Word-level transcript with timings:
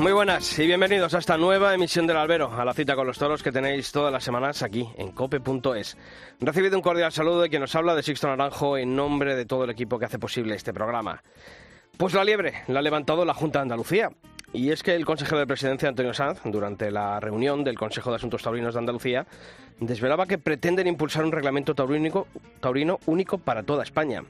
Muy 0.00 0.12
buenas 0.12 0.58
y 0.58 0.66
bienvenidos 0.66 1.12
a 1.12 1.18
esta 1.18 1.36
nueva 1.36 1.74
emisión 1.74 2.06
del 2.06 2.16
Albero, 2.16 2.50
a 2.58 2.64
la 2.64 2.72
cita 2.72 2.96
con 2.96 3.06
los 3.06 3.18
toros 3.18 3.42
que 3.42 3.52
tenéis 3.52 3.92
todas 3.92 4.10
las 4.10 4.24
semanas 4.24 4.62
aquí 4.62 4.88
en 4.96 5.12
cope.es. 5.12 5.98
Recibido 6.40 6.78
un 6.78 6.82
cordial 6.82 7.12
saludo 7.12 7.42
de 7.42 7.50
quien 7.50 7.60
nos 7.60 7.74
habla 7.74 7.94
de 7.94 8.02
Sixto 8.02 8.28
Naranjo 8.28 8.78
en 8.78 8.96
nombre 8.96 9.36
de 9.36 9.44
todo 9.44 9.64
el 9.64 9.70
equipo 9.70 9.98
que 9.98 10.06
hace 10.06 10.18
posible 10.18 10.54
este 10.54 10.72
programa. 10.72 11.22
Pues 11.98 12.14
la 12.14 12.24
liebre 12.24 12.62
la 12.68 12.78
ha 12.78 12.82
levantado 12.82 13.26
la 13.26 13.34
Junta 13.34 13.58
de 13.58 13.64
Andalucía. 13.64 14.10
Y 14.54 14.70
es 14.70 14.82
que 14.82 14.94
el 14.94 15.04
consejero 15.04 15.38
de 15.38 15.46
presidencia, 15.46 15.90
Antonio 15.90 16.14
Sanz, 16.14 16.40
durante 16.44 16.90
la 16.90 17.20
reunión 17.20 17.62
del 17.62 17.78
Consejo 17.78 18.08
de 18.08 18.16
Asuntos 18.16 18.42
Taurinos 18.42 18.72
de 18.72 18.80
Andalucía, 18.80 19.26
desvelaba 19.78 20.24
que 20.24 20.38
pretenden 20.38 20.86
impulsar 20.86 21.22
un 21.22 21.32
reglamento 21.32 21.74
taurino, 21.74 22.26
taurino 22.60 22.98
único 23.04 23.36
para 23.36 23.62
toda 23.62 23.82
España. 23.82 24.24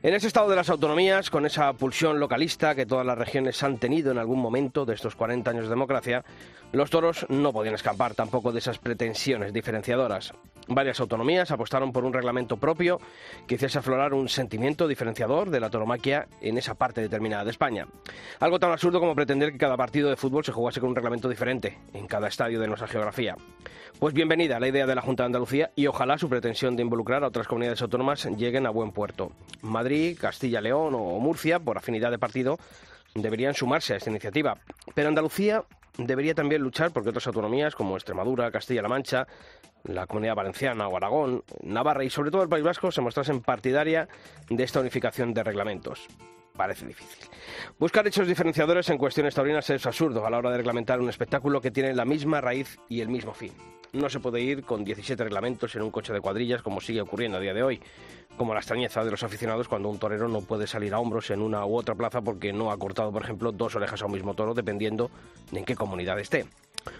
En 0.00 0.14
ese 0.14 0.28
estado 0.28 0.48
de 0.48 0.54
las 0.54 0.70
autonomías, 0.70 1.28
con 1.28 1.44
esa 1.44 1.72
pulsión 1.72 2.20
localista 2.20 2.76
que 2.76 2.86
todas 2.86 3.04
las 3.04 3.18
regiones 3.18 3.60
han 3.64 3.78
tenido 3.78 4.12
en 4.12 4.18
algún 4.18 4.38
momento 4.38 4.86
de 4.86 4.94
estos 4.94 5.16
40 5.16 5.50
años 5.50 5.64
de 5.64 5.70
democracia, 5.70 6.24
los 6.70 6.88
toros 6.88 7.26
no 7.28 7.52
podían 7.52 7.74
escapar 7.74 8.14
tampoco 8.14 8.52
de 8.52 8.60
esas 8.60 8.78
pretensiones 8.78 9.52
diferenciadoras. 9.52 10.32
Varias 10.68 11.00
autonomías 11.00 11.50
apostaron 11.50 11.92
por 11.92 12.04
un 12.04 12.12
reglamento 12.12 12.58
propio 12.58 13.00
que 13.46 13.56
hiciese 13.56 13.78
aflorar 13.78 14.14
un 14.14 14.28
sentimiento 14.28 14.86
diferenciador 14.86 15.50
de 15.50 15.60
la 15.60 15.70
toromaquia 15.70 16.28
en 16.42 16.58
esa 16.58 16.74
parte 16.74 17.00
determinada 17.00 17.44
de 17.44 17.50
España. 17.50 17.86
Algo 18.38 18.60
tan 18.60 18.70
absurdo 18.70 19.00
como 19.00 19.16
pretender 19.16 19.50
que 19.50 19.58
cada 19.58 19.76
partido 19.76 20.10
de 20.10 20.16
fútbol 20.16 20.44
se 20.44 20.52
jugase 20.52 20.78
con 20.78 20.90
un 20.90 20.96
reglamento 20.96 21.28
diferente 21.28 21.78
en 21.94 22.06
cada 22.06 22.28
estadio 22.28 22.60
de 22.60 22.68
nuestra 22.68 22.86
geografía. 22.86 23.34
Pues 23.98 24.14
bienvenida 24.14 24.60
la 24.60 24.68
idea 24.68 24.86
de 24.86 24.94
la 24.94 25.02
Junta 25.02 25.24
de 25.24 25.26
Andalucía 25.26 25.70
y 25.74 25.86
ojalá 25.86 26.18
su 26.18 26.28
pretensión 26.28 26.76
de 26.76 26.82
involucrar 26.82 27.24
a 27.24 27.28
otras 27.28 27.48
comunidades 27.48 27.82
autónomas 27.82 28.26
lleguen 28.36 28.66
a 28.66 28.70
buen 28.70 28.92
puerto. 28.92 29.32
Castilla-León 30.20 30.94
o 30.94 31.18
Murcia, 31.18 31.58
por 31.58 31.78
afinidad 31.78 32.10
de 32.10 32.18
partido, 32.18 32.58
deberían 33.14 33.54
sumarse 33.54 33.94
a 33.94 33.96
esta 33.96 34.10
iniciativa. 34.10 34.58
Pero 34.94 35.08
Andalucía 35.08 35.64
debería 35.96 36.34
también 36.34 36.62
luchar 36.62 36.92
porque 36.92 37.10
otras 37.10 37.26
autonomías 37.26 37.74
como 37.74 37.96
Extremadura, 37.96 38.50
Castilla-La 38.50 38.88
Mancha, 38.88 39.26
la 39.84 40.06
Comunidad 40.06 40.36
Valenciana 40.36 40.88
o 40.88 40.96
Aragón, 40.96 41.44
Navarra 41.62 42.04
y 42.04 42.10
sobre 42.10 42.30
todo 42.30 42.42
el 42.42 42.48
País 42.48 42.64
Vasco 42.64 42.92
se 42.92 43.00
mostrasen 43.00 43.40
partidaria 43.40 44.08
de 44.48 44.62
esta 44.62 44.80
unificación 44.80 45.34
de 45.34 45.42
reglamentos. 45.42 46.06
Parece 46.58 46.86
difícil. 46.86 47.30
Buscar 47.78 48.04
hechos 48.04 48.26
diferenciadores 48.26 48.90
en 48.90 48.98
cuestiones 48.98 49.32
taurinas 49.32 49.70
es 49.70 49.86
absurdo 49.86 50.26
a 50.26 50.30
la 50.30 50.38
hora 50.38 50.50
de 50.50 50.56
reglamentar 50.56 51.00
un 51.00 51.08
espectáculo 51.08 51.60
que 51.60 51.70
tiene 51.70 51.94
la 51.94 52.04
misma 52.04 52.40
raíz 52.40 52.80
y 52.88 53.00
el 53.00 53.08
mismo 53.08 53.32
fin. 53.32 53.52
No 53.92 54.10
se 54.10 54.18
puede 54.18 54.40
ir 54.40 54.64
con 54.64 54.84
17 54.84 55.22
reglamentos 55.22 55.76
en 55.76 55.82
un 55.82 55.92
coche 55.92 56.12
de 56.12 56.20
cuadrillas 56.20 56.60
como 56.60 56.80
sigue 56.80 57.00
ocurriendo 57.00 57.38
a 57.38 57.40
día 57.40 57.54
de 57.54 57.62
hoy, 57.62 57.80
como 58.36 58.54
la 58.54 58.58
extrañeza 58.58 59.04
de 59.04 59.12
los 59.12 59.22
aficionados 59.22 59.68
cuando 59.68 59.88
un 59.88 60.00
torero 60.00 60.26
no 60.26 60.40
puede 60.40 60.66
salir 60.66 60.94
a 60.94 60.98
hombros 60.98 61.30
en 61.30 61.42
una 61.42 61.64
u 61.64 61.76
otra 61.76 61.94
plaza 61.94 62.22
porque 62.22 62.52
no 62.52 62.72
ha 62.72 62.76
cortado, 62.76 63.12
por 63.12 63.22
ejemplo, 63.22 63.52
dos 63.52 63.76
orejas 63.76 64.02
a 64.02 64.06
un 64.06 64.12
mismo 64.12 64.34
toro, 64.34 64.52
dependiendo 64.52 65.12
de 65.52 65.60
en 65.60 65.64
qué 65.64 65.76
comunidad 65.76 66.18
esté. 66.18 66.44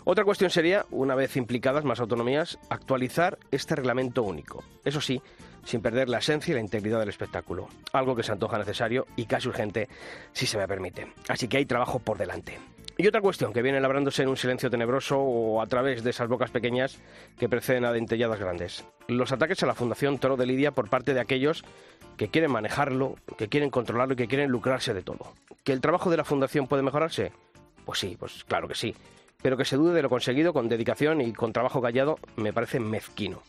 Otra 0.05 0.25
cuestión 0.25 0.51
sería, 0.51 0.87
una 0.91 1.15
vez 1.15 1.37
implicadas 1.37 1.85
más 1.85 2.01
autonomías, 2.01 2.59
actualizar 2.71 3.39
este 3.51 3.77
reglamento 3.77 4.23
único. 4.23 4.65
Eso 4.85 5.01
sí, 5.01 5.21
sin 5.65 5.83
perder 5.83 6.09
la 6.09 6.19
esencia 6.19 6.53
y 6.53 6.55
la 6.55 6.61
integridad 6.61 7.01
del 7.01 7.09
espectáculo. 7.09 7.69
Algo 7.93 8.17
que 8.17 8.23
se 8.23 8.33
antoja 8.33 8.59
necesario 8.59 9.07
y 9.17 9.27
casi 9.27 9.49
urgente, 9.49 9.89
si 10.33 10.47
se 10.47 10.59
me 10.59 10.69
permite. 10.69 11.07
Así 11.29 11.49
que 11.49 11.59
hay 11.59 11.67
trabajo 11.67 11.99
por 11.99 12.19
delante. 12.19 12.59
Y 13.01 13.07
otra 13.07 13.21
cuestión 13.21 13.53
que 13.53 13.63
viene 13.63 13.81
labrándose 13.81 14.25
en 14.25 14.29
un 14.29 14.37
silencio 14.37 14.71
tenebroso 14.71 15.21
o 15.21 15.63
a 15.63 15.67
través 15.67 16.03
de 16.03 16.11
esas 16.11 16.29
bocas 16.29 16.51
pequeñas 16.51 16.99
que 17.39 17.49
preceden 17.49 17.85
a 17.85 17.93
dentelladas 17.93 18.41
grandes. 18.41 18.85
Los 19.07 19.31
ataques 19.31 19.63
a 19.63 19.67
la 19.67 19.77
Fundación 19.77 20.19
Toro 20.19 20.37
de 20.37 20.47
Lidia 20.47 20.73
por 20.73 20.91
parte 20.91 21.15
de 21.15 21.21
aquellos 21.21 21.65
que 22.17 22.27
quieren 22.27 22.51
manejarlo, 22.51 23.15
que 23.37 23.49
quieren 23.49 23.71
controlarlo 23.71 24.15
y 24.15 24.17
que 24.17 24.27
quieren 24.27 24.51
lucrarse 24.51 24.95
de 24.95 25.03
todo. 25.03 25.33
¿Que 25.63 25.73
el 25.73 25.81
trabajo 25.81 26.11
de 26.11 26.17
la 26.17 26.25
Fundación 26.25 26.67
puede 26.67 26.83
mejorarse? 26.83 27.31
Pues 27.85 28.01
sí, 28.01 28.17
pues 28.19 28.43
claro 28.45 28.67
que 28.67 28.75
sí. 28.75 28.97
Pero 29.43 29.57
que 29.57 29.65
se 29.65 29.77
dude 29.77 29.95
de 29.95 30.03
lo 30.03 30.11
conseguido 30.11 30.53
con 30.53 30.69
dedicación 30.69 31.21
y 31.21 31.33
con 31.33 31.53
trabajo 31.53 31.81
callado 31.81 32.19
me 32.37 32.53
parece 32.53 32.81
mezquino. 32.81 33.43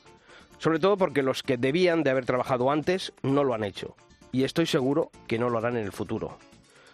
Sobre 0.57 0.79
todo 0.79 0.97
porque 0.97 1.23
los 1.23 1.44
que 1.44 1.57
debían 1.57 2.03
de 2.03 2.11
haber 2.11 2.25
trabajado 2.25 2.72
antes 2.72 3.13
no 3.23 3.44
lo 3.44 3.53
han 3.53 3.63
hecho. 3.63 3.95
Y 4.31 4.44
estoy 4.44 4.66
seguro 4.66 5.09
que 5.28 5.39
no 5.39 5.49
lo 5.49 5.57
harán 5.57 5.78
en 5.78 5.85
el 5.85 5.91
futuro 5.91 6.38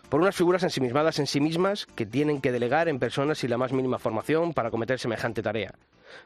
por 0.09 0.21
unas 0.21 0.35
figuras 0.35 0.63
ensimismadas 0.63 1.19
en 1.19 1.27
sí 1.27 1.39
mismas 1.39 1.85
que 1.85 2.05
tienen 2.05 2.41
que 2.41 2.51
delegar 2.51 2.87
en 2.87 2.99
personas 2.99 3.39
sin 3.39 3.49
la 3.49 3.57
más 3.57 3.73
mínima 3.73 3.99
formación 3.99 4.53
para 4.53 4.71
cometer 4.71 4.99
semejante 4.99 5.41
tarea. 5.41 5.75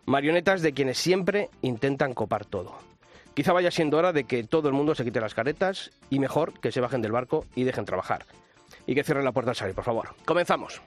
Marionetas 0.06 0.62
de 0.62 0.74
quienes 0.74 0.98
siempre 0.98 1.50
intentan 1.62 2.14
copar 2.14 2.46
todo. 2.46 2.78
Quizá 3.34 3.54
vaya 3.54 3.72
siendo 3.72 3.98
hora 3.98 4.12
de 4.12 4.26
que 4.26 4.44
todo 4.44 4.68
el 4.68 4.74
mundo 4.74 4.96
se 4.96 5.04
quite 5.04 5.22
las 5.22 5.34
caretas 5.34 5.92
y 6.10 6.20
mejor 6.20 6.60
que 6.60 6.72
se 6.72 6.82
bajen 6.82 7.02
del 7.02 7.12
barco 7.12 7.46
y 7.56 7.64
dejen 7.64 7.86
trabajar. 7.86 8.26
Y 8.86 8.96
que 8.96 9.04
cierren 9.04 9.26
la 9.26 9.32
puerta 9.32 9.52
al 9.52 9.56
salir, 9.56 9.76
por 9.76 9.86
favor. 9.86 10.10
Comenzamos. 10.26 10.82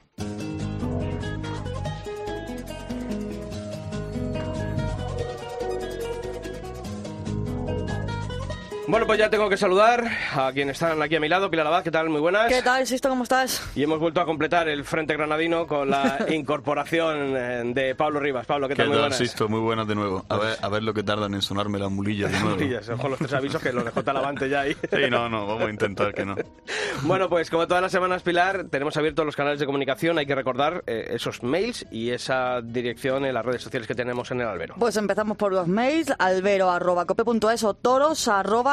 Bueno, 8.92 9.06
pues 9.06 9.18
ya 9.18 9.30
tengo 9.30 9.48
que 9.48 9.56
saludar 9.56 10.04
a 10.36 10.52
quienes 10.52 10.74
están 10.74 11.00
aquí 11.00 11.16
a 11.16 11.20
mi 11.20 11.26
lado. 11.26 11.50
Pilar 11.50 11.66
Abad, 11.66 11.82
¿qué 11.82 11.90
tal? 11.90 12.10
Muy 12.10 12.20
buenas. 12.20 12.52
¿Qué 12.52 12.60
tal, 12.60 12.86
Sisto? 12.86 13.08
¿Cómo 13.08 13.22
estás? 13.22 13.66
Y 13.74 13.82
hemos 13.82 13.98
vuelto 13.98 14.20
a 14.20 14.26
completar 14.26 14.68
el 14.68 14.84
Frente 14.84 15.14
Granadino 15.14 15.66
con 15.66 15.88
la 15.88 16.18
incorporación 16.28 17.34
eh, 17.34 17.62
de 17.74 17.94
Pablo 17.94 18.20
Rivas. 18.20 18.44
Pablo, 18.44 18.68
¿qué 18.68 18.74
tal? 18.74 18.84
¿Qué 18.84 18.88
Muy 18.88 18.96
tal, 18.96 19.02
buenas. 19.04 19.16
Sisto? 19.16 19.48
Muy 19.48 19.60
buenas 19.60 19.88
de 19.88 19.94
nuevo. 19.94 20.26
A 20.28 20.36
ver, 20.36 20.58
a 20.60 20.68
ver 20.68 20.82
lo 20.82 20.92
que 20.92 21.02
tardan 21.02 21.32
en 21.32 21.40
sonarme 21.40 21.78
las 21.78 21.90
mulillas 21.90 22.30
de 22.32 22.38
nuevo. 22.40 22.56
Murillas, 22.56 22.86
ojo 22.90 23.08
los 23.08 23.18
tres 23.18 23.32
avisos 23.32 23.62
que 23.62 23.72
los 23.72 23.82
dejó 23.82 24.04
Talavante 24.04 24.46
ya 24.50 24.60
ahí. 24.60 24.74
Sí, 24.74 25.08
no, 25.10 25.26
no, 25.26 25.46
vamos 25.46 25.68
a 25.68 25.70
intentar 25.70 26.12
que 26.12 26.26
no. 26.26 26.36
Bueno, 27.04 27.30
pues 27.30 27.48
como 27.48 27.66
todas 27.66 27.82
las 27.82 27.92
semanas, 27.92 28.22
Pilar, 28.22 28.64
tenemos 28.70 28.94
abiertos 28.98 29.24
los 29.24 29.34
canales 29.34 29.58
de 29.58 29.64
comunicación. 29.64 30.18
Hay 30.18 30.26
que 30.26 30.34
recordar 30.34 30.84
eh, 30.86 31.12
esos 31.14 31.42
mails 31.42 31.86
y 31.90 32.10
esa 32.10 32.60
dirección 32.60 33.24
en 33.24 33.32
las 33.32 33.44
redes 33.44 33.62
sociales 33.62 33.88
que 33.88 33.94
tenemos 33.94 34.30
en 34.30 34.42
el 34.42 34.48
albero. 34.48 34.74
Pues 34.78 34.98
empezamos 34.98 35.38
por 35.38 35.52
los 35.54 35.66
mails, 35.66 36.12
albero.cope.es 36.18 37.64
o 37.64 37.74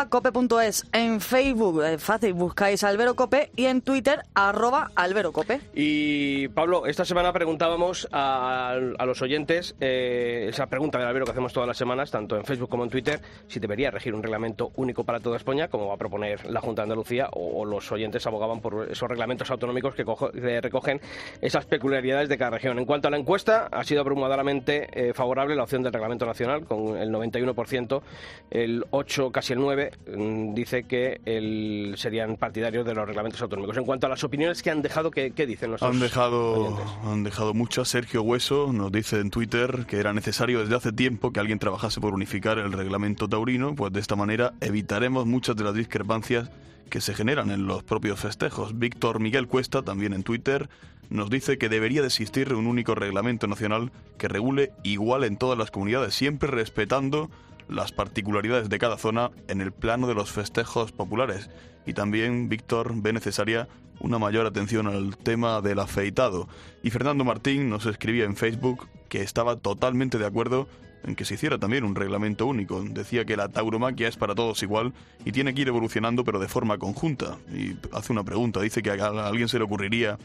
toros.cope.es. 0.09 0.86
En 0.92 1.22
Facebook, 1.22 1.84
eh, 1.84 1.97
fácil, 1.97 2.34
buscáis 2.34 2.84
Albero 2.84 3.16
Cope 3.16 3.52
y 3.56 3.66
en 3.66 3.81
Twitter, 3.81 4.22
arroba 4.34 4.92
Albero 4.96 5.31
Cope. 5.31 5.62
Y 5.74 6.47
Pablo, 6.50 6.86
esta 6.86 7.06
semana 7.06 7.31
preguntábamos 7.31 8.08
a, 8.12 8.75
los 9.06 9.22
oyentes 9.22 9.75
eh, 9.80 10.48
esa 10.50 10.68
pregunta 10.68 10.98
del 10.98 11.08
albero 11.08 11.25
que 11.25 11.31
hacemos 11.31 11.53
todas 11.53 11.68
las 11.68 11.78
semanas, 11.78 12.12
tanto 12.12 12.36
en 12.36 12.44
Facebook 12.46 12.69
como 12.69 12.84
en 12.84 12.90
Twitter, 12.90 13.22
si 13.48 13.59
debería 13.59 13.92
regir 13.92 14.14
un 14.14 14.24
reglamento 14.24 14.72
único 14.75 15.03
para 15.03 15.19
toda 15.19 15.38
España, 15.38 15.68
como 15.68 15.88
va 15.88 15.94
a 15.96 15.98
proponer 15.98 16.46
la 16.50 16.62
Junta 16.62 16.81
de 16.81 16.86
Andalucía, 16.86 17.30
o, 17.31 17.66
los 17.66 17.92
oyentes 17.92 18.25
abogaban 18.25 18.62
por 18.62 18.90
esos 18.90 19.08
reglamentos 19.09 19.50
autonómicos 19.52 19.94
que, 19.96 20.06
cojo- 20.06 20.31
que 20.31 20.62
recogen 20.62 21.02
esas 21.42 21.66
peculiaridades 21.66 22.30
de 22.30 22.38
cada 22.38 22.52
región. 22.52 22.80
En 22.80 22.86
cuanto 22.86 23.08
a 23.08 23.12
la 23.12 23.18
encuesta, 23.18 23.68
ha 23.72 23.84
sido 23.84 24.02
abrumadoramente 24.02 24.88
eh, 24.94 25.14
favorable 25.14 25.56
la 25.56 25.64
opción 25.64 25.84
del 25.84 25.94
reglamento 25.94 26.25
nacional, 26.25 26.66
con 26.66 26.98
el 26.98 27.09
91%, 27.12 28.02
el 28.50 28.86
8, 28.92 29.31
casi 29.31 29.53
el 29.53 29.59
9, 29.59 29.92
mm, 29.92 29.99
dice 30.06 30.84
que 30.84 31.22
el, 31.26 31.94
serían 31.98 32.38
partidarios 32.38 32.86
de 32.86 32.94
los 32.94 33.08
reglamentos 33.08 33.42
autonómicos. 33.42 33.78
En 33.78 33.86
cuanto 33.86 34.08
a 34.08 34.10
las 34.10 34.24
opiniones 34.24 34.64
que 34.64 34.72
han 34.72 34.82
dejado, 34.82 35.12
¿qué, 35.12 35.32
qué 35.32 35.46
dicen 35.46 35.72
los 35.72 35.84
Han 35.84 36.00
dejado, 36.00 36.54
oyentes? 36.54 36.86
han 37.06 37.24
dejado 37.24 37.54
muchas. 37.54 37.90
Sergio 37.90 38.22
Hueso 38.24 38.74
nos 38.74 38.92
dice 38.92 39.19
en 39.19 39.30
Twitter 39.30 39.86
que 39.88 39.98
era 40.00 40.13
necesario 40.13 40.62
desde 40.62 40.75
hace 40.75 40.92
tiempo 40.92 41.31
que 41.31 41.40
alguien 41.40 41.60
trabajase 41.60 42.01
por 42.01 42.13
unificar 42.13 42.57
el 42.57 42.72
reglamento 42.72 43.28
taurino, 43.28 43.75
pues 43.75 43.94
de 43.94 44.00
esta 44.00 44.16
manera 44.16 44.54
evitaremos 44.62 45.25
muchas 45.25 45.56
de 45.56 45.63
las 45.63 45.74
discrepancias 45.75 46.50
que 46.90 47.01
se 47.01 47.13
generan 47.13 47.51
en 47.51 47.68
los 47.68 47.84
propios 47.84 48.19
festejos. 48.19 48.78
Víctor 48.80 49.19
Miguel 49.19 49.48
Cuesta, 49.48 49.84
también 49.84 50.13
en 50.13 50.24
Twitter, 50.24 50.69
nos 51.10 51.30
dice 51.30 51.57
que 51.57 51.69
debería 51.69 52.01
de 52.01 52.07
existir 52.07 52.54
un 52.54 52.68
único 52.68 52.96
reglamento 52.96 53.48
nacional 53.48 53.92
que 54.18 54.28
regule 54.28 54.72
igual 54.84 55.24
en 55.24 55.38
todas 55.38 55.57
las 55.57 55.72
comunidades, 55.72 56.13
siempre 56.16 56.50
respetando 56.50 57.30
las 57.69 57.92
particularidades 57.92 58.69
de 58.69 58.80
cada 58.80 58.98
zona 58.98 59.31
en 59.48 59.62
el 59.62 59.71
plano 59.71 60.07
de 60.07 60.16
los 60.16 60.31
festejos 60.31 60.92
populares. 60.92 61.50
Y 61.86 61.94
también 61.94 62.50
Víctor 62.50 62.94
ve 62.95 63.13
necesaria 63.13 63.68
una 64.00 64.19
mayor 64.19 64.45
atención 64.45 64.88
al 64.88 65.18
tema 65.18 65.62
del 65.62 65.80
afeitado. 65.80 66.48
Y 66.83 66.89
Fernando 66.89 67.24
Martín 67.24 67.69
nos 67.69 67.86
escribía 67.86 68.25
en 68.25 68.36
Facebook 68.36 68.88
que 69.10 69.21
estaba 69.21 69.57
totalmente 69.57 70.18
de 70.18 70.25
acuerdo 70.25 70.68
en 71.04 71.16
que 71.16 71.25
se 71.25 71.36
hiciera 71.36 71.57
también 71.57 71.83
un 71.83 71.95
reglamento 71.95 72.45
único. 72.45 72.83
Decía 72.83 73.25
que 73.25 73.38
la 73.38 73.50
tauromaquia 73.50 74.07
es 74.07 74.18
para 74.18 74.36
todos 74.36 74.62
igual 74.63 74.94
y 75.25 75.31
tiene 75.31 75.54
que 75.54 75.62
ir 75.62 75.68
evolucionando 75.68 76.24
pero 76.24 76.39
de 76.39 76.48
forma 76.48 76.77
conjunta. 76.77 77.38
Y 77.54 77.77
hace 77.94 78.12
una 78.12 78.24
pregunta, 78.24 78.62
dice 78.62 78.81
que 78.81 78.92
a 78.92 79.27
alguien 79.27 79.48
se 79.48 79.57
le 79.57 79.65
ocurriría 79.65 80.18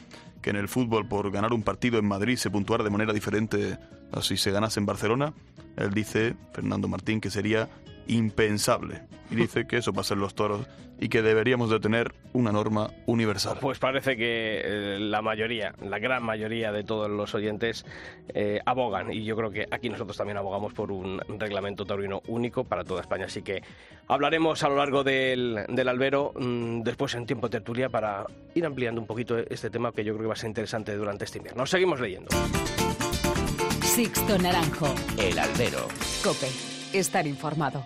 que 0.44 0.50
en 0.50 0.56
el 0.56 0.69
fútbol 0.69 1.08
por 1.08 1.31
ganar 1.31 1.55
un 1.55 1.62
partido 1.62 1.99
en 1.99 2.05
Madrid 2.05 2.37
se 2.37 2.50
puntuara 2.50 2.85
de 2.85 2.91
manera 2.91 3.14
diferente 3.14 3.79
a 4.12 4.20
si 4.20 4.37
se 4.37 4.50
ganase 4.50 4.79
en 4.79 4.85
Barcelona. 4.85 5.32
Él 5.75 5.94
dice, 5.94 6.37
Fernando 6.52 6.87
Martín, 6.87 7.23
que 7.23 7.31
sería 7.31 7.70
impensable. 8.06 9.03
Y 9.31 9.37
dice 9.37 9.67
que 9.67 9.79
eso 9.79 9.93
pasa 9.93 10.15
en 10.15 10.21
los 10.21 10.35
toros 10.35 10.67
y 11.01 11.09
que 11.09 11.23
deberíamos 11.23 11.71
de 11.71 11.81
tener 11.81 12.15
una 12.33 12.53
norma 12.53 12.91
universal. 13.06 13.59
Pues 13.61 13.79
parece 13.79 14.17
que 14.17 14.61
eh, 14.65 14.99
la 15.01 15.23
mayoría, 15.23 15.75
la 15.83 15.99
gran 15.99 16.23
mayoría 16.23 16.73
de 16.73 16.85
todos 16.85 17.11
los 17.11 17.35
oyentes 17.35 17.85
eh, 18.29 18.61
abogan 18.65 19.12
y 19.12 19.25
yo 19.25 19.37
creo 19.37 19.51
que 19.51 19.67
aquí 19.71 19.89
nosotros 19.89 20.17
también 20.17 20.37
abogamos 20.37 20.73
por 20.73 20.93
un 20.93 21.21
reglamento 21.39 21.85
taurino 21.85 22.23
único 22.29 22.65
para 22.65 22.85
toda 22.85 23.01
España. 23.01 23.27
Así 23.27 23.43
que 23.43 23.62
hablaremos 24.09 24.62
a 24.62 24.69
lo 24.69 24.77
largo 24.77 25.03
del, 25.03 25.65
del 25.69 25.89
albero 25.89 26.33
mm, 26.39 26.83
después 26.83 27.15
en 27.15 27.27
tiempo 27.27 27.49
de 27.49 27.53
tertulia 27.53 27.89
para 27.89 28.27
ir 28.55 28.65
ampliando 28.65 29.00
un 29.00 29.07
poquito 29.07 29.39
este 29.39 29.71
tema 29.71 29.93
que 29.93 30.05
yo 30.05 30.12
creo 30.12 30.23
que 30.23 30.29
va 30.29 30.35
a 30.35 30.37
ser 30.37 30.49
interesante 30.49 30.95
durante 30.97 31.25
este 31.25 31.39
invierno. 31.39 31.67
Seguimos 31.67 32.00
leyendo. 32.00 32.29
Sixto 33.83 34.39
Naranjo. 34.39 34.95
El 35.19 35.39
albero. 35.39 35.87
Cope. 36.23 36.74
Estar 36.94 37.26
informado. 37.26 37.82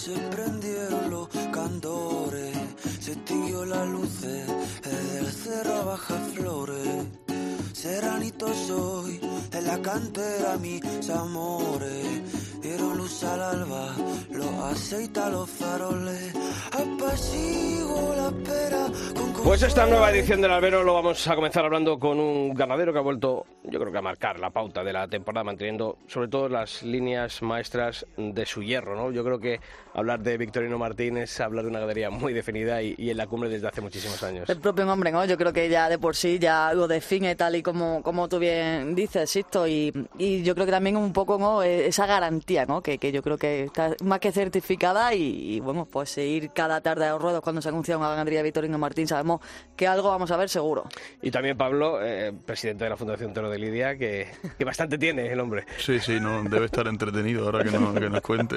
Se 0.00 0.18
prendieron 0.34 1.10
los 1.10 1.28
candores, 1.52 2.56
se 3.00 3.12
extinguió 3.12 3.66
la 3.66 3.82
el 3.82 5.26
cerro 5.26 5.84
baja 5.84 6.14
flores. 6.34 6.90
Pues 19.44 19.62
esta 19.62 19.84
nueva 19.84 20.10
edición 20.12 20.40
del 20.40 20.52
albero 20.52 20.84
lo 20.84 20.94
vamos 20.94 21.26
a 21.26 21.34
comenzar 21.34 21.64
hablando 21.64 21.98
con 21.98 22.20
un 22.20 22.54
ganadero 22.54 22.92
que 22.92 22.98
ha 22.98 23.02
vuelto, 23.02 23.46
yo 23.64 23.80
creo 23.80 23.90
que 23.90 23.98
a 23.98 24.02
marcar 24.02 24.38
la 24.38 24.50
pauta 24.50 24.84
de 24.84 24.92
la 24.92 25.08
temporada, 25.08 25.42
manteniendo 25.42 25.98
sobre 26.06 26.28
todo 26.28 26.48
las 26.48 26.82
líneas 26.82 27.42
maestras 27.42 28.06
de 28.16 28.46
su 28.46 28.62
hierro, 28.62 28.94
¿no? 28.94 29.10
Yo 29.10 29.24
creo 29.24 29.40
que 29.40 29.60
hablar 29.94 30.20
de 30.20 30.36
Victorino 30.36 30.78
Martínez 30.78 31.32
es 31.32 31.40
hablar 31.40 31.64
de 31.64 31.70
una 31.70 31.80
ganadería 31.80 32.10
muy 32.10 32.32
definida 32.32 32.82
y, 32.82 32.94
y 32.98 33.10
en 33.10 33.16
la 33.16 33.26
cumbre 33.26 33.48
desde 33.48 33.68
hace 33.68 33.80
muchísimos 33.80 34.22
años. 34.22 34.48
El 34.48 34.60
propio 34.60 34.84
nombre, 34.84 35.10
¿no? 35.10 35.24
Yo 35.24 35.36
creo 35.36 35.52
que 35.52 35.68
ya 35.68 35.88
de 35.88 35.98
por 35.98 36.16
sí 36.16 36.38
ya 36.38 36.72
lo 36.74 36.88
define 36.88 37.34
tal 37.36 37.56
y 37.56 37.62
como, 37.62 38.02
como 38.02 38.28
tú 38.28 38.38
bien 38.38 38.94
dices, 38.94 39.30
Sisto, 39.30 39.66
y, 39.66 39.92
y 40.18 40.42
yo 40.42 40.54
creo 40.54 40.66
que 40.66 40.72
también 40.72 40.96
un 40.96 41.12
poco 41.12 41.38
¿no? 41.38 41.62
Eh, 41.62 41.86
esa 41.86 42.06
garantía, 42.06 42.66
¿no? 42.66 42.82
Que, 42.82 42.98
que 42.98 43.12
yo 43.12 43.22
creo 43.22 43.38
que 43.38 43.64
está 43.64 43.94
más 44.02 44.20
que 44.20 44.32
certificada 44.32 45.14
y, 45.14 45.56
y, 45.56 45.60
bueno, 45.60 45.86
pues 45.90 46.16
ir 46.18 46.50
cada 46.50 46.80
tarde 46.80 47.06
a 47.06 47.12
los 47.12 47.22
ruedos 47.22 47.40
cuando 47.42 47.62
se 47.62 47.68
anuncia 47.68 47.96
una 47.96 48.10
ganadería 48.10 48.40
de 48.40 48.44
Victorino 48.44 48.78
Martín, 48.78 49.06
sabemos 49.06 49.40
que 49.76 49.86
algo 49.86 50.08
vamos 50.08 50.30
a 50.30 50.36
ver 50.36 50.48
seguro. 50.48 50.84
Y 51.22 51.30
también 51.30 51.56
Pablo, 51.56 51.98
eh, 52.02 52.32
presidente 52.44 52.84
de 52.84 52.90
la 52.90 52.96
Fundación 52.96 53.32
Toro 53.32 53.50
de 53.50 53.58
Lidia, 53.58 53.96
que, 53.96 54.28
que 54.58 54.64
bastante 54.64 54.98
tiene 54.98 55.32
el 55.32 55.40
hombre. 55.40 55.64
Sí, 55.78 55.98
sí, 56.00 56.20
no, 56.20 56.42
debe 56.44 56.66
estar 56.66 56.86
entretenido 56.86 57.44
ahora 57.44 57.64
que, 57.64 57.70
no, 57.70 57.94
que 57.94 58.10
nos 58.10 58.20
cuente. 58.20 58.56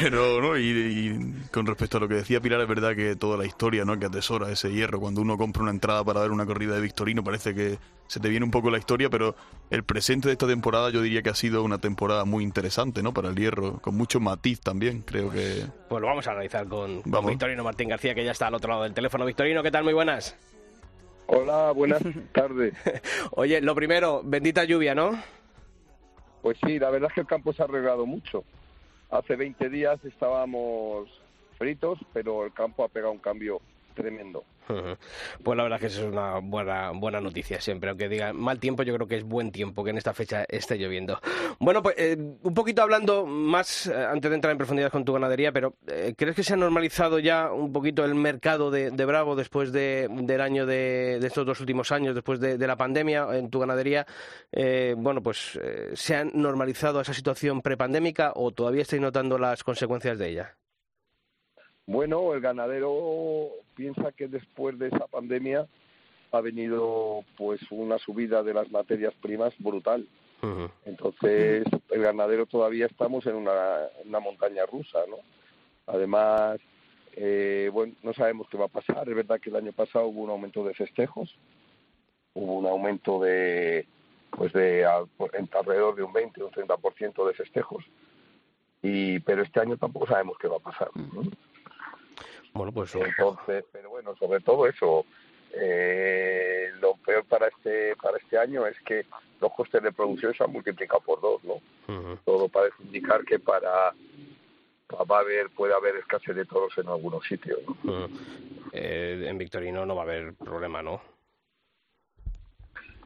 Pero, 0.00 0.40
¿no? 0.40 0.55
Y, 0.58 0.70
y, 0.70 1.48
con 1.52 1.66
respecto 1.66 1.98
a 1.98 2.00
lo 2.00 2.08
que 2.08 2.14
decía 2.14 2.40
Pilar, 2.40 2.60
es 2.60 2.68
verdad 2.68 2.94
que 2.94 3.16
toda 3.16 3.36
la 3.36 3.46
historia, 3.46 3.84
¿no? 3.84 3.98
Que 3.98 4.06
atesora 4.06 4.50
ese 4.50 4.72
hierro. 4.72 5.00
Cuando 5.00 5.20
uno 5.20 5.36
compra 5.36 5.62
una 5.62 5.70
entrada 5.70 6.04
para 6.04 6.20
ver 6.20 6.30
una 6.30 6.46
corrida 6.46 6.74
de 6.74 6.80
Victorino, 6.80 7.22
parece 7.24 7.54
que 7.54 7.78
se 8.06 8.20
te 8.20 8.28
viene 8.28 8.44
un 8.44 8.50
poco 8.50 8.70
la 8.70 8.78
historia, 8.78 9.10
pero 9.10 9.34
el 9.70 9.84
presente 9.84 10.28
de 10.28 10.32
esta 10.32 10.46
temporada 10.46 10.90
yo 10.90 11.02
diría 11.02 11.22
que 11.22 11.30
ha 11.30 11.34
sido 11.34 11.62
una 11.62 11.78
temporada 11.78 12.24
muy 12.24 12.44
interesante, 12.44 13.02
¿no? 13.02 13.12
Para 13.12 13.28
el 13.28 13.36
hierro, 13.36 13.78
con 13.80 13.96
mucho 13.96 14.20
matiz 14.20 14.60
también, 14.60 15.02
creo 15.02 15.30
que... 15.30 15.66
Pues 15.88 16.00
lo 16.00 16.06
vamos 16.06 16.26
a 16.26 16.32
analizar 16.32 16.66
con, 16.68 17.02
con 17.02 17.26
Victorino 17.26 17.64
Martín 17.64 17.88
García, 17.88 18.14
que 18.14 18.24
ya 18.24 18.32
está 18.32 18.46
al 18.46 18.54
otro 18.54 18.70
lado 18.70 18.84
del 18.84 18.94
teléfono. 18.94 19.24
Victorino, 19.24 19.62
¿qué 19.62 19.70
tal? 19.70 19.84
Muy 19.84 19.94
buenas. 19.94 20.36
Hola, 21.26 21.72
buenas 21.72 22.02
tardes. 22.32 22.74
Oye, 23.32 23.60
lo 23.60 23.74
primero, 23.74 24.22
bendita 24.24 24.64
lluvia, 24.64 24.94
¿no? 24.94 25.20
Pues 26.42 26.56
sí, 26.64 26.78
la 26.78 26.90
verdad 26.90 27.08
es 27.10 27.14
que 27.14 27.20
el 27.22 27.26
campo 27.26 27.52
se 27.52 27.62
ha 27.62 27.64
arreglado 27.64 28.06
mucho. 28.06 28.44
Hace 29.10 29.36
20 29.36 29.68
días 29.68 30.04
estábamos 30.04 31.08
fritos, 31.58 31.98
pero 32.12 32.44
el 32.44 32.52
campo 32.52 32.84
ha 32.84 32.88
pegado 32.88 33.12
un 33.12 33.18
cambio 33.18 33.60
tremendo. 33.96 34.44
Pues 35.42 35.56
la 35.56 35.62
verdad 35.64 35.80
que 35.80 35.86
eso 35.86 36.02
es 36.02 36.12
una 36.12 36.38
buena, 36.38 36.90
buena 36.92 37.20
noticia 37.20 37.60
siempre, 37.60 37.90
aunque 37.90 38.08
diga 38.08 38.32
mal 38.32 38.60
tiempo, 38.60 38.82
yo 38.82 38.94
creo 38.94 39.06
que 39.06 39.16
es 39.16 39.24
buen 39.24 39.50
tiempo 39.50 39.82
que 39.82 39.90
en 39.90 39.96
esta 39.96 40.12
fecha 40.12 40.44
esté 40.48 40.76
lloviendo. 40.76 41.18
Bueno, 41.58 41.82
pues 41.82 41.96
eh, 41.98 42.16
un 42.16 42.54
poquito 42.54 42.82
hablando 42.82 43.26
más, 43.26 43.86
eh, 43.86 43.94
antes 43.94 44.30
de 44.30 44.34
entrar 44.34 44.52
en 44.52 44.58
profundidad 44.58 44.92
con 44.92 45.04
tu 45.04 45.12
ganadería, 45.12 45.50
pero 45.50 45.74
eh, 45.86 46.14
¿crees 46.16 46.36
que 46.36 46.42
se 46.42 46.54
ha 46.54 46.56
normalizado 46.56 47.18
ya 47.18 47.50
un 47.50 47.72
poquito 47.72 48.04
el 48.04 48.14
mercado 48.14 48.70
de, 48.70 48.90
de 48.90 49.04
Bravo 49.04 49.34
después 49.34 49.72
de, 49.72 50.08
del 50.10 50.40
año 50.40 50.66
de, 50.66 51.18
de, 51.20 51.26
estos 51.26 51.46
dos 51.46 51.60
últimos 51.60 51.90
años, 51.90 52.14
después 52.14 52.38
de, 52.38 52.58
de 52.58 52.66
la 52.66 52.76
pandemia 52.76 53.26
en 53.32 53.50
tu 53.50 53.58
ganadería? 53.58 54.06
bueno, 54.96 55.22
pues 55.22 55.58
¿se 55.94 56.16
ha 56.16 56.24
normalizado 56.24 57.00
esa 57.00 57.14
situación 57.14 57.62
prepandémica 57.62 58.32
o 58.34 58.50
todavía 58.50 58.82
estáis 58.82 59.00
notando 59.00 59.38
las 59.38 59.64
consecuencias 59.64 60.18
de 60.18 60.28
ella? 60.28 60.56
Bueno, 61.86 62.34
el 62.34 62.40
ganadero 62.40 63.65
piensa 63.76 64.10
que 64.12 64.26
después 64.26 64.78
de 64.78 64.88
esa 64.88 65.06
pandemia 65.06 65.66
ha 66.32 66.40
venido 66.40 67.24
pues 67.36 67.60
una 67.70 67.98
subida 67.98 68.42
de 68.42 68.54
las 68.54 68.70
materias 68.70 69.14
primas 69.20 69.54
brutal. 69.58 70.08
Uh 70.42 70.46
-huh. 70.46 70.70
Entonces, 70.84 71.64
el 71.90 72.02
ganadero 72.02 72.46
todavía 72.46 72.86
estamos 72.86 73.26
en 73.26 73.36
una, 73.36 73.88
una 74.04 74.20
montaña 74.20 74.66
rusa, 74.66 74.98
¿no? 75.08 75.16
Además, 75.86 76.58
eh, 77.14 77.70
bueno, 77.72 77.94
no 78.02 78.12
sabemos 78.12 78.48
qué 78.50 78.58
va 78.58 78.66
a 78.66 78.68
pasar. 78.68 79.08
Es 79.08 79.14
verdad 79.14 79.40
que 79.40 79.50
el 79.50 79.56
año 79.56 79.72
pasado 79.72 80.06
hubo 80.06 80.22
un 80.22 80.30
aumento 80.30 80.64
de 80.64 80.74
festejos, 80.74 81.34
hubo 82.34 82.54
un 82.54 82.66
aumento 82.66 83.20
de, 83.20 83.86
pues 84.30 84.52
de 84.52 84.84
alrededor 84.84 85.94
de 85.94 86.02
un 86.02 86.12
20 86.12 86.42
o 86.42 86.46
un 86.46 86.52
30% 86.52 87.26
de 87.26 87.34
festejos. 87.34 87.84
Y, 88.82 89.20
pero 89.20 89.42
este 89.42 89.60
año 89.60 89.76
tampoco 89.76 90.06
sabemos 90.06 90.36
qué 90.38 90.48
va 90.48 90.56
a 90.56 90.60
pasar. 90.60 90.90
¿no? 90.94 91.22
Bueno, 92.56 92.72
pues 92.72 92.94
entonces, 92.94 93.64
pero 93.72 93.90
bueno, 93.90 94.16
sobre 94.16 94.40
todo 94.40 94.66
eso. 94.66 95.04
Eh, 95.58 96.70
lo 96.80 96.96
peor 96.96 97.24
para 97.24 97.48
este 97.48 97.96
para 97.96 98.18
este 98.18 98.36
año 98.36 98.66
es 98.66 98.78
que 98.80 99.06
los 99.40 99.52
costes 99.54 99.82
de 99.82 99.92
producción 99.92 100.34
se 100.34 100.44
han 100.44 100.52
multiplicado 100.52 101.00
por 101.00 101.20
dos, 101.20 101.42
¿no? 101.44 101.54
Uh 101.54 102.00
-huh. 102.00 102.18
Todo 102.24 102.48
parece 102.48 102.76
indicar 102.82 103.24
que 103.24 103.38
para 103.38 103.94
va 104.90 105.16
a 105.16 105.20
haber 105.20 105.48
puede 105.50 105.72
haber 105.72 105.96
escasez 105.96 106.36
de 106.36 106.44
toros 106.44 106.76
en 106.76 106.88
algunos 106.88 107.24
sitios, 107.24 107.58
¿no? 107.66 107.72
Uh 107.84 108.06
-huh. 108.06 108.10
eh, 108.72 109.24
en 109.26 109.38
Victorino 109.38 109.86
no 109.86 109.94
va 109.94 110.02
a 110.02 110.04
haber 110.04 110.34
problema, 110.34 110.82
¿no? 110.82 111.00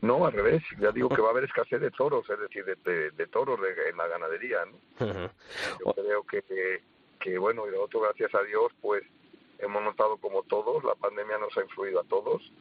No, 0.00 0.24
al 0.26 0.32
revés. 0.32 0.62
Ya 0.80 0.90
digo 0.92 1.08
que 1.10 1.20
va 1.22 1.28
a 1.28 1.32
haber 1.32 1.44
escasez 1.44 1.80
de 1.80 1.90
toros, 1.90 2.28
es 2.30 2.40
decir, 2.40 2.64
de, 2.64 2.74
de, 2.90 3.10
de 3.10 3.26
toros 3.26 3.60
de, 3.60 3.90
en 3.90 3.96
la 3.96 4.08
ganadería, 4.08 4.64
¿no? 4.64 5.06
Uh 5.06 5.10
-huh. 5.10 5.30
Yo 5.84 5.92
creo 5.92 6.22
que, 6.24 6.42
que, 6.42 6.80
que 7.20 7.38
bueno, 7.38 7.68
y 7.68 7.70
lo 7.70 7.84
otro, 7.84 8.00
gracias 8.00 8.34
a 8.34 8.42
Dios, 8.42 8.72
pues 8.80 9.04
hemos 9.60 9.82
notado 9.82 10.16
como 10.18 10.42
todos, 10.42 10.82
la 10.84 10.94
pandemia 10.94 11.38
nos 11.38 11.56
ha 11.56 11.62
influido 11.62 12.00
a 12.00 12.04
todos. 12.04 12.52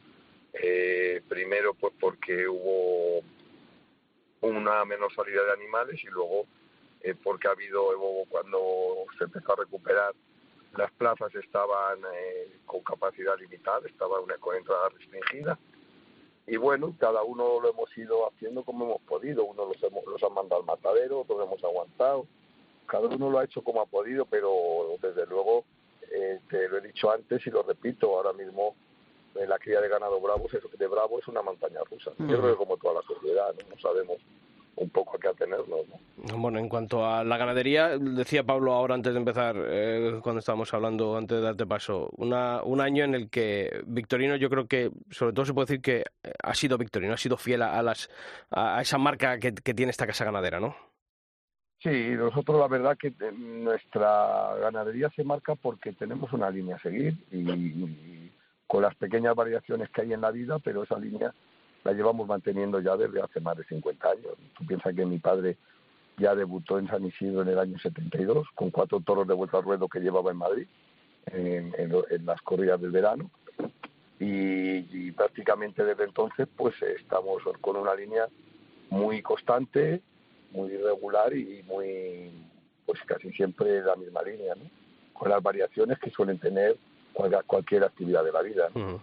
Eh, 0.52 1.22
primero, 1.28 1.74
pues 1.74 1.92
porque 1.98 2.48
hubo 2.48 3.22
una 4.42 4.84
menor 4.84 5.14
salida 5.14 5.44
de 5.44 5.52
animales 5.52 6.02
y 6.02 6.08
luego 6.08 6.46
eh, 7.02 7.14
porque 7.14 7.48
ha 7.48 7.52
habido, 7.52 7.86
cuando 8.28 8.58
se 9.16 9.24
empezó 9.24 9.52
a 9.52 9.56
recuperar, 9.56 10.14
las 10.76 10.90
plazas 10.92 11.34
estaban 11.34 11.98
eh, 12.14 12.58
con 12.66 12.80
capacidad 12.82 13.36
limitada, 13.38 13.86
estaba 13.86 14.20
una 14.20 14.36
con 14.38 14.56
entrada 14.56 14.88
restringida. 14.90 15.58
Y 16.46 16.56
bueno, 16.56 16.94
cada 16.98 17.22
uno 17.22 17.60
lo 17.60 17.70
hemos 17.70 17.96
ido 17.96 18.28
haciendo 18.28 18.64
como 18.64 18.84
hemos 18.84 19.02
podido. 19.02 19.44
Uno 19.44 19.66
los, 19.66 19.82
hemos, 19.82 20.04
los 20.04 20.20
mandado 20.32 20.60
al 20.60 20.66
matadero, 20.66 21.20
otros 21.20 21.46
hemos 21.46 21.62
aguantado. 21.62 22.26
Cada 22.86 23.06
uno 23.06 23.30
lo 23.30 23.38
ha 23.38 23.44
hecho 23.44 23.62
como 23.62 23.80
ha 23.80 23.86
podido, 23.86 24.26
pero 24.26 24.96
desde 25.00 25.26
luego 25.26 25.64
eh, 26.10 26.40
te 26.48 26.68
lo 26.68 26.78
he 26.78 26.80
dicho 26.80 27.10
antes 27.10 27.46
y 27.46 27.50
lo 27.50 27.62
repito, 27.62 28.16
ahora 28.16 28.32
mismo 28.32 28.74
eh, 29.34 29.46
la 29.46 29.58
cría 29.58 29.80
de 29.80 29.88
ganado 29.88 30.20
bravo 30.20 30.46
de 30.48 30.86
bravo 30.86 31.18
es 31.18 31.28
una 31.28 31.42
montaña 31.42 31.80
rusa. 31.88 32.10
Yo 32.18 32.40
creo 32.40 32.52
que 32.52 32.56
como 32.56 32.76
toda 32.76 32.94
la 32.94 33.02
sociedad, 33.02 33.54
¿no? 33.54 33.74
no 33.74 33.80
sabemos 33.80 34.18
un 34.76 34.90
poco 34.90 35.16
a 35.16 35.20
qué 35.20 35.28
atenernos. 35.28 35.86
¿no? 35.88 36.38
Bueno, 36.38 36.58
en 36.58 36.68
cuanto 36.68 37.04
a 37.06 37.22
la 37.22 37.36
ganadería, 37.36 37.98
decía 37.98 38.44
Pablo 38.44 38.72
ahora 38.72 38.94
antes 38.94 39.12
de 39.12 39.18
empezar, 39.18 39.56
eh, 39.58 40.20
cuando 40.22 40.40
estábamos 40.40 40.72
hablando, 40.72 41.16
antes 41.16 41.38
de 41.38 41.44
darte 41.44 41.66
paso, 41.66 42.10
una, 42.16 42.62
un 42.62 42.80
año 42.80 43.04
en 43.04 43.14
el 43.14 43.30
que 43.30 43.82
Victorino 43.86 44.36
yo 44.36 44.48
creo 44.48 44.66
que, 44.66 44.90
sobre 45.10 45.32
todo 45.32 45.44
se 45.44 45.54
puede 45.54 45.66
decir 45.66 45.82
que 45.82 46.04
ha 46.42 46.54
sido 46.54 46.78
Victorino, 46.78 47.12
ha 47.12 47.18
sido 47.18 47.36
fiel 47.36 47.62
a, 47.62 47.82
las, 47.82 48.10
a 48.50 48.80
esa 48.80 48.98
marca 48.98 49.38
que, 49.38 49.54
que 49.54 49.74
tiene 49.74 49.90
esta 49.90 50.06
casa 50.06 50.24
ganadera, 50.24 50.60
¿no? 50.60 50.74
Sí, 51.82 52.10
nosotros 52.10 52.58
la 52.60 52.68
verdad 52.68 52.98
que 52.98 53.08
eh, 53.08 53.32
nuestra 53.32 54.54
ganadería 54.60 55.08
se 55.16 55.24
marca 55.24 55.54
porque 55.54 55.92
tenemos 55.92 56.30
una 56.32 56.50
línea 56.50 56.76
a 56.76 56.82
seguir 56.82 57.16
y, 57.32 58.30
con 58.66 58.82
las 58.82 58.94
pequeñas 58.96 59.34
variaciones 59.34 59.88
que 59.88 60.02
hay 60.02 60.12
en 60.12 60.20
la 60.20 60.30
vida, 60.30 60.58
pero 60.58 60.82
esa 60.82 60.98
línea 60.98 61.32
la 61.82 61.92
llevamos 61.92 62.28
manteniendo 62.28 62.80
ya 62.80 62.96
desde 62.96 63.22
hace 63.22 63.40
más 63.40 63.56
de 63.56 63.64
50 63.64 64.10
años. 64.10 64.34
Tú 64.58 64.66
piensas 64.66 64.94
que 64.94 65.06
mi 65.06 65.18
padre 65.18 65.56
ya 66.18 66.34
debutó 66.34 66.78
en 66.78 66.86
San 66.86 67.04
Isidro 67.06 67.42
en 67.42 67.48
el 67.48 67.58
año 67.58 67.78
72 67.78 68.46
con 68.54 68.70
cuatro 68.70 69.00
toros 69.00 69.26
de 69.26 69.32
vuelta 69.32 69.56
al 69.56 69.64
ruedo 69.64 69.88
que 69.88 70.00
llevaba 70.00 70.30
en 70.30 70.36
Madrid 70.36 70.68
en, 71.26 71.72
las 72.26 72.42
corridas 72.42 72.78
del 72.80 72.90
verano 72.90 73.30
y, 74.18 75.06
y, 75.06 75.12
prácticamente 75.12 75.82
desde 75.82 76.04
entonces 76.04 76.46
pues 76.54 76.74
estamos 76.82 77.42
con 77.62 77.76
una 77.76 77.94
línea 77.94 78.28
muy 78.90 79.22
constante 79.22 80.02
muy 80.50 80.72
irregular 80.72 81.34
y 81.34 81.62
muy, 81.64 82.32
pues 82.86 83.00
casi 83.06 83.30
siempre 83.32 83.82
la 83.82 83.96
misma 83.96 84.22
línea, 84.22 84.54
¿no? 84.54 84.64
Con 85.12 85.30
las 85.30 85.42
variaciones 85.42 85.98
que 85.98 86.10
suelen 86.10 86.38
tener 86.38 86.76
cualquier 87.46 87.84
actividad 87.84 88.24
de 88.24 88.32
la 88.32 88.42
vida. 88.42 88.68
¿no? 88.74 89.00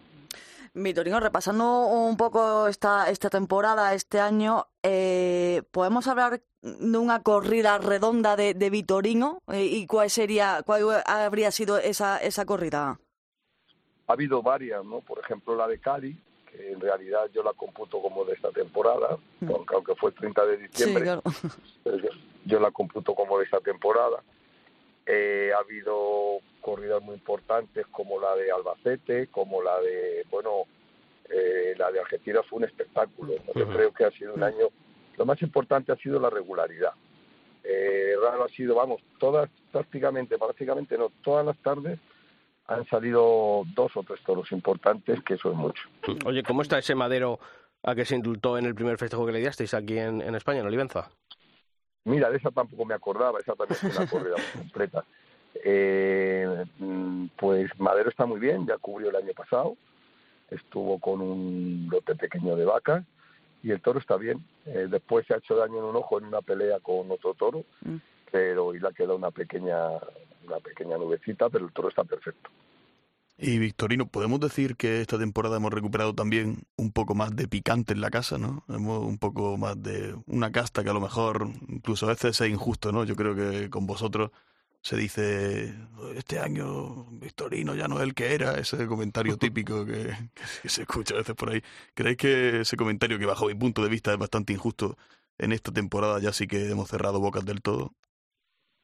Vitorino, 0.73 1.19
repasando 1.19 1.87
un 1.87 2.17
poco 2.17 2.67
esta, 2.67 3.09
esta 3.09 3.29
temporada, 3.29 3.93
este 3.93 4.19
año, 4.19 4.67
eh, 4.83 5.63
¿podemos 5.71 6.07
hablar 6.07 6.41
de 6.61 6.97
una 6.97 7.23
corrida 7.23 7.77
redonda 7.77 8.35
de, 8.35 8.53
de 8.53 8.69
Vitorino? 8.69 9.41
Eh, 9.47 9.63
¿Y 9.65 9.87
cuál 9.87 10.09
sería, 10.09 10.61
cuál 10.65 10.83
habría 11.05 11.51
sido 11.51 11.77
esa, 11.77 12.17
esa 12.19 12.45
corrida? 12.45 12.99
Ha 14.07 14.13
habido 14.13 14.41
varias, 14.41 14.85
¿no? 14.85 15.01
Por 15.01 15.19
ejemplo, 15.19 15.55
la 15.55 15.67
de 15.67 15.79
Cali, 15.79 16.21
en 16.59 16.79
realidad 16.79 17.29
yo 17.33 17.43
la 17.43 17.53
computo 17.53 18.01
como 18.01 18.25
de 18.25 18.33
esta 18.33 18.51
temporada, 18.51 19.17
mm. 19.39 19.51
aunque, 19.73 19.95
fue 19.95 20.09
el 20.09 20.15
30 20.15 20.45
de 20.45 20.57
diciembre, 20.57 21.19
yo, 22.45 22.59
la 22.59 22.71
computo 22.71 23.13
como 23.13 23.37
de 23.37 23.45
esta 23.45 23.59
temporada. 23.59 24.23
Eh, 25.05 25.51
ha 25.55 25.59
habido 25.59 26.39
corridas 26.61 27.01
muy 27.01 27.15
importantes 27.15 27.85
como 27.87 28.19
la 28.19 28.35
de 28.35 28.51
Albacete, 28.51 29.27
como 29.27 29.61
la 29.61 29.79
de, 29.79 30.25
bueno, 30.29 30.63
eh, 31.29 31.73
la 31.77 31.91
de 31.91 31.99
Argentina 31.99 32.41
fue 32.43 32.57
un 32.57 32.65
espectáculo. 32.65 33.33
Yo 33.55 33.67
creo 33.69 33.93
que 33.93 34.05
ha 34.05 34.11
sido 34.11 34.33
un 34.33 34.43
año, 34.43 34.67
lo 35.17 35.25
más 35.25 35.41
importante 35.41 35.91
ha 35.91 35.97
sido 35.97 36.19
la 36.19 36.29
regularidad. 36.29 36.93
Eh, 37.63 38.15
raro 38.21 38.45
ha 38.45 38.49
sido, 38.49 38.75
vamos, 38.75 39.01
todas, 39.19 39.49
prácticamente, 39.71 40.37
prácticamente 40.37 40.97
no, 40.97 41.11
todas 41.21 41.45
las 41.45 41.57
tardes 41.57 41.99
han 42.67 42.85
salido 42.87 43.63
dos 43.73 43.95
o 43.95 44.03
tres 44.03 44.21
toros 44.23 44.51
importantes, 44.51 45.23
que 45.23 45.35
eso 45.35 45.51
es 45.51 45.57
mucho. 45.57 45.83
Oye, 46.25 46.43
¿cómo 46.43 46.61
está 46.61 46.77
ese 46.77 46.95
madero 46.95 47.39
a 47.83 47.95
que 47.95 48.05
se 48.05 48.15
indultó 48.15 48.57
en 48.57 48.65
el 48.65 48.75
primer 48.75 48.97
festejo 48.97 49.25
que 49.25 49.31
le 49.31 49.39
disteis 49.39 49.73
aquí 49.73 49.97
en, 49.97 50.21
España, 50.35 50.59
en 50.59 50.67
Olivenza? 50.67 51.09
Mira, 52.03 52.29
de 52.29 52.37
esa 52.37 52.51
tampoco 52.51 52.85
me 52.85 52.93
acordaba, 52.93 53.39
esa 53.39 53.53
también 53.55 53.79
es 53.81 53.97
una 53.97 54.07
corrida 54.09 54.35
completa. 54.53 55.05
Eh, 55.63 56.65
pues 57.37 57.71
Madero 57.79 58.09
está 58.09 58.25
muy 58.25 58.39
bien, 58.39 58.67
ya 58.67 58.77
cubrió 58.77 59.09
el 59.09 59.15
año 59.15 59.33
pasado, 59.33 59.75
estuvo 60.51 60.99
con 60.99 61.21
un 61.21 61.87
lote 61.89 62.15
pequeño 62.15 62.55
de 62.55 62.65
vacas 62.65 63.03
y 63.63 63.71
el 63.71 63.81
toro 63.81 63.99
está 63.99 64.17
bien. 64.17 64.45
Eh, 64.65 64.87
después 64.89 65.25
se 65.25 65.33
ha 65.33 65.37
hecho 65.37 65.55
daño 65.55 65.77
en 65.77 65.85
un 65.85 65.95
ojo 65.95 66.19
en 66.19 66.25
una 66.25 66.41
pelea 66.41 66.79
con 66.79 67.09
otro 67.11 67.33
toro, 67.33 67.63
mm. 67.81 67.95
pero 68.31 68.75
y 68.75 68.79
le 68.79 68.87
ha 68.87 68.91
quedado 68.91 69.15
una 69.15 69.31
pequeña 69.31 69.89
una 70.47 70.59
pequeña 70.59 70.97
nubecita, 70.97 71.49
pero 71.49 71.65
el 71.65 71.73
toro 71.73 71.89
está 71.89 72.03
perfecto. 72.03 72.49
Y 73.39 73.59
Victorino, 73.59 74.07
podemos 74.07 74.39
decir 74.39 74.75
que 74.75 74.99
esta 75.01 75.19
temporada 75.19 75.57
hemos 75.57 75.71
recuperado 75.71 76.15
también 76.15 76.63
un 76.75 76.91
poco 76.91 77.13
más 77.13 77.35
de 77.35 77.47
picante 77.47 77.93
en 77.93 78.01
la 78.01 78.09
casa, 78.09 78.39
¿no? 78.39 78.63
Hemos 78.67 79.05
un 79.05 79.19
poco 79.19 79.57
más 79.57 79.81
de 79.81 80.15
una 80.25 80.51
casta 80.51 80.83
que 80.83 80.89
a 80.89 80.93
lo 80.93 81.01
mejor 81.01 81.47
incluso 81.67 82.07
a 82.07 82.09
veces 82.09 82.41
es 82.41 82.49
injusto, 82.49 82.91
¿no? 82.91 83.03
Yo 83.03 83.15
creo 83.15 83.35
que 83.35 83.69
con 83.69 83.85
vosotros 83.85 84.31
se 84.81 84.95
dice 84.97 85.75
este 86.15 86.39
año 86.39 87.05
Victorino 87.11 87.75
ya 87.75 87.87
no 87.87 87.97
es 87.97 88.03
el 88.03 88.15
que 88.15 88.33
era, 88.33 88.57
ese 88.57 88.87
comentario 88.87 89.37
típico 89.37 89.85
que, 89.85 90.15
que, 90.63 90.69
se 90.69 90.81
escucha 90.83 91.13
a 91.15 91.19
veces 91.19 91.35
por 91.35 91.51
ahí. 91.51 91.61
¿Creéis 91.93 92.17
que 92.17 92.61
ese 92.61 92.75
comentario 92.77 93.19
que 93.19 93.25
bajo 93.27 93.47
mi 93.47 93.55
punto 93.55 93.83
de 93.83 93.89
vista 93.89 94.11
es 94.13 94.17
bastante 94.17 94.53
injusto 94.53 94.97
en 95.37 95.51
esta 95.51 95.71
temporada 95.71 96.19
ya 96.19 96.33
sí 96.33 96.47
que 96.47 96.71
hemos 96.71 96.89
cerrado 96.89 97.19
bocas 97.19 97.45
del 97.45 97.61
todo? 97.61 97.93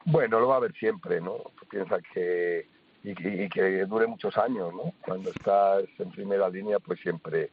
Bueno, 0.05 0.39
lo 0.39 0.48
va 0.48 0.55
a 0.55 0.57
haber 0.57 0.74
siempre, 0.74 1.22
¿no? 1.22 1.38
Tú 1.60 1.65
piensas 1.69 2.01
que 2.13 2.67
y, 3.03 3.50
que 3.50 3.86
dure 3.86 4.07
muchos 4.07 4.38
años, 4.38 4.74
¿no? 4.74 4.93
Cuando 5.05 5.29
estás 5.29 5.83
en 6.00 6.12
primera 6.12 6.50
línea, 6.50 6.79
pues 6.79 7.00
siempre 7.01 7.50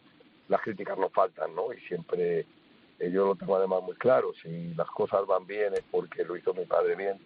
las 0.49 0.61
críticas 0.61 0.99
no 0.99 1.11
faltan, 1.11 1.55
¿no? 1.55 1.73
Y 1.73 1.81
siempre 1.81 2.47
eh, 2.99 3.11
yo 3.11 3.27
lo 3.27 3.35
tengo 3.35 3.57
además 3.57 3.83
muy 3.83 3.95
claro, 3.97 4.33
si 4.43 4.75
las 4.75 4.89
cosas 4.89 5.27
van 5.27 5.47
bien 5.47 5.75
es 5.75 5.83
porque 5.91 6.25
lo 6.25 6.37
hizo 6.37 6.55
mi 6.55 6.65
padre 6.67 6.95
bien 6.97 7.19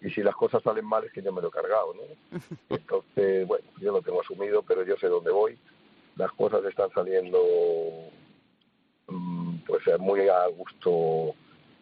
y 0.00 0.10
si 0.10 0.22
las 0.22 0.34
cosas 0.34 0.62
salen 0.62 0.84
mal 0.84 1.04
es 1.04 1.12
que 1.12 1.22
yo 1.22 1.32
me 1.32 1.40
lo 1.40 1.48
he 1.48 1.52
cargado, 1.52 1.94
¿no? 1.94 2.38
Entonces, 2.76 3.46
bueno, 3.46 3.64
yo 3.80 3.92
lo 3.92 4.02
tengo 4.02 4.20
asumido, 4.20 4.62
pero 4.62 4.84
yo 4.84 4.96
sé 4.96 5.08
dónde 5.08 5.30
voy. 5.30 5.58
Las 6.16 6.32
cosas 6.32 6.64
están 6.64 6.90
saliendo 6.90 7.38
mm, 9.08 9.56
pues 9.66 9.82
muy 10.00 10.28
a 10.28 10.46
gusto, 10.48 11.34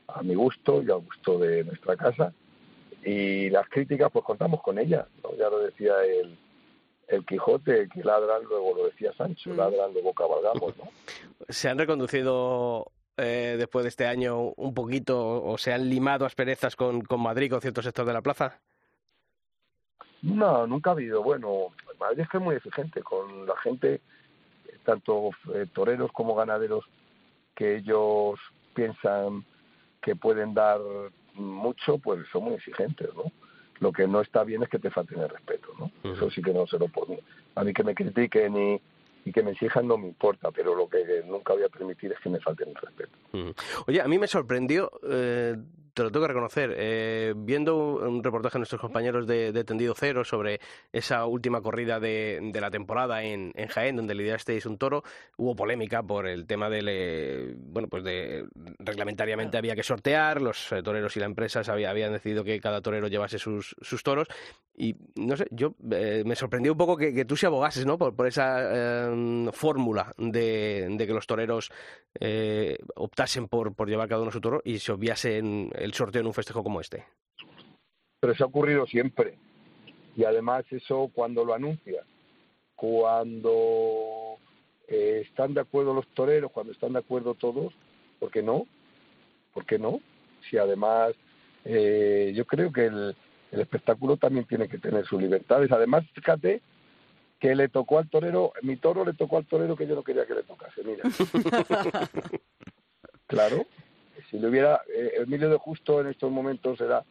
a 0.09 0.23
mi 0.23 0.35
gusto 0.35 0.83
y 0.83 0.91
a 0.91 0.95
gusto 0.95 1.39
de 1.39 1.65
nuestra 1.65 1.97
casa 1.97 2.33
y 3.07 3.51
las 3.51 3.69
críticas, 3.69 4.11
pues 4.13 4.25
contamos 4.25 4.61
con 4.63 4.81
ellas, 4.81 5.07
Ya 5.39 5.49
lo 5.49 5.61
decía 5.61 5.95
el, 6.05 6.37
el 7.07 7.25
Quijote, 7.25 7.89
que 7.89 8.03
ladran, 8.03 8.43
luego 8.43 8.75
lo 8.77 8.87
decía 8.87 9.13
Sancho, 9.13 9.51
mm. 9.51 9.57
ladran, 9.57 9.93
luego 9.93 10.13
cabalgamos, 10.13 10.77
¿no? 10.77 10.89
¿Se 11.49 11.69
han 11.69 11.79
reconducido 11.79 12.91
eh, 13.17 13.55
después 13.57 13.85
de 13.85 13.91
este 13.91 14.07
año 14.07 14.53
un 14.57 14.75
poquito 14.75 15.41
o 15.45 15.57
se 15.57 15.73
han 15.73 15.89
limado 15.89 16.27
asperezas 16.27 16.75
con, 16.75 17.03
con 17.03 17.21
Madrid, 17.21 17.49
con 17.49 17.61
ciertos 17.61 17.85
sectores 17.85 18.09
de 18.09 18.13
la 18.13 18.23
plaza? 18.23 18.59
No, 20.23 20.67
nunca 20.67 20.91
ha 20.91 20.95
habido. 20.95 21.23
Bueno, 21.23 21.69
Madrid 22.01 22.21
es 22.21 22.29
que 22.29 22.39
es 22.39 22.43
muy 22.43 22.57
exigente 22.57 23.05
con 23.05 23.47
la 23.47 23.57
gente, 23.59 24.01
tanto 24.85 25.31
eh, 25.55 25.67
toreros 25.73 26.11
como 26.11 26.35
ganaderos, 26.35 26.85
que 27.55 27.77
ellos 27.77 28.41
piensan 28.75 29.45
que 30.03 30.17
pueden 30.17 30.55
dar 30.55 30.81
mucho, 31.37 31.99
pues 31.99 32.21
son 32.33 32.45
muy 32.45 32.55
exigentes, 32.55 33.09
¿no? 33.15 33.33
Lo 33.81 33.93
que 33.93 34.07
no 34.07 34.21
está 34.21 34.43
bien 34.45 34.63
es 34.63 34.69
que 34.69 34.79
te 34.79 34.91
falten 34.91 35.21
el 35.21 35.29
respeto, 35.29 35.69
¿no? 35.79 35.91
Eso 36.13 36.31
sí 36.31 36.41
que 36.43 36.53
no 36.53 36.67
se 36.67 36.79
lo 36.79 36.89
puedo. 36.89 37.17
A 37.55 37.65
mí 37.65 37.73
que 37.75 37.85
me 37.85 37.95
critiquen 37.95 38.57
y, 38.57 38.81
y 39.25 39.33
que 39.33 39.43
me 39.43 39.51
exijan 39.51 39.87
no 39.87 39.99
me 39.99 40.09
importa, 40.09 40.51
pero 40.51 40.75
lo 40.75 40.89
que 40.89 41.23
nunca 41.27 41.53
voy 41.53 41.65
a 41.65 41.69
permitir 41.69 42.13
es 42.13 42.19
que 42.21 42.31
me 42.31 42.41
falten 42.41 42.71
el 42.71 42.75
respeto. 42.75 43.19
Oye, 43.87 44.01
a 44.01 44.09
mí 44.09 44.19
me 44.19 44.29
sorprendió 44.29 44.91
eh, 45.09 45.57
te 45.97 46.03
lo 46.03 46.11
tengo 46.11 46.27
que 46.27 46.29
reconocer. 46.29 46.75
Eh, 46.77 47.33
viendo 47.35 47.97
un 47.97 48.23
reportaje 48.23 48.57
de 48.57 48.61
nuestros 48.61 48.83
compañeros 48.83 49.27
de, 49.27 49.65
Tendido 49.65 49.95
Cero 49.97 50.25
sobre 50.25 50.61
esa 50.93 51.25
última 51.25 51.63
corrida 51.63 51.99
de, 51.99 52.53
la 52.53 52.71
temporada 52.71 53.23
en, 53.23 53.53
Jaén, 53.55 53.97
donde 53.97 54.15
lidiasteis 54.15 54.67
un 54.67 54.77
toro, 54.77 55.03
hubo 55.39 55.57
polémica 55.57 56.03
por 56.03 56.27
el 56.27 56.47
tema 56.47 56.69
de, 56.69 57.55
bueno, 57.57 57.89
pues 57.89 58.05
de 58.05 58.47
reglamentariamente 58.79 59.57
había 59.57 59.75
que 59.75 59.83
sortear, 59.83 60.43
los 60.43 60.71
eh, 60.71 60.83
toreros 60.83 61.17
y 61.17 61.21
la 61.21 61.27
empresa 61.27 61.63
habían 61.67 62.13
decidido 62.13 62.45
que 62.45 62.61
cada 62.61 62.83
torero 62.83 63.09
llevase 63.09 63.39
sus, 63.39 63.75
toros 64.05 64.29
y 64.77 64.95
no 65.15 65.35
sé, 65.35 65.47
yo 65.51 65.75
eh, 65.93 66.23
me 66.27 66.37
sorprendió 66.37 66.73
un 66.73 66.79
poco 66.79 66.99
que, 66.99 67.25
tú 67.25 67.37
se 67.37 67.47
abogases, 67.47 67.87
¿no? 67.87 67.97
Por, 67.97 68.15
por 68.15 68.27
esa 68.27 69.11
fórmula 69.53 70.13
de, 70.19 70.95
que 70.99 71.15
los 71.15 71.27
toreros 71.27 71.73
optasen 72.97 73.49
por, 73.49 73.75
por 73.75 73.89
llevar 73.89 74.09
cada 74.09 74.21
uno 74.21 74.31
su 74.31 74.43
toro 74.43 74.61
y 74.63 74.79
se 74.79 74.93
obviasen 74.93 75.71
el 75.87 75.95
sorteo 75.95 76.21
en 76.21 76.27
un 76.27 76.35
festejo 76.35 76.63
como 76.63 76.81
este. 76.81 77.05
Pero 78.21 78.33
eso 78.33 78.45
ha 78.45 78.49
ocurrido 78.49 78.87
siempre. 78.87 79.39
Y 80.17 80.25
además 80.25 80.65
eso 80.71 81.11
cuando 81.15 81.45
lo 81.45 81.55
anuncia, 81.55 82.03
cuando 82.75 84.37
eh, 84.89 85.23
están 85.27 85.55
de 85.55 85.61
acuerdo 85.61 85.95
los 85.95 86.07
toreros, 86.09 86.51
cuando 86.53 86.73
están 86.73 86.93
de 86.93 86.99
acuerdo 86.99 87.35
todos, 87.35 87.73
¿por 88.19 88.31
qué 88.31 88.43
no? 88.43 88.67
¿Por 89.55 89.65
qué 89.65 89.79
no? 89.79 90.01
Si 90.51 90.59
además 90.59 91.15
eh, 91.65 92.33
yo 92.35 92.45
creo 92.47 92.73
que 92.73 92.87
el, 92.87 93.17
el 93.53 93.61
espectáculo 93.61 94.17
también 94.17 94.47
tiene 94.47 94.69
que 94.69 94.79
tener 94.79 95.07
sus 95.07 95.21
libertades. 95.21 95.71
Además, 95.71 96.05
fíjate 96.15 96.63
que 97.39 97.55
le 97.55 97.69
tocó 97.69 97.99
al 97.99 98.09
torero, 98.09 98.53
mi 98.63 98.77
toro 98.77 99.05
le 99.05 99.13
tocó 99.13 99.37
al 99.37 99.47
torero 99.47 99.77
que 99.77 99.87
yo 99.87 99.95
no 99.95 100.03
quería 100.03 100.27
que 100.27 100.35
le 100.35 100.43
tocase, 100.43 100.83
mira. 100.83 101.05
claro, 103.27 103.67
si 104.31 104.39
le 104.39 104.49
hubiera, 104.49 104.83
eh, 104.95 105.13
Emilio 105.19 105.49
de 105.51 105.59
Justo 105.59 106.01
en 106.01 106.09
estos 106.09 106.31
momentos 106.31 106.81
era 106.81 107.05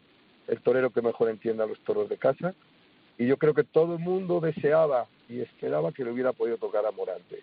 el 0.47 0.61
torero 0.61 0.91
que 0.91 1.01
mejor 1.01 1.29
entiende 1.29 1.63
a 1.63 1.67
los 1.67 1.79
toros 1.79 2.09
de 2.09 2.17
casa. 2.17 2.53
Y 3.17 3.27
yo 3.27 3.37
creo 3.37 3.53
que 3.53 3.63
todo 3.63 3.93
el 3.93 3.99
mundo 3.99 4.39
deseaba 4.39 5.07
y 5.29 5.39
esperaba 5.39 5.91
que 5.91 6.03
le 6.03 6.11
hubiera 6.11 6.33
podido 6.33 6.57
tocar 6.57 6.85
a 6.85 6.91
Morante. 6.91 7.41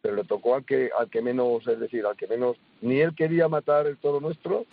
Pero 0.00 0.16
le 0.16 0.24
tocó 0.24 0.54
al 0.54 0.64
que 0.64 0.90
al 0.98 1.10
que 1.10 1.20
menos 1.20 1.66
es 1.66 1.78
decir 1.78 2.06
al 2.06 2.16
que 2.16 2.26
menos 2.26 2.56
ni 2.80 3.00
él 3.00 3.14
quería 3.14 3.48
matar 3.48 3.86
el 3.86 3.98
toro 3.98 4.20
nuestro 4.20 4.64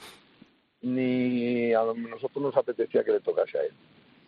ni 0.81 1.73
a 1.73 1.81
nosotros 1.83 2.41
nos 2.41 2.55
apetecía 2.55 3.03
que 3.03 3.11
le 3.11 3.19
tocase 3.19 3.57
a 3.57 3.63
él. 3.63 3.73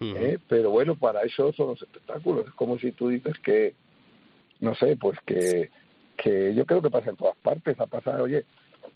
¿eh? 0.01 0.39
pero 0.47 0.71
bueno 0.71 0.95
para 0.95 1.21
eso 1.21 1.53
son 1.53 1.67
los 1.67 1.81
espectáculos. 1.81 2.47
Es 2.47 2.53
como 2.53 2.77
si 2.79 2.91
tú 2.91 3.07
dices 3.07 3.39
que 3.39 3.75
no 4.59 4.75
sé 4.75 4.97
pues 4.97 5.17
que 5.25 5.69
que 6.17 6.53
yo 6.53 6.65
creo 6.65 6.81
que 6.81 6.89
pasa 6.89 7.11
en 7.11 7.15
todas 7.15 7.37
partes. 7.37 7.79
A 7.79 7.87
pasar 7.87 8.19
oye 8.19 8.43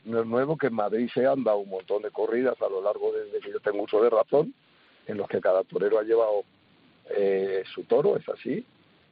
no 0.05 0.21
es 0.21 0.27
nuevo 0.27 0.57
que 0.57 0.67
en 0.67 0.75
Madrid 0.75 1.09
se 1.13 1.25
han 1.25 1.43
dado 1.43 1.59
un 1.59 1.69
montón 1.69 2.01
de 2.01 2.11
corridas 2.11 2.61
a 2.61 2.69
lo 2.69 2.81
largo 2.81 3.11
desde 3.13 3.39
que 3.39 3.51
yo 3.51 3.59
tengo 3.59 3.83
uso 3.83 4.01
de 4.01 4.09
razón, 4.09 4.53
en 5.07 5.17
los 5.17 5.27
que 5.27 5.41
cada 5.41 5.63
torero 5.63 5.99
ha 5.99 6.03
llevado 6.03 6.43
eh, 7.09 7.63
su 7.73 7.83
toro, 7.83 8.17
es 8.17 8.27
así, 8.29 8.65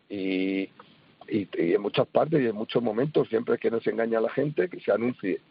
y, 0.10 0.70
y, 1.28 1.48
en 1.54 1.82
muchas 1.82 2.08
partes 2.08 2.42
y 2.42 2.48
en 2.48 2.56
muchos 2.56 2.82
momentos, 2.82 3.28
siempre 3.30 3.58
que 3.58 3.72
no 3.72 3.80
se 3.80 3.92
engaña 3.92 4.20
a 4.20 4.22
la 4.22 4.30
gente, 4.30 4.70
que 4.70 4.80
se 4.80 4.92
anuncie 4.92 5.42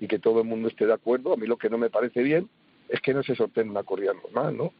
y 0.00 0.06
que 0.06 0.18
todo 0.18 0.40
el 0.40 0.46
mundo 0.46 0.68
esté 0.68 0.86
de 0.86 0.92
acuerdo. 0.92 1.32
A 1.32 1.36
mí 1.36 1.46
lo 1.46 1.56
que 1.56 1.70
no 1.70 1.78
me 1.78 1.90
parece 1.90 2.22
bien 2.22 2.48
es 2.88 3.00
que 3.00 3.14
no 3.14 3.22
se 3.22 3.34
sorteen 3.34 3.70
una 3.70 3.82
corrida 3.82 4.12
normal, 4.14 4.56
¿no? 4.56 4.72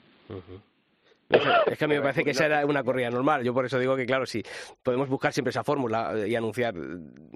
Es 1.67 1.79
que 1.79 1.85
a 1.85 1.89
mí 1.89 1.95
me 1.95 2.01
parece 2.01 2.25
que 2.25 2.31
esa 2.31 2.47
era 2.47 2.65
una 2.65 2.83
corrida 2.83 3.11
normal. 3.11 3.43
Yo 3.45 3.53
por 3.53 3.67
eso 3.67 3.79
digo 3.79 3.97
que, 3.97 4.07
claro, 4.07 4.27
si 4.27 4.43
podemos 4.83 5.09
buscar 5.09 5.33
siempre 5.33 5.51
esa 5.51 5.65
fórmula 5.65 6.15
y 6.27 6.35
anunciar 6.35 6.75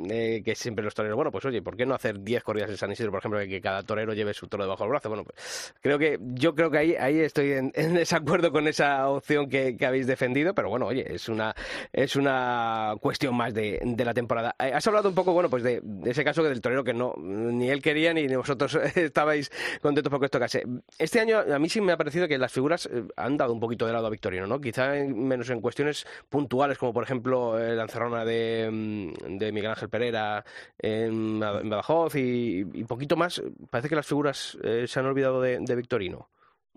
eh, 0.08 0.42
que 0.44 0.54
siempre 0.54 0.84
los 0.84 0.94
toreros, 0.94 1.16
bueno, 1.16 1.30
pues 1.30 1.44
oye, 1.44 1.60
¿por 1.62 1.76
qué 1.76 1.84
no 1.84 1.94
hacer 1.94 2.20
10 2.20 2.42
corridas 2.42 2.70
en 2.70 2.76
San 2.76 2.90
Isidro, 2.92 3.10
por 3.10 3.18
ejemplo, 3.18 3.40
que 3.40 3.60
cada 3.60 3.82
torero 3.82 4.14
lleve 4.14 4.32
su 4.32 4.46
toro 4.48 4.64
debajo 4.64 4.84
del 4.84 4.90
brazo? 4.90 5.08
Bueno, 5.08 5.24
pues 5.24 5.74
creo 5.80 5.98
que 5.98 6.18
yo 6.20 6.54
creo 6.54 6.70
que 6.70 6.78
ahí, 6.78 6.94
ahí 6.98 7.20
estoy 7.20 7.52
en, 7.52 7.72
desacuerdo 7.94 8.50
con 8.52 8.66
esa 8.66 9.08
opción 9.08 9.48
que, 9.48 9.76
habéis 9.82 10.06
defendido, 10.06 10.54
pero 10.54 10.70
bueno, 10.70 10.86
oye, 10.86 11.04
es 11.12 11.28
una, 11.28 11.54
es 11.92 12.16
una 12.16 12.94
cuestión 13.00 13.36
más 13.36 13.52
de, 13.52 13.80
de 13.84 14.04
la 14.04 14.14
temporada. 14.14 14.54
Eh, 14.58 14.72
has 14.72 14.86
hablado 14.86 15.08
un 15.08 15.14
poco, 15.14 15.32
bueno, 15.32 15.50
pues 15.50 15.62
de, 15.62 15.82
ese 16.06 16.24
caso 16.24 16.42
del 16.42 16.60
torero 16.60 16.84
que 16.84 16.94
no, 16.94 17.14
ni 17.18 17.68
él 17.68 17.82
quería 17.82 18.14
ni 18.14 18.26
vosotros 18.34 18.74
estabais 18.94 19.50
contentos 19.82 20.10
por 20.10 20.20
que 20.20 20.26
esto 20.26 20.38
case. 20.38 20.64
Este 20.98 21.20
año 21.20 21.38
a 21.40 21.58
mí 21.58 21.68
sí 21.68 21.80
me 21.80 21.92
ha 21.92 21.96
parecido 21.96 22.28
que 22.28 22.38
las 22.38 22.52
figuras 22.52 22.86
eh, 22.86 23.04
han 23.16 23.36
dado 23.36 23.52
un 23.52 23.60
poquito 23.60 23.81
de 23.86 23.92
lado 23.92 24.06
a 24.06 24.10
Victorino, 24.10 24.46
¿no? 24.46 24.60
Quizá 24.60 24.92
menos 24.92 25.50
en 25.50 25.60
cuestiones 25.60 26.06
puntuales, 26.28 26.78
como 26.78 26.92
por 26.92 27.04
ejemplo 27.04 27.58
eh, 27.58 27.74
la 27.74 27.82
encerrona 27.82 28.24
de, 28.24 28.68
mm, 28.70 29.38
de, 29.38 29.52
Miguel 29.52 29.70
Ángel 29.70 29.88
Pereira 29.88 30.44
en, 30.78 31.40
Badajoz 31.40 32.14
y, 32.16 32.60
y, 32.72 32.84
poquito 32.84 33.16
más. 33.16 33.42
Parece 33.70 33.88
que 33.88 33.96
las 33.96 34.06
figuras 34.06 34.58
eh, 34.62 34.86
se 34.86 35.00
han 35.00 35.06
olvidado 35.06 35.40
de, 35.40 35.76
Victorino 35.76 36.28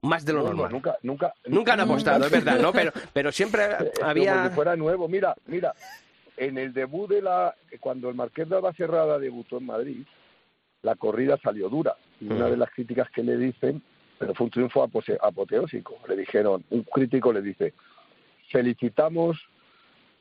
más 0.02 0.24
de 0.24 0.34
lo 0.34 0.44
normal. 0.44 0.72
Nunca, 0.72 0.98
nunca, 1.02 1.34
nunca 1.48 1.74
han 1.74 1.80
apostado, 1.80 2.26
es 2.26 2.32
verdad, 2.32 2.60
¿no? 2.60 2.72
Pero, 2.72 2.92
pero 3.12 3.32
siempre 3.32 3.64
había. 4.04 4.34
Como 4.36 4.50
si 4.50 4.56
fuera 4.56 4.76
nuevo. 4.76 5.08
Mira, 5.08 5.36
mira, 5.48 5.74
en 6.38 6.58
el 6.58 6.74
debut 6.74 7.10
de 7.10 7.22
la. 7.22 7.56
Cuando 7.80 8.10
el 8.10 8.16
Marqués 8.16 8.48
de 8.48 8.62
Cerrada 8.78 9.18
debutó 9.18 9.58
en 9.58 9.66
Madrid, 9.66 10.06
la 10.84 10.96
corrida 10.96 11.38
salió 11.42 11.70
dura. 11.70 11.96
Y 12.22 12.28
una 12.28 12.48
de 12.50 12.58
las 12.58 12.70
críticas 12.70 13.10
que 13.10 13.24
le 13.24 13.36
dicen 13.38 13.82
pero 14.18 14.34
fue 14.34 14.46
un 14.46 14.52
triunfo 14.52 14.84
apoteósico. 14.84 15.98
Le 16.08 16.16
dijeron, 16.16 16.64
un 16.70 16.84
crítico 16.84 17.34
le 17.34 17.42
dice, 17.42 17.74
felicitamos 18.50 19.38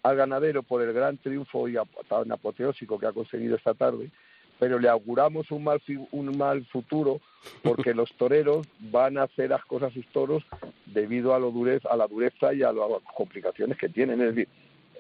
al 0.02 0.16
ganadero 0.16 0.62
por 0.62 0.82
el 0.82 0.92
gran 0.92 1.16
triunfo 1.18 1.68
y 1.68 1.76
tan 2.08 2.30
apoteósico 2.30 2.98
que 2.98 3.06
ha 3.06 3.12
conseguido 3.12 3.56
esta 3.56 3.74
tarde, 3.74 4.10
pero 4.58 4.78
le 4.78 4.88
auguramos 4.88 5.50
un 5.50 5.64
mal, 5.64 5.80
un 6.12 6.36
mal 6.36 6.64
futuro 6.66 7.20
porque 7.62 7.94
los 7.94 8.12
toreros 8.14 8.66
van 8.78 9.18
a 9.18 9.24
hacer 9.24 9.50
las 9.50 9.64
cosas 9.64 9.92
sus 9.92 10.06
toros 10.08 10.44
debido 10.86 11.32
a, 11.32 11.36
a 11.36 11.96
la 11.96 12.06
dureza 12.06 12.54
y 12.54 12.62
a 12.62 12.72
las 12.72 13.02
complicaciones 13.16 13.78
que 13.78 13.88
tienen. 13.88 14.20
Es 14.20 14.34
decir, 14.34 14.48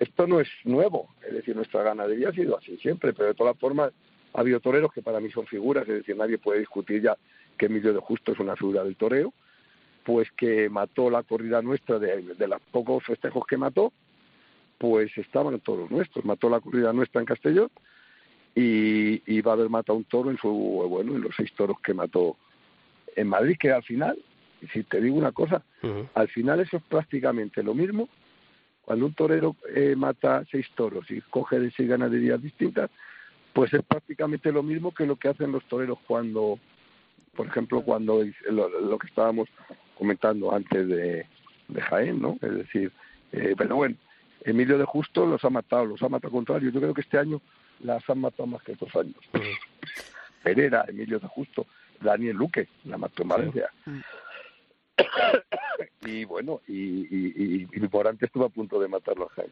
esto 0.00 0.26
no 0.26 0.40
es 0.40 0.48
nuevo, 0.64 1.08
es 1.26 1.34
decir, 1.34 1.54
nuestra 1.54 1.82
ganadería 1.82 2.30
ha 2.30 2.32
sido 2.32 2.58
así 2.58 2.76
siempre, 2.78 3.12
pero 3.12 3.28
de 3.28 3.34
todas 3.34 3.56
formas 3.58 3.92
ha 4.32 4.40
habido 4.40 4.58
toreros 4.58 4.92
que 4.92 5.02
para 5.02 5.20
mí 5.20 5.30
son 5.30 5.46
figuras, 5.46 5.86
es 5.88 5.94
decir, 5.94 6.16
nadie 6.16 6.38
puede 6.38 6.60
discutir 6.60 7.02
ya 7.02 7.16
que 7.56 7.66
Emilio 7.66 7.92
de 7.92 8.00
Justo 8.00 8.32
es 8.32 8.38
una 8.38 8.56
figura 8.56 8.84
del 8.84 8.96
toreo, 8.96 9.32
pues 10.04 10.30
que 10.32 10.68
mató 10.68 11.10
la 11.10 11.22
corrida 11.22 11.62
nuestra 11.62 11.98
de, 11.98 12.22
los 12.22 12.60
pocos 12.70 13.04
festejos 13.04 13.44
que 13.46 13.56
mató, 13.56 13.92
pues 14.78 15.16
estaban 15.16 15.58
todos 15.60 15.90
nuestros. 15.90 16.24
Mató 16.24 16.48
la 16.50 16.60
corrida 16.60 16.92
nuestra 16.92 17.20
en 17.20 17.26
Castellón 17.26 17.70
y 18.54 19.22
iba 19.32 19.52
a 19.52 19.54
haber 19.54 19.68
matado 19.68 19.98
un 19.98 20.04
toro 20.04 20.30
en 20.30 20.38
su 20.38 20.48
bueno 20.48 21.16
en 21.16 21.22
los 21.22 21.34
seis 21.36 21.52
toros 21.54 21.80
que 21.80 21.94
mató 21.94 22.36
en 23.16 23.28
Madrid, 23.28 23.56
que 23.58 23.72
al 23.72 23.82
final, 23.82 24.18
si 24.72 24.82
te 24.84 25.00
digo 25.00 25.16
una 25.16 25.32
cosa, 25.32 25.62
al 26.14 26.28
final 26.28 26.60
eso 26.60 26.76
es 26.76 26.82
prácticamente 26.84 27.62
lo 27.62 27.74
mismo. 27.74 28.08
Cuando 28.82 29.06
un 29.06 29.14
torero 29.14 29.56
eh, 29.74 29.94
mata 29.96 30.44
seis 30.50 30.66
toros 30.74 31.10
y 31.10 31.20
coge 31.22 31.58
de 31.58 31.70
seis 31.70 31.88
ganaderías 31.88 32.42
distintas, 32.42 32.90
pues 33.54 33.72
es 33.72 33.82
prácticamente 33.84 34.52
lo 34.52 34.62
mismo 34.62 34.92
que 34.92 35.06
lo 35.06 35.16
que 35.16 35.28
hacen 35.28 35.52
los 35.52 35.64
toreros 35.64 35.98
cuando 36.06 36.58
por 37.36 37.46
ejemplo, 37.46 37.82
cuando 37.82 38.22
lo, 38.50 38.98
que 38.98 39.06
estábamos 39.06 39.48
comentando 39.96 40.54
antes 40.54 40.88
de, 40.88 41.26
de 41.68 41.80
Jaén, 41.80 42.20
¿no? 42.20 42.38
Es 42.40 42.54
decir, 42.54 42.92
eh, 43.32 43.54
pero 43.56 43.76
bueno, 43.76 43.96
Emilio 44.42 44.78
de 44.78 44.84
Justo 44.84 45.26
los 45.26 45.44
ha 45.44 45.50
matado, 45.50 45.86
los 45.86 46.02
ha 46.02 46.08
matado 46.08 46.32
contrario. 46.32 46.70
Yo 46.70 46.80
creo 46.80 46.94
que 46.94 47.00
este 47.00 47.18
año 47.18 47.40
las 47.80 48.08
han 48.08 48.20
matado 48.20 48.46
más 48.46 48.62
que 48.62 48.72
estos 48.72 48.94
años. 48.96 49.16
Pereira, 50.42 50.84
Emilio 50.88 51.18
de 51.18 51.28
Justo, 51.28 51.66
Daniel 52.00 52.36
Luque, 52.36 52.68
la 52.84 52.98
mató 52.98 53.22
en 53.22 53.28
Valencia. 53.28 53.70
y 56.02 56.24
bueno, 56.24 56.60
y, 56.68 56.76
y, 56.76 57.68
y, 57.72 57.88
por 57.88 58.06
antes 58.06 58.28
estuvo 58.28 58.44
a 58.44 58.50
punto 58.50 58.78
de 58.78 58.88
matarlo 58.88 59.26
a 59.26 59.34
Jaén. 59.34 59.50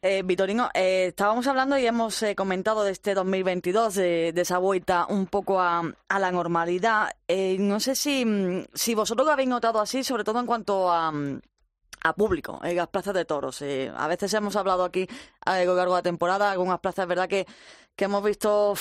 Eh, 0.00 0.22
Vitorino, 0.24 0.70
eh, 0.74 1.06
estábamos 1.08 1.46
hablando 1.48 1.76
y 1.76 1.84
hemos 1.84 2.22
eh, 2.22 2.36
comentado 2.36 2.84
de 2.84 2.92
este 2.92 3.14
2022, 3.14 3.94
de, 3.96 4.32
de 4.32 4.40
esa 4.42 4.58
vuelta 4.58 5.06
un 5.08 5.26
poco 5.26 5.60
a, 5.60 5.82
a 6.08 6.18
la 6.20 6.30
normalidad. 6.30 7.10
Eh, 7.26 7.56
no 7.58 7.80
sé 7.80 7.96
si, 7.96 8.24
mm, 8.24 8.66
si 8.74 8.94
vosotros 8.94 9.26
lo 9.26 9.32
habéis 9.32 9.48
notado 9.48 9.80
así, 9.80 10.04
sobre 10.04 10.22
todo 10.22 10.38
en 10.38 10.46
cuanto 10.46 10.92
a, 10.92 11.10
mm, 11.10 11.40
a 12.04 12.12
público 12.12 12.60
en 12.62 12.76
las 12.76 12.86
plazas 12.88 13.12
de 13.14 13.24
toros. 13.24 13.60
a 13.62 14.06
veces 14.06 14.32
hemos 14.34 14.54
hablado 14.54 14.84
aquí 14.84 15.08
a 15.44 15.64
lo 15.64 15.74
largo 15.74 15.94
de 15.94 15.98
la 15.98 16.02
temporada, 16.02 16.52
algunas 16.52 16.78
plazas, 16.78 17.08
verdad 17.08 17.28
que, 17.28 17.44
que 17.96 18.04
hemos 18.04 18.22
visto 18.22 18.74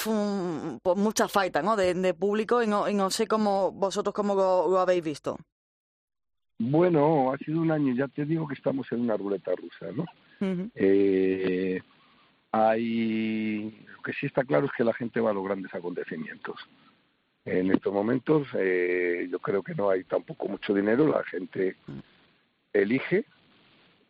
pues 0.84 0.98
muchas 0.98 1.32
faltas 1.32 1.64
¿no? 1.64 1.76
de, 1.76 2.14
público 2.14 2.62
y 2.62 2.68
no, 2.68 2.88
y 2.88 2.94
no 2.94 3.10
sé 3.10 3.28
cómo 3.28 3.72
vosotros 3.72 4.14
cómo 4.14 4.36
lo 4.36 4.80
habéis 4.80 5.04
visto. 5.04 5.38
Bueno, 6.60 7.32
ha 7.34 7.38
sido 7.40 7.62
un 7.62 7.72
año, 7.72 7.94
ya 7.96 8.08
te 8.08 8.26
digo 8.26 8.48
que 8.48 8.56
estamos 8.56 8.88
en 8.92 9.02
una 9.02 9.18
ruleta 9.18 9.52
rusa, 9.56 9.92
¿no? 9.96 10.06
Eh, 10.40 11.82
hay 12.52 13.86
lo 13.96 14.02
que 14.02 14.14
sí 14.14 14.26
está 14.26 14.44
claro 14.44 14.66
es 14.66 14.72
que 14.74 14.84
la 14.84 14.94
gente 14.94 15.20
va 15.20 15.32
a 15.32 15.34
los 15.34 15.44
grandes 15.44 15.74
acontecimientos. 15.74 16.56
En 17.46 17.72
estos 17.72 17.94
momentos 17.94 18.48
eh, 18.56 19.28
yo 19.32 19.40
creo 19.40 19.64
que 19.64 19.76
no 19.76 19.90
hay 19.90 20.04
tampoco 20.04 20.48
mucho 20.48 20.74
dinero, 20.74 21.08
la 21.08 21.24
gente 21.24 21.76
elige 22.74 23.26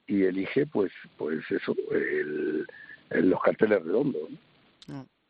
y 0.07 0.23
elige 0.23 0.65
pues 0.65 0.91
pues 1.17 1.39
eso 1.51 1.75
el, 1.91 2.65
los 3.09 3.41
carteles 3.41 3.83
redondos 3.83 4.29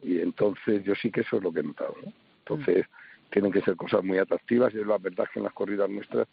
y 0.01 0.19
entonces 0.19 0.83
yo 0.83 0.93
sí 0.95 1.11
que 1.11 1.21
eso 1.21 1.37
es 1.37 1.43
lo 1.43 1.51
que 1.51 1.61
he 1.61 1.63
notado 1.63 1.95
¿no? 2.05 2.13
entonces 2.39 2.85
tienen 3.29 3.51
que 3.51 3.61
ser 3.61 3.75
cosas 3.75 4.03
muy 4.03 4.17
atractivas. 4.17 4.73
Y 4.73 4.79
es 4.79 4.87
la 4.87 4.97
verdad 4.97 5.27
que 5.31 5.39
en 5.39 5.45
las 5.45 5.53
corridas 5.53 5.89
nuestras 5.89 6.27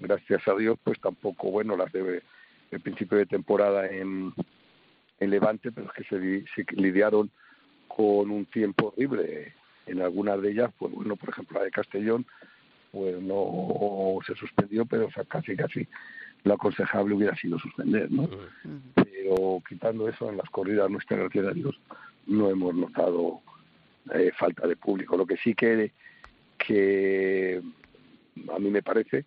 gracias 0.00 0.46
a 0.46 0.54
Dios 0.54 0.78
pues 0.82 1.00
tampoco 1.00 1.50
bueno 1.50 1.76
las 1.76 1.90
debe 1.92 2.22
el 2.70 2.80
principio 2.80 3.18
de 3.18 3.26
temporada 3.26 3.86
en, 3.86 4.32
en 5.20 5.30
Levante, 5.30 5.72
pero 5.72 5.88
es 5.88 5.92
que 5.92 6.44
se, 6.54 6.64
lidiaron 6.76 7.30
con 7.88 8.30
un 8.30 8.46
tiempo 8.46 8.88
horrible. 8.88 9.54
En 9.86 10.02
algunas 10.02 10.42
de 10.42 10.50
ellas, 10.50 10.70
pues 10.78 10.92
bueno, 10.92 11.16
por 11.16 11.30
ejemplo 11.30 11.58
la 11.58 11.64
de 11.64 11.70
Castellón, 11.70 12.26
pues 12.90 13.20
no 13.20 14.18
se 14.26 14.34
suspendió, 14.34 14.84
pero 14.84 15.08
casi 15.28 15.54
casi 15.54 15.86
lo 16.44 16.54
aconsejable 16.54 17.14
hubiera 17.14 17.36
sido 17.36 17.58
suspender, 17.58 18.10
¿no? 18.10 18.28
Pero 18.94 19.62
quitando 19.68 20.08
eso, 20.08 20.30
en 20.30 20.36
las 20.36 20.48
corridas 20.50 20.90
nuestras, 20.90 21.20
gracias 21.20 21.46
a 21.46 21.52
Dios, 21.52 21.78
no 22.26 22.50
hemos 22.50 22.74
notado 22.74 23.40
eh, 24.14 24.32
falta 24.36 24.66
de 24.66 24.76
público. 24.76 25.16
Lo 25.16 25.26
que 25.26 25.36
sí 25.38 25.54
que, 25.54 25.92
que 26.58 27.60
a 28.54 28.58
mí 28.58 28.70
me 28.70 28.82
parece 28.82 29.24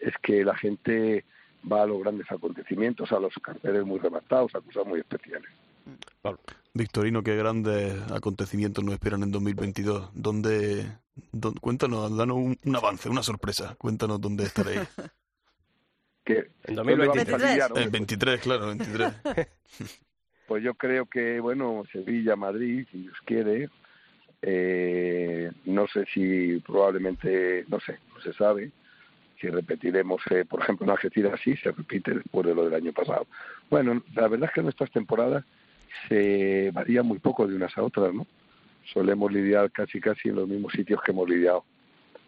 es 0.00 0.14
que 0.22 0.44
la 0.44 0.56
gente 0.56 1.24
va 1.70 1.82
a 1.82 1.86
los 1.86 2.00
grandes 2.00 2.30
acontecimientos, 2.30 3.12
a 3.12 3.20
los 3.20 3.34
carteles 3.34 3.84
muy 3.84 3.98
rematados, 3.98 4.54
a 4.54 4.60
cosas 4.60 4.86
muy 4.86 5.00
especiales. 5.00 5.50
Victorino, 6.74 7.22
qué 7.22 7.36
grandes 7.36 7.94
acontecimientos 8.10 8.84
nos 8.84 8.94
esperan 8.94 9.22
en 9.22 9.32
2022. 9.32 10.10
¿Dónde, 10.14 10.86
cuéntanos, 11.60 12.16
danos 12.16 12.36
un, 12.36 12.76
avance, 12.76 13.08
una 13.08 13.22
sorpresa. 13.22 13.74
Cuéntanos 13.76 14.20
dónde 14.20 14.44
estaréis. 14.44 14.80
En 16.24 16.76
2023. 16.76 17.70
El 17.74 17.90
23, 17.90 18.40
claro, 18.40 18.68
23. 18.68 19.12
pues 20.46 20.62
yo 20.62 20.74
creo 20.74 21.06
que, 21.06 21.40
bueno, 21.40 21.82
Sevilla, 21.90 22.36
Madrid, 22.36 22.86
si 22.92 22.98
Dios 22.98 23.16
quiere. 23.24 23.68
Eh, 24.40 25.50
no 25.64 25.88
sé 25.88 26.04
si 26.14 26.60
probablemente, 26.60 27.64
no 27.66 27.80
sé, 27.80 27.98
no 28.14 28.20
se 28.20 28.32
sabe 28.34 28.70
si 29.42 29.48
repetiremos, 29.48 30.22
eh, 30.30 30.44
por 30.44 30.62
ejemplo, 30.62 30.86
en 30.86 30.92
Algeciras 30.92 31.40
sí, 31.42 31.56
se 31.56 31.72
repite 31.72 32.14
después 32.14 32.46
de 32.46 32.54
lo 32.54 32.64
del 32.64 32.74
año 32.74 32.92
pasado. 32.92 33.26
Bueno, 33.68 34.00
la 34.14 34.28
verdad 34.28 34.48
es 34.48 34.54
que 34.54 34.62
nuestras 34.62 34.90
temporadas 34.92 35.44
se 36.08 36.70
varían 36.72 37.06
muy 37.06 37.18
poco 37.18 37.46
de 37.46 37.56
unas 37.56 37.76
a 37.76 37.82
otras, 37.82 38.14
¿no? 38.14 38.24
Solemos 38.92 39.32
lidiar 39.32 39.70
casi 39.72 40.00
casi 40.00 40.28
en 40.28 40.36
los 40.36 40.48
mismos 40.48 40.72
sitios 40.72 41.02
que 41.02 41.10
hemos 41.10 41.28
lidiado 41.28 41.64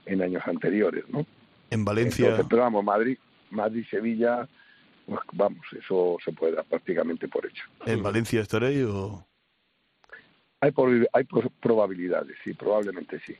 en 0.06 0.22
años 0.22 0.42
anteriores, 0.44 1.04
¿no? 1.08 1.24
En 1.70 1.84
Valencia. 1.84 2.36
pero 2.50 2.62
vamos, 2.62 2.84
Madrid, 2.84 3.16
Madrid, 3.50 3.84
Sevilla, 3.88 4.48
pues, 5.06 5.20
vamos, 5.32 5.64
eso 5.78 6.16
se 6.24 6.32
puede 6.32 6.56
dar 6.56 6.64
prácticamente 6.64 7.28
por 7.28 7.46
hecho. 7.46 7.64
¿En 7.86 8.02
Valencia 8.02 8.40
estaréis 8.40 8.84
o...? 8.86 9.24
Hay, 10.60 10.72
hay 11.12 11.24
probabilidades, 11.60 12.36
sí, 12.42 12.54
probablemente 12.54 13.20
sí. 13.20 13.36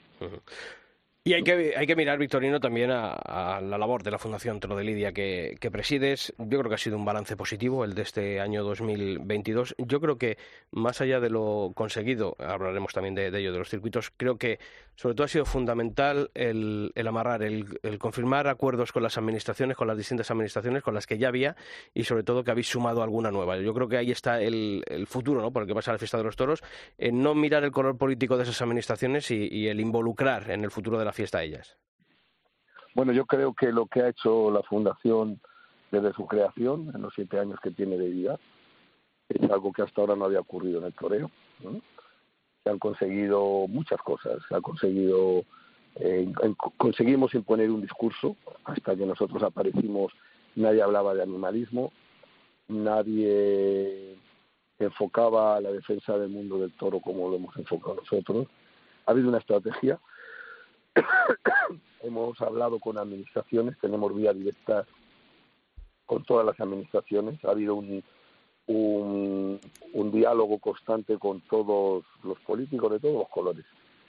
Y 1.26 1.32
hay 1.32 1.42
que, 1.42 1.72
hay 1.74 1.86
que 1.86 1.96
mirar, 1.96 2.18
Victorino, 2.18 2.60
también 2.60 2.90
a, 2.90 3.58
la 3.62 3.78
labor 3.78 4.02
de 4.02 4.10
la 4.10 4.18
Fundación 4.18 4.60
Toro 4.60 4.76
de 4.76 4.84
Lidia 4.84 5.12
que, 5.14 5.56
presides. 5.72 6.34
Yo 6.36 6.58
creo 6.58 6.68
que 6.68 6.74
ha 6.74 6.78
sido 6.78 6.98
un 6.98 7.06
balance 7.06 7.34
positivo 7.34 7.82
el 7.82 7.94
de 7.94 8.02
este 8.02 8.40
año 8.40 8.62
2022. 8.62 9.74
Yo 9.78 10.02
creo 10.02 10.18
que, 10.18 10.36
más 10.70 11.00
allá 11.00 11.20
de 11.20 11.30
lo 11.30 11.72
conseguido, 11.74 12.36
hablaremos 12.38 12.92
también 12.92 13.14
de, 13.14 13.28
ello, 13.28 13.54
de 13.54 13.58
los 13.58 13.70
circuitos, 13.70 14.12
creo 14.14 14.36
que 14.36 14.58
sobre 14.96 15.14
todo 15.14 15.24
ha 15.24 15.28
sido 15.28 15.44
fundamental 15.44 16.30
el, 16.34 16.92
amarrar, 17.06 17.42
el, 17.42 17.98
confirmar 17.98 18.46
acuerdos 18.46 18.92
con 18.92 19.02
las 19.02 19.18
administraciones, 19.18 19.76
con 19.76 19.88
las 19.88 19.96
distintas 19.96 20.30
administraciones, 20.30 20.82
con 20.82 20.94
las 20.94 21.06
que 21.06 21.18
ya 21.18 21.28
había, 21.28 21.56
y 21.92 22.04
sobre 22.04 22.22
todo 22.22 22.44
que 22.44 22.50
habéis 22.50 22.68
sumado 22.68 23.02
alguna 23.02 23.30
nueva. 23.30 23.56
Yo 23.58 23.74
creo 23.74 23.88
que 23.88 23.96
ahí 23.96 24.10
está 24.10 24.40
el, 24.40 24.82
futuro, 25.06 25.40
¿no? 25.40 25.52
por 25.52 25.62
el 25.62 25.68
que 25.68 25.74
pasa 25.74 25.92
la 25.92 25.98
fiesta 25.98 26.18
de 26.18 26.24
los 26.24 26.36
toros, 26.36 26.62
en 26.98 27.22
no 27.22 27.34
mirar 27.34 27.64
el 27.64 27.72
color 27.72 27.96
político 27.98 28.36
de 28.36 28.44
esas 28.44 28.60
administraciones 28.62 29.30
y, 29.30 29.68
el 29.68 29.80
involucrar 29.80 30.50
en 30.50 30.62
el 30.64 30.70
futuro 30.70 30.98
de 30.98 31.04
la 31.04 31.12
fiesta 31.12 31.38
a 31.38 31.42
ellas? 31.42 31.76
Bueno, 32.94 33.12
yo 33.12 33.24
creo 33.26 33.54
que 33.54 33.72
lo 33.72 33.86
que 33.86 34.02
ha 34.02 34.08
hecho 34.08 34.50
la 34.50 34.62
Fundación 34.62 35.40
desde 35.90 36.12
su 36.12 36.26
creación, 36.26 36.92
en 36.94 37.02
los 37.02 37.12
siete 37.14 37.38
años 37.38 37.58
que 37.62 37.70
tiene 37.70 37.96
de 37.96 38.08
vida, 38.08 38.38
es 39.28 39.50
algo 39.50 39.72
que 39.72 39.82
hasta 39.82 40.00
ahora 40.00 40.16
no 40.16 40.26
había 40.26 40.40
ocurrido 40.40 40.80
en 40.80 40.86
el 40.86 40.94
toreo. 40.94 41.30
Se 42.64 42.70
han 42.70 42.78
conseguido 42.78 43.66
muchas 43.68 44.00
cosas, 44.00 44.38
ha 44.50 44.60
conseguido, 44.60 45.44
eh, 45.96 46.32
conseguimos 46.76 47.34
imponer 47.34 47.70
un 47.70 47.82
discurso, 47.82 48.36
hasta 48.64 48.96
que 48.96 49.06
nosotros 49.06 49.42
aparecimos 49.42 50.12
nadie 50.56 50.82
hablaba 50.82 51.14
de 51.14 51.22
animalismo, 51.22 51.92
nadie 52.68 54.16
enfocaba 54.78 55.60
la 55.60 55.70
defensa 55.70 56.18
del 56.18 56.30
mundo 56.30 56.58
del 56.58 56.72
toro 56.72 57.00
como 57.00 57.28
lo 57.28 57.36
hemos 57.36 57.56
enfocado 57.56 57.96
nosotros. 57.96 58.48
Ha 59.06 59.10
habido 59.10 59.28
una 59.28 59.38
estrategia 59.38 60.00
Hemos 62.02 62.40
hablado 62.40 62.78
con 62.78 62.98
administraciones, 62.98 63.78
tenemos 63.78 64.14
vía 64.14 64.32
directa 64.32 64.86
con 66.06 66.24
todas 66.24 66.46
las 66.46 66.58
administraciones. 66.60 67.42
Ha 67.44 67.50
habido 67.50 67.74
un, 67.74 68.04
un, 68.66 69.60
diálogo 70.12 70.58
constante 70.58 71.18
con 71.18 71.40
todos 71.42 72.04
los 72.22 72.38
políticos 72.40 72.92
de 72.92 73.00
todos 73.00 73.14
los 73.14 73.28
colores. 73.28 73.64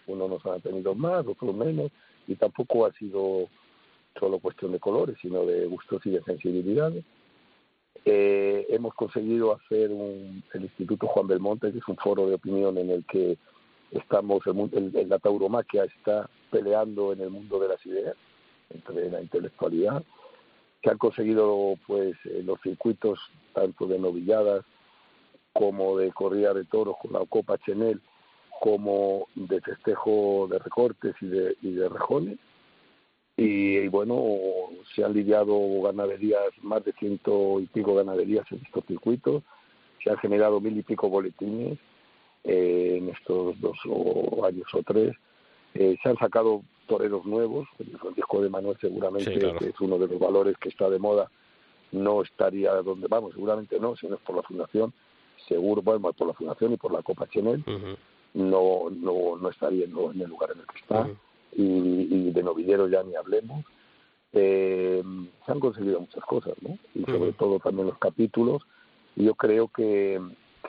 Unos 0.08 0.30
nos 0.30 0.46
han 0.46 0.62
tenido 0.62 0.94
más, 0.94 1.26
otros 1.26 1.56
menos, 1.56 1.92
y 2.28 2.36
tampoco 2.36 2.86
ha 2.86 2.94
sido 2.94 3.50
solo 4.20 4.40
cuestión 4.40 4.72
de 4.72 4.80
colores, 4.80 5.18
sino 5.22 5.46
de 5.46 5.66
gustos 5.66 6.06
y 6.06 6.12
de 6.12 6.22
sensibilidades. 6.24 7.04
Eh, 8.04 8.68
hemos 8.70 8.94
conseguido 8.94 9.54
hacer 9.54 9.92
un, 9.92 10.44
el 10.54 10.64
Instituto 10.64 11.08
Juan 11.08 11.28
Belmonte, 11.28 11.72
que 11.72 11.80
es 11.80 11.88
un 11.88 11.98
foro 11.98 12.28
de 12.28 12.36
opinión 12.36 12.78
en 12.78 12.92
el 12.92 13.06
que 13.06 13.38
estamos, 13.92 14.46
el, 14.46 15.10
la 15.10 15.20
tauromaquia 15.20 15.86
está 15.86 16.30
peleando 16.52 17.14
en 17.14 17.22
el 17.22 17.32
mundo 17.32 17.60
de 17.60 17.70
las 17.70 17.84
ideas, 17.86 18.16
entre 18.70 19.10
la 19.10 19.22
intelectualidad, 19.22 20.04
que 20.86 20.92
han 20.92 21.00
conseguido 21.00 21.74
pues 21.88 22.16
eh, 22.26 22.44
los 22.46 22.62
circuitos 22.62 23.18
tanto 23.54 23.88
de 23.88 23.98
novilladas 23.98 24.64
como 25.52 25.98
de 25.98 26.12
corrida 26.12 26.54
de 26.54 26.64
toros 26.66 26.96
con 27.02 27.14
la 27.14 27.26
Copa 27.26 27.58
Chenel, 27.58 28.00
como 28.62 29.26
de 29.34 29.62
festejo 29.62 30.48
de 30.48 30.60
recortes 30.60 31.16
y 31.22 31.26
de, 31.26 31.58
y 31.64 31.72
de 31.72 31.90
rejones. 31.90 32.38
Y, 33.36 33.88
bueno, 33.88 34.24
se 34.94 35.04
han 35.04 35.14
lidiado 35.14 35.58
ganaderías, 35.82 36.52
más 36.62 36.86
de 36.86 36.94
ciento 36.94 37.60
y 37.60 37.66
pico 37.66 37.96
ganaderías 37.96 38.46
en 38.52 38.62
estos 38.64 38.86
circuitos, 38.86 39.42
se 40.04 40.12
han 40.12 40.18
generado 40.18 40.62
mil 40.62 40.78
y 40.78 40.84
pico 40.84 41.10
boletines, 41.10 41.80
eh, 42.44 42.98
en 43.00 43.10
estos 43.10 43.60
dos 43.60 43.78
años 44.46 44.68
o 44.72 44.84
tres. 44.84 45.16
Eh, 45.74 45.98
se 46.04 46.10
han 46.10 46.18
sacado 46.18 46.62
toreros 46.86 47.26
nuevos, 47.26 47.68
el 47.80 47.98
disco 48.16 48.42
de 48.42 48.50
Manuel 48.50 48.78
seguramente 48.80 49.68
es 49.68 49.80
uno 49.80 49.98
de 49.98 50.08
los 50.08 50.20
valores 50.20 50.58
que 50.58 50.70
está 50.70 50.90
de 50.90 51.00
moda, 51.00 51.30
no 51.92 52.22
estaría 52.22 52.74
donde 52.82 53.08
vamos, 53.08 53.34
seguramente 53.34 53.80
no, 53.80 53.96
si 53.96 54.08
no 54.08 54.16
es 54.16 54.22
por 54.22 54.36
la 54.36 54.44
fundación, 54.44 54.94
seguro, 55.48 55.82
bueno, 55.82 56.14
por 56.14 56.28
la 56.28 56.34
fundación 56.34 56.74
y 56.74 56.78
por 56.78 56.92
la 56.92 57.04
Copa 57.04 57.28
Chenel, 57.28 57.64
no, 58.34 58.90
no, 58.90 59.38
no 59.38 59.50
estaría 59.50 59.86
en, 59.86 59.92
el 59.92 60.30
lugar 60.30 60.52
en 60.52 60.60
el 60.60 60.66
que 60.68 60.80
está, 60.80 61.10
y, 61.54 62.32
de 62.32 62.44
novillero 62.44 62.88
ya 62.88 63.04
ni 63.04 63.16
hablemos. 63.16 63.64
Eh, 64.38 65.02
se 65.46 65.52
han 65.52 65.62
conseguido 65.62 66.02
muchas 66.02 66.24
cosas, 66.26 66.56
¿no? 66.62 66.78
Y 66.94 67.06
sobre 67.06 67.32
todo 67.32 67.58
también 67.60 67.88
los 67.88 67.98
capítulos, 67.98 68.64
yo 69.16 69.34
creo 69.36 69.70
que 69.70 70.20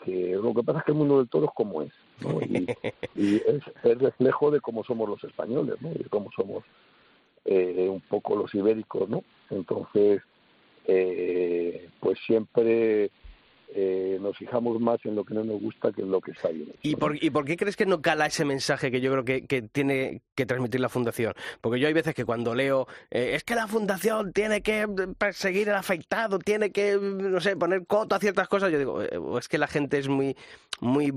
que 0.05 0.37
lo 0.37 0.55
que 0.55 0.63
pasa 0.63 0.81
es 0.81 0.85
que 0.85 0.93
el 0.93 0.99
mundo 0.99 1.19
del 1.19 1.29
toro 1.29 1.47
es 1.47 1.53
como 1.55 1.83
es, 1.83 1.93
y, 3.15 3.37
es 3.37 3.63
el 3.85 4.01
reflejo 4.01 4.51
de 4.51 4.61
cómo 4.61 4.85
somos 4.85 5.09
los 5.09 5.23
españoles, 5.25 5.77
¿no? 5.81 5.91
y 5.93 5.99
de 5.99 6.09
cómo 6.09 6.31
somos 6.35 6.65
eh, 7.45 7.89
un 7.91 8.01
poco 8.01 8.37
los 8.37 8.55
ibéricos, 8.55 9.09
¿no? 9.09 9.23
Entonces, 9.51 10.23
eh, 10.87 11.89
pues 12.01 12.19
siempre 12.27 13.11
eh, 13.75 14.19
nos 14.21 14.37
fijamos 14.37 14.81
más 14.81 14.99
en 15.05 15.17
lo 15.17 15.25
que 15.25 15.35
no 15.35 15.45
nos 15.45 15.61
gusta 15.61 15.91
que 15.93 16.03
en 16.03 16.11
lo 16.11 16.21
que 16.21 16.31
está 16.31 16.49
bien. 16.49 16.73
¿Y 16.83 16.97
por, 16.97 17.23
¿Y 17.23 17.31
por 17.31 17.45
qué 17.45 17.57
crees 17.57 17.77
que 17.77 17.87
no 17.87 18.01
cala 18.01 18.27
ese 18.27 18.45
mensaje 18.45 18.91
que 18.91 19.01
yo 19.01 19.11
creo 19.11 19.25
que, 19.25 19.47
que 19.47 19.63
tiene 19.63 20.23
que 20.35 20.47
transmitir 20.47 20.81
la 20.81 20.89
Fundación? 20.89 21.35
Porque 21.61 21.81
yo 21.81 21.89
hay 21.89 21.93
veces 21.93 22.15
que 22.15 22.25
cuando 22.25 22.55
leo, 22.55 22.87
eh, 23.11 23.33
es 23.35 23.45
que 23.45 23.55
la 23.55 23.67
Fundación 23.67 24.33
tiene 24.33 24.63
que 24.63 24.87
perseguir 25.19 25.69
el 25.69 25.75
afectado, 25.75 26.39
tiene 26.39 26.71
que, 26.71 26.97
no 26.97 27.41
sé, 27.41 27.57
poner 27.57 27.87
coto 27.87 28.15
a 28.15 28.21
ciertas 28.21 28.49
cosas, 28.49 28.71
yo 28.71 28.79
digo, 28.79 29.03
eh, 29.03 29.19
es 29.39 29.49
que 29.49 29.59
la 29.59 29.67
gente 29.67 29.99
es 29.99 30.09
muy, 30.09 30.37
muy, 30.81 31.13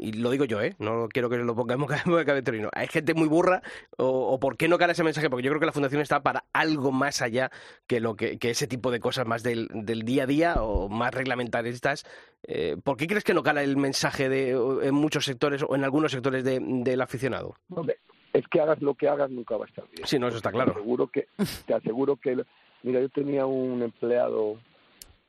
y 0.00 0.12
lo 0.12 0.30
digo 0.30 0.44
yo, 0.44 0.60
¿eh? 0.62 0.76
No 0.78 1.08
quiero 1.08 1.28
que 1.28 1.38
lo 1.38 1.54
pongamos 1.54 1.88
cabezorino, 2.26 2.70
hay 2.72 2.86
gente 2.88 3.14
muy 3.14 3.28
burra, 3.28 3.62
o, 3.96 4.38
por 4.38 4.56
qué 4.56 4.68
no 4.68 4.78
cala 4.78 4.92
ese 4.92 5.04
mensaje, 5.04 5.28
porque 5.28 5.42
yo 5.42 5.50
creo 5.50 5.60
que 5.60 5.66
la 5.66 5.72
Fundación 5.72 6.00
está 6.00 6.22
para 6.22 6.44
algo 6.52 6.92
más 6.92 7.22
allá 7.22 7.50
que, 7.86 8.00
lo 8.00 8.16
que, 8.16 8.38
que 8.38 8.50
ese 8.50 8.66
tipo 8.66 8.90
de 8.90 9.00
cosas 9.00 9.26
más 9.26 9.42
del, 9.42 9.68
del 9.72 10.02
día 10.02 10.24
a 10.24 10.26
día 10.26 10.62
o 10.62 10.88
más 10.88 11.12
eh, 12.42 12.76
¿por 12.82 12.96
qué 12.96 13.06
crees 13.06 13.24
que 13.24 13.34
no 13.34 13.42
cala 13.42 13.62
el 13.62 13.76
mensaje 13.76 14.28
de, 14.28 14.50
en 14.50 14.94
muchos 14.94 15.24
sectores 15.24 15.62
o 15.66 15.74
en 15.74 15.84
algunos 15.84 16.12
sectores 16.12 16.44
del 16.44 17.00
aficionado? 17.00 17.54
es 18.32 18.46
que 18.48 18.60
hagas 18.60 18.80
lo 18.80 18.94
que 18.94 19.08
hagas 19.08 19.30
nunca 19.30 19.56
va 19.56 19.64
a 19.64 19.68
estar 19.68 19.84
bien. 19.90 20.06
Sí, 20.06 20.18
no, 20.18 20.28
eso 20.28 20.36
está 20.36 20.52
claro. 20.52 20.72
Te 20.72 20.78
aseguro 20.78 21.06
que, 21.08 21.28
te 21.66 21.74
aseguro 21.74 22.16
que 22.16 22.44
mira, 22.82 23.00
yo 23.00 23.08
tenía 23.08 23.46
un 23.46 23.82
empleado 23.82 24.58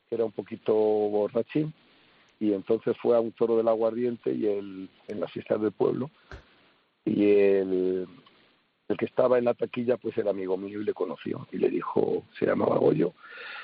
que 0.08 0.15
era 0.15 0.26
un 0.26 0.32
poquito 0.32 0.74
borrachín 0.74 1.74
y 2.39 2.54
entonces 2.54 2.95
fue 3.02 3.15
a 3.15 3.19
un 3.19 3.32
toro 3.32 3.58
del 3.58 3.67
aguardiente 3.67 4.32
y 4.32 4.45
el, 4.48 4.89
en 5.08 5.19
las 5.19 5.32
fiestas 5.32 5.62
del 5.62 5.72
pueblo 5.72 6.10
y 7.06 7.26
el, 7.26 8.08
el 8.89 8.97
que 8.97 9.06
estaba 9.06 9.38
en 9.38 9.45
la 9.45 9.54
taquilla 9.54 9.97
pues 9.97 10.17
era 10.17 10.32
amigo 10.32 10.58
mío 10.58 10.82
y 10.82 10.84
le 10.84 10.93
conoció 10.93 11.47
y 11.52 11.58
le 11.58 11.69
dijo, 11.69 12.25
se 12.38 12.47
llamaba 12.47 12.78
Goyo, 12.78 13.13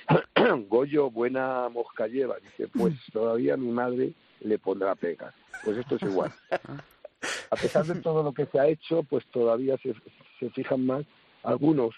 Goyo, 0.69 1.09
buena 1.09 1.67
mosca 1.69 2.07
lleva. 2.07 2.37
Dice, 2.37 2.67
pues 2.67 2.93
todavía 3.11 3.57
mi 3.57 3.71
madre 3.71 4.13
le 4.41 4.59
pondrá 4.59 4.95
pegas. 4.95 5.33
Pues 5.63 5.77
esto 5.77 5.95
es 5.95 6.03
igual. 6.03 6.31
A 7.49 7.55
pesar 7.55 7.85
de 7.85 8.01
todo 8.01 8.21
lo 8.21 8.33
que 8.33 8.45
se 8.45 8.59
ha 8.59 8.67
hecho, 8.67 9.01
pues 9.01 9.25
todavía 9.27 9.77
se, 9.77 9.95
se 10.39 10.49
fijan 10.51 10.85
más, 10.85 11.03
algunos 11.41 11.95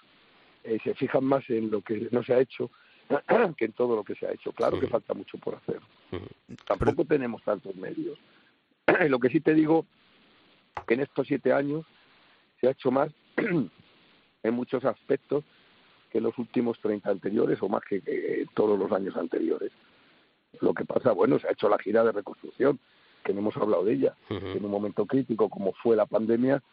eh, 0.63 0.79
se 0.83 0.93
fijan 0.93 1.25
más 1.25 1.49
en 1.49 1.69
lo 1.69 1.81
que 1.81 2.07
no 2.11 2.23
se 2.23 2.33
ha 2.33 2.39
hecho 2.39 2.69
que 3.57 3.65
en 3.65 3.73
todo 3.73 3.95
lo 3.97 4.05
que 4.05 4.15
se 4.15 4.25
ha 4.25 4.31
hecho. 4.31 4.53
Claro 4.53 4.79
que 4.79 4.87
falta 4.87 5.13
mucho 5.13 5.37
por 5.37 5.55
hacer. 5.55 5.81
Tampoco 6.65 7.03
tenemos 7.03 7.43
tantos 7.43 7.75
medios. 7.75 8.17
lo 9.09 9.19
que 9.19 9.29
sí 9.29 9.41
te 9.41 9.53
digo, 9.53 9.85
que 10.87 10.93
en 10.93 11.01
estos 11.01 11.27
siete 11.27 11.51
años 11.51 11.85
se 12.59 12.67
ha 12.67 12.71
hecho 12.71 12.91
más 12.91 13.11
en 14.43 14.53
muchos 14.53 14.83
aspectos 14.85 15.43
que 16.11 16.19
en 16.19 16.23
los 16.23 16.37
últimos 16.37 16.79
30 16.79 17.09
anteriores 17.09 17.61
o 17.61 17.69
más 17.69 17.83
que, 17.83 18.45
todos 18.53 18.79
los 18.79 18.91
años 18.91 19.15
anteriores. 19.17 19.71
Lo 20.61 20.73
que 20.73 20.85
pasa, 20.85 21.11
bueno, 21.11 21.37
se 21.39 21.47
ha 21.47 21.51
hecho 21.51 21.69
la 21.69 21.77
gira 21.77 22.03
de 22.03 22.11
reconstrucción, 22.11 22.79
que 23.23 23.33
no 23.33 23.39
hemos 23.39 23.57
hablado 23.57 23.83
de 23.83 23.93
ella. 23.93 24.15
En 24.29 24.63
un 24.63 24.71
momento 24.71 25.05
crítico 25.05 25.49
como 25.49 25.73
fue 25.73 25.95
la 25.95 26.05
pandemia, 26.05 26.63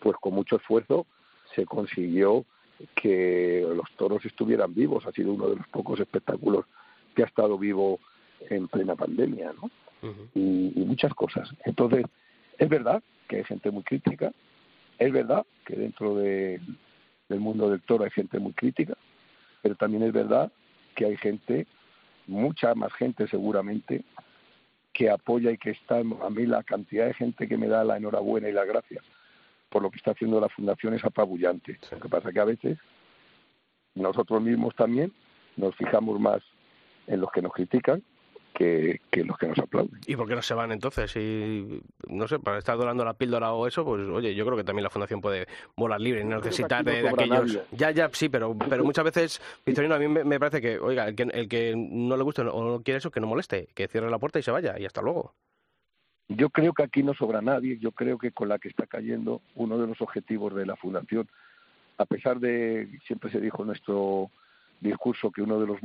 pues 0.00 0.16
con 0.20 0.34
mucho 0.34 0.56
esfuerzo 0.56 1.06
se 1.54 1.66
consiguió 1.66 2.46
que 2.94 3.66
los 3.74 3.90
toros 3.96 4.24
estuvieran 4.24 4.74
vivos. 4.74 5.04
Ha 5.06 5.12
sido 5.12 5.32
uno 5.32 5.48
de 5.48 5.56
los 5.56 5.68
pocos 5.68 6.00
espectáculos 6.00 6.64
que 7.14 7.22
ha 7.22 7.26
estado 7.26 7.58
vivo 7.58 8.00
en 8.48 8.68
plena 8.68 8.96
pandemia, 8.96 9.52
¿no? 9.52 9.70
y, 10.34 10.72
y, 10.74 10.84
muchas 10.86 11.12
cosas. 11.12 11.50
Entonces, 11.66 12.06
es 12.56 12.68
verdad 12.70 13.02
que 13.28 13.36
hay 13.36 13.44
gente 13.44 13.70
muy 13.70 13.82
crítica, 13.82 14.32
es 15.00 15.12
verdad 15.12 15.44
que 15.66 15.74
dentro 15.74 16.14
del 16.14 16.60
mundo 17.28 17.70
del 17.70 17.80
toro 17.80 18.04
hay 18.04 18.10
gente 18.10 18.38
muy 18.38 18.52
crítica, 18.52 18.94
pero 19.62 19.74
también 19.74 20.04
es 20.04 20.12
verdad 20.12 20.52
que 20.94 21.06
hay 21.06 21.16
gente, 21.16 21.66
mucha 22.28 22.74
más 22.76 22.92
gente 22.92 23.26
seguramente, 23.26 24.04
que 24.92 25.10
apoya 25.10 25.50
y 25.50 25.58
que 25.58 25.70
está, 25.70 25.98
a 25.98 26.30
mí 26.30 26.46
la 26.46 26.62
cantidad 26.62 27.06
de 27.06 27.14
gente 27.14 27.48
que 27.48 27.56
me 27.56 27.66
da 27.66 27.82
la 27.82 27.96
enhorabuena 27.96 28.48
y 28.48 28.52
la 28.52 28.64
gracia 28.64 29.02
por 29.70 29.82
lo 29.82 29.90
que 29.90 29.96
está 29.96 30.10
haciendo 30.10 30.40
la 30.40 30.48
fundación 30.48 30.94
es 30.94 31.04
apabullante. 31.04 31.78
Lo 31.90 32.00
que 32.00 32.08
pasa 32.08 32.32
que 32.32 32.40
a 32.40 32.44
veces 32.44 32.78
nosotros 33.94 34.42
mismos 34.42 34.74
también 34.74 35.12
nos 35.56 35.74
fijamos 35.76 36.20
más 36.20 36.42
en 37.06 37.20
los 37.20 37.30
que 37.30 37.40
nos 37.40 37.52
critican 37.52 38.02
que, 38.60 39.24
los 39.24 39.38
que 39.38 39.48
nos 39.48 39.58
aplauden. 39.58 40.00
¿Y 40.06 40.16
por 40.16 40.28
qué 40.28 40.34
no 40.34 40.42
se 40.42 40.52
van 40.52 40.70
entonces? 40.70 41.16
Y, 41.16 41.80
no 42.08 42.28
sé, 42.28 42.38
para 42.38 42.58
estar 42.58 42.76
dorando 42.76 43.04
la 43.04 43.14
píldora 43.14 43.52
o 43.52 43.66
eso, 43.66 43.84
pues 43.84 44.06
oye, 44.08 44.34
yo 44.34 44.44
creo 44.44 44.56
que 44.56 44.64
también 44.64 44.84
la 44.84 44.90
Fundación 44.90 45.20
puede 45.20 45.46
volar 45.76 46.00
libre 46.00 46.20
y 46.20 46.24
no 46.24 46.36
necesitar 46.36 46.84
de, 46.84 47.08
aquellos... 47.08 47.58
Ya, 47.72 47.90
ya, 47.90 48.10
sí, 48.12 48.28
pero, 48.28 48.54
pero 48.68 48.84
muchas 48.84 49.04
veces, 49.04 49.42
Victorino, 49.64 49.94
a 49.94 49.98
mí 49.98 50.08
me, 50.08 50.38
parece 50.38 50.60
que, 50.60 50.78
oiga, 50.78 51.08
el 51.08 51.16
que, 51.16 51.22
el 51.22 51.48
que 51.48 51.74
no 51.74 52.16
le 52.16 52.22
guste 52.22 52.42
o 52.42 52.64
no 52.64 52.82
quiere 52.82 52.98
eso, 52.98 53.10
que 53.10 53.20
no 53.20 53.26
moleste, 53.26 53.68
que 53.74 53.88
cierre 53.88 54.10
la 54.10 54.18
puerta 54.18 54.38
y 54.38 54.42
se 54.42 54.50
vaya, 54.50 54.78
y 54.78 54.84
hasta 54.84 55.00
luego. 55.00 55.32
Yo 56.28 56.50
creo 56.50 56.74
que 56.74 56.82
aquí 56.82 57.02
no 57.02 57.14
sobra 57.14 57.40
nadie, 57.40 57.78
yo 57.78 57.92
creo 57.92 58.18
que 58.18 58.30
con 58.30 58.48
la 58.48 58.58
que 58.58 58.68
está 58.68 58.86
cayendo 58.86 59.40
uno 59.54 59.78
de 59.78 59.86
los 59.86 60.00
objetivos 60.02 60.54
de 60.54 60.66
la 60.66 60.76
Fundación, 60.76 61.28
a 61.96 62.04
pesar 62.04 62.38
de, 62.38 62.88
siempre 63.06 63.30
se 63.30 63.40
dijo 63.40 63.64
nuestro 63.64 64.30
discurso 64.80 65.30
que 65.30 65.42
uno 65.42 65.58
de 65.60 65.66
los 65.66 65.78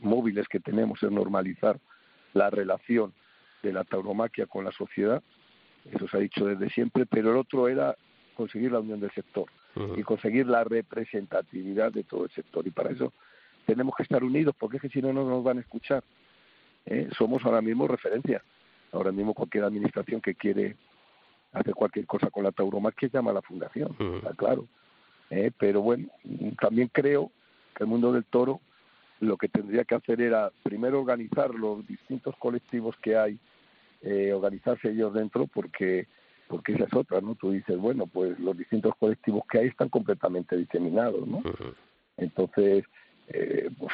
móviles 0.00 0.48
que 0.48 0.60
tenemos 0.60 1.00
es 1.02 1.10
normalizar 1.10 1.78
la 2.34 2.50
relación 2.50 3.12
de 3.62 3.72
la 3.72 3.84
tauromaquia 3.84 4.46
con 4.46 4.64
la 4.64 4.72
sociedad, 4.72 5.22
eso 5.90 6.08
se 6.08 6.16
ha 6.16 6.20
dicho 6.20 6.46
desde 6.46 6.70
siempre, 6.70 7.06
pero 7.06 7.30
el 7.30 7.36
otro 7.36 7.68
era 7.68 7.96
conseguir 8.34 8.72
la 8.72 8.80
unión 8.80 9.00
del 9.00 9.10
sector 9.12 9.46
y 9.96 10.02
conseguir 10.02 10.46
la 10.46 10.64
representatividad 10.64 11.92
de 11.92 12.04
todo 12.04 12.24
el 12.24 12.30
sector. 12.30 12.66
Y 12.66 12.70
para 12.70 12.90
eso 12.90 13.12
tenemos 13.66 13.94
que 13.96 14.02
estar 14.02 14.22
unidos, 14.22 14.54
porque 14.58 14.76
es 14.76 14.82
que 14.82 14.88
si 14.90 15.00
no, 15.00 15.12
no 15.12 15.24
nos 15.24 15.42
van 15.42 15.58
a 15.58 15.60
escuchar. 15.60 16.04
¿eh? 16.86 17.08
Somos 17.16 17.44
ahora 17.44 17.62
mismo 17.62 17.88
referencia. 17.88 18.42
Ahora 18.92 19.12
mismo 19.12 19.32
cualquier 19.32 19.64
administración 19.64 20.20
que 20.20 20.34
quiere 20.34 20.76
hacer 21.52 21.74
cualquier 21.74 22.06
cosa 22.06 22.30
con 22.30 22.44
la 22.44 22.52
tauromaquia 22.52 23.08
llama 23.10 23.30
a 23.30 23.34
la 23.34 23.42
fundación, 23.42 23.96
está 24.16 24.34
claro. 24.34 24.66
¿eh? 25.30 25.50
Pero 25.58 25.80
bueno, 25.80 26.08
también 26.60 26.88
creo 26.88 27.30
que 27.74 27.84
el 27.84 27.88
mundo 27.88 28.12
del 28.12 28.24
toro 28.24 28.60
lo 29.22 29.36
que 29.36 29.48
tendría 29.48 29.84
que 29.84 29.94
hacer 29.94 30.20
era 30.20 30.50
primero 30.62 31.00
organizar 31.00 31.54
los 31.54 31.86
distintos 31.86 32.34
colectivos 32.36 32.96
que 33.00 33.16
hay, 33.16 33.38
eh, 34.02 34.32
organizarse 34.32 34.90
ellos 34.90 35.14
dentro, 35.14 35.46
porque 35.46 36.06
porque 36.48 36.72
esa 36.72 36.84
es 36.84 36.92
otra, 36.92 37.22
¿no? 37.22 37.34
Tú 37.34 37.52
dices, 37.52 37.78
bueno, 37.78 38.06
pues 38.06 38.38
los 38.38 38.54
distintos 38.58 38.94
colectivos 38.96 39.44
que 39.50 39.60
hay 39.60 39.66
están 39.68 39.88
completamente 39.88 40.54
diseminados, 40.54 41.26
¿no? 41.26 41.42
Entonces, 42.18 42.84
eh, 43.28 43.70
pues, 43.78 43.92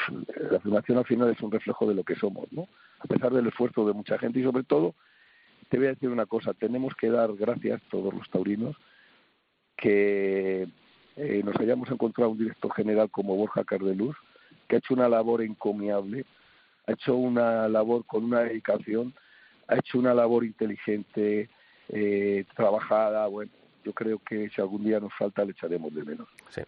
la 0.51 0.59
fundación 0.59 0.97
al 0.97 1.05
final 1.05 1.29
es 1.29 1.39
un 1.41 1.51
reflejo 1.51 1.87
de 1.87 1.95
lo 1.95 2.03
que 2.03 2.15
somos, 2.15 2.51
¿no? 2.51 2.67
A 2.99 3.07
pesar 3.07 3.31
del 3.31 3.47
esfuerzo 3.47 3.87
de 3.87 3.93
mucha 3.93 4.17
gente 4.17 4.39
y 4.39 4.43
sobre 4.43 4.63
todo, 4.63 4.93
te 5.69 5.77
voy 5.77 5.87
a 5.87 5.91
decir 5.91 6.09
una 6.09 6.25
cosa, 6.25 6.53
tenemos 6.53 6.95
que 6.95 7.09
dar 7.09 7.33
gracias 7.33 7.81
todos 7.89 8.13
los 8.13 8.29
taurinos 8.29 8.75
que 9.77 10.67
eh, 11.15 11.41
nos 11.45 11.55
hayamos 11.61 11.89
encontrado 11.91 12.31
un 12.31 12.39
director 12.39 12.73
general 12.73 13.09
como 13.09 13.37
Borja 13.37 13.63
Cardeluz, 13.63 14.17
que 14.69 14.75
ha 14.75 14.79
hecho 14.79 14.93
una 14.93 15.09
labor 15.09 15.41
encomiable, 15.41 16.25
ha 16.85 16.93
hecho 16.93 17.15
una 17.15 17.67
labor 17.67 18.05
con 18.05 18.23
una 18.23 18.41
dedicación, 18.41 19.13
ha 19.67 19.75
hecho 19.75 19.97
una 19.97 20.13
labor 20.13 20.45
inteligente, 20.45 21.49
eh, 21.89 22.45
trabajada, 22.55 23.27
bueno, 23.27 23.51
yo 23.83 23.93
creo 23.93 24.19
que 24.19 24.49
si 24.49 24.61
algún 24.61 24.83
día 24.83 24.99
nos 24.99 25.11
falta 25.17 25.43
le 25.43 25.51
echaremos 25.51 25.93
de 25.93 26.03
menos. 26.03 26.27
Sí, 26.49 26.61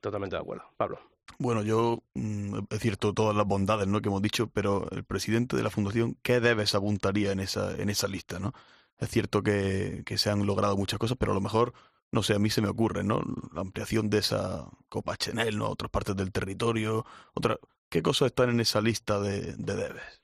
totalmente 0.00 0.36
de 0.36 0.42
acuerdo. 0.42 0.64
Pablo. 0.76 1.00
Bueno, 1.38 1.62
yo 1.62 2.02
mm, 2.14 2.58
es 2.68 2.80
cierto 2.80 3.14
todas 3.14 3.34
las 3.34 3.46
bondades 3.46 3.86
¿no? 3.86 4.02
que 4.02 4.08
hemos 4.08 4.20
dicho, 4.20 4.48
pero 4.48 4.86
el 4.90 5.04
presidente 5.04 5.56
de 5.56 5.62
la 5.62 5.70
fundación, 5.70 6.16
¿qué 6.22 6.40
debes 6.40 6.74
apuntaría 6.74 7.32
en 7.32 7.40
esa, 7.40 7.74
en 7.80 7.88
esa 7.88 8.08
lista? 8.08 8.38
¿no? 8.38 8.52
Es 8.98 9.08
cierto 9.08 9.42
que, 9.42 10.02
que 10.04 10.18
se 10.18 10.28
han 10.28 10.44
logrado 10.44 10.76
muchas 10.76 10.98
cosas, 10.98 11.16
pero 11.18 11.32
a 11.32 11.34
lo 11.34 11.40
mejor 11.40 11.72
no 12.12 12.22
sé, 12.22 12.34
a 12.34 12.38
mí 12.38 12.50
se 12.50 12.62
me 12.62 12.68
ocurre, 12.68 13.04
¿no? 13.04 13.22
La 13.54 13.60
ampliación 13.60 14.10
de 14.10 14.18
esa 14.18 14.66
Copa 14.88 15.16
Chenel, 15.16 15.58
¿no? 15.58 15.66
A 15.66 15.70
otras 15.70 15.90
partes 15.90 16.16
del 16.16 16.32
territorio, 16.32 17.04
otra... 17.34 17.56
¿Qué 17.88 18.02
cosas 18.02 18.26
están 18.26 18.50
en 18.50 18.60
esa 18.60 18.80
lista 18.80 19.20
de, 19.20 19.56
de 19.56 19.74
debes? 19.74 20.22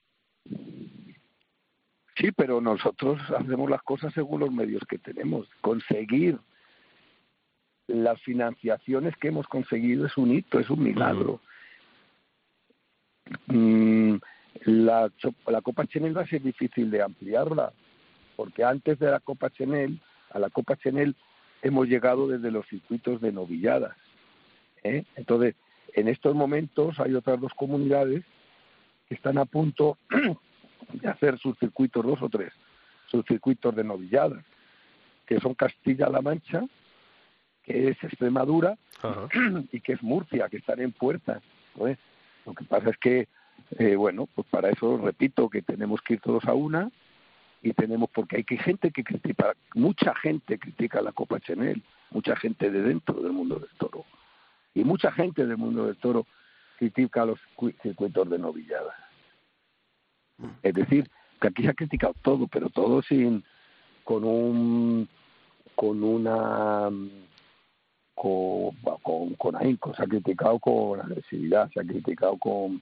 Sí, 2.15 2.31
pero 2.31 2.61
nosotros 2.61 3.19
hacemos 3.37 3.69
las 3.69 3.83
cosas 3.83 4.13
según 4.13 4.39
los 4.39 4.51
medios 4.51 4.81
que 4.87 4.97
tenemos. 4.97 5.49
Conseguir 5.59 6.39
las 7.87 8.21
financiaciones 8.21 9.15
que 9.17 9.27
hemos 9.27 9.47
conseguido 9.47 10.05
es 10.05 10.17
un 10.17 10.31
hito, 10.31 10.59
es 10.59 10.69
un 10.69 10.81
milagro. 10.81 11.41
Mm, 13.47 14.15
la, 14.65 15.11
la 15.47 15.61
Copa 15.61 15.85
Chenel 15.87 16.17
va 16.17 16.21
a 16.21 16.27
ser 16.27 16.41
difícil 16.41 16.89
de 16.89 17.01
ampliarla, 17.01 17.73
porque 18.35 18.63
antes 18.63 18.97
de 18.99 19.11
la 19.11 19.19
Copa 19.19 19.49
Chenel, 19.49 20.01
a 20.31 20.39
la 20.39 20.49
Copa 20.49 20.77
Chenel 20.77 21.15
hemos 21.67 21.87
llegado 21.87 22.27
desde 22.27 22.51
los 22.51 22.65
circuitos 22.67 23.21
de 23.21 23.31
novilladas. 23.31 23.95
¿eh? 24.83 25.03
Entonces, 25.15 25.55
en 25.93 26.07
estos 26.07 26.35
momentos 26.35 26.99
hay 26.99 27.13
otras 27.13 27.39
dos 27.39 27.53
comunidades 27.53 28.23
que 29.07 29.15
están 29.15 29.37
a 29.37 29.45
punto 29.45 29.97
de 30.93 31.07
hacer 31.07 31.37
sus 31.39 31.57
circuitos, 31.59 32.05
dos 32.05 32.21
o 32.21 32.29
tres, 32.29 32.53
sus 33.07 33.25
circuitos 33.25 33.75
de 33.75 33.83
novilladas, 33.83 34.43
que 35.25 35.39
son 35.39 35.53
Castilla-La 35.53 36.21
Mancha, 36.21 36.65
que 37.63 37.89
es 37.89 38.03
Extremadura 38.03 38.77
y 39.71 39.81
que 39.81 39.93
es 39.93 40.03
Murcia, 40.03 40.49
que 40.49 40.57
están 40.57 40.79
en 40.79 40.91
puertas. 40.91 41.41
Lo 41.75 42.53
que 42.53 42.63
pasa 42.63 42.89
es 42.89 42.97
que, 42.97 43.27
eh, 43.77 43.95
bueno, 43.95 44.27
pues 44.33 44.47
para 44.49 44.69
eso 44.69 44.97
repito 44.97 45.49
que 45.49 45.61
tenemos 45.61 46.01
que 46.01 46.13
ir 46.13 46.21
todos 46.21 46.45
a 46.45 46.53
una, 46.53 46.89
y 47.61 47.73
tenemos 47.73 48.09
porque 48.13 48.37
hay 48.37 48.43
que 48.43 48.57
gente 48.57 48.91
que 48.91 49.03
critica 49.03 49.53
mucha 49.73 50.13
gente 50.15 50.59
critica 50.59 51.01
la 51.01 51.11
Copa 51.11 51.39
Chanel 51.39 51.83
mucha 52.11 52.35
gente 52.35 52.69
de 52.69 52.81
dentro 52.81 53.21
del 53.21 53.33
mundo 53.33 53.59
del 53.59 53.69
toro 53.77 54.05
y 54.73 54.83
mucha 54.83 55.11
gente 55.11 55.45
del 55.45 55.57
mundo 55.57 55.85
del 55.85 55.97
toro 55.97 56.25
critica 56.77 57.25
los 57.25 57.39
circuitos 57.81 58.29
de 58.29 58.37
novillada. 58.37 58.93
Es 60.61 60.73
decir 60.75 61.09
que 61.41 61.47
aquí 61.47 61.63
se 61.63 61.69
ha 61.69 61.73
criticado 61.73 62.13
todo 62.21 62.47
pero 62.47 62.69
todo 62.69 63.01
sin 63.01 63.43
con 64.03 64.23
un 64.23 65.09
con 65.75 66.03
una 66.03 66.89
con, 68.13 68.71
con, 69.03 69.35
con 69.35 69.55
ahínco, 69.55 69.93
se 69.93 70.01
ha 70.01 70.07
criticado 70.07 70.57
con 70.59 70.99
agresividad, 70.99 71.69
se 71.71 71.79
ha 71.79 71.83
criticado 71.83 72.37
con, 72.37 72.81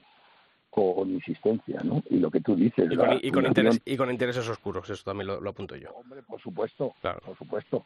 con 0.75 1.09
insistencia, 1.09 1.79
¿no? 1.85 2.03
Y 2.09 2.17
lo 2.17 2.29
que 2.29 2.41
tú 2.41 2.53
dices. 2.53 2.91
Y 2.91 2.97
con, 2.97 3.19
y 3.21 3.31
con, 3.31 3.45
interés, 3.45 3.81
y 3.85 3.95
con 3.95 4.11
intereses 4.11 4.45
oscuros, 4.49 4.89
eso 4.89 5.05
también 5.05 5.27
lo, 5.27 5.49
apunto 5.49 5.73
yo. 5.77 5.89
Hombre, 5.91 6.21
por 6.21 6.41
supuesto, 6.41 6.93
claro. 6.99 7.21
por 7.21 7.37
supuesto, 7.37 7.85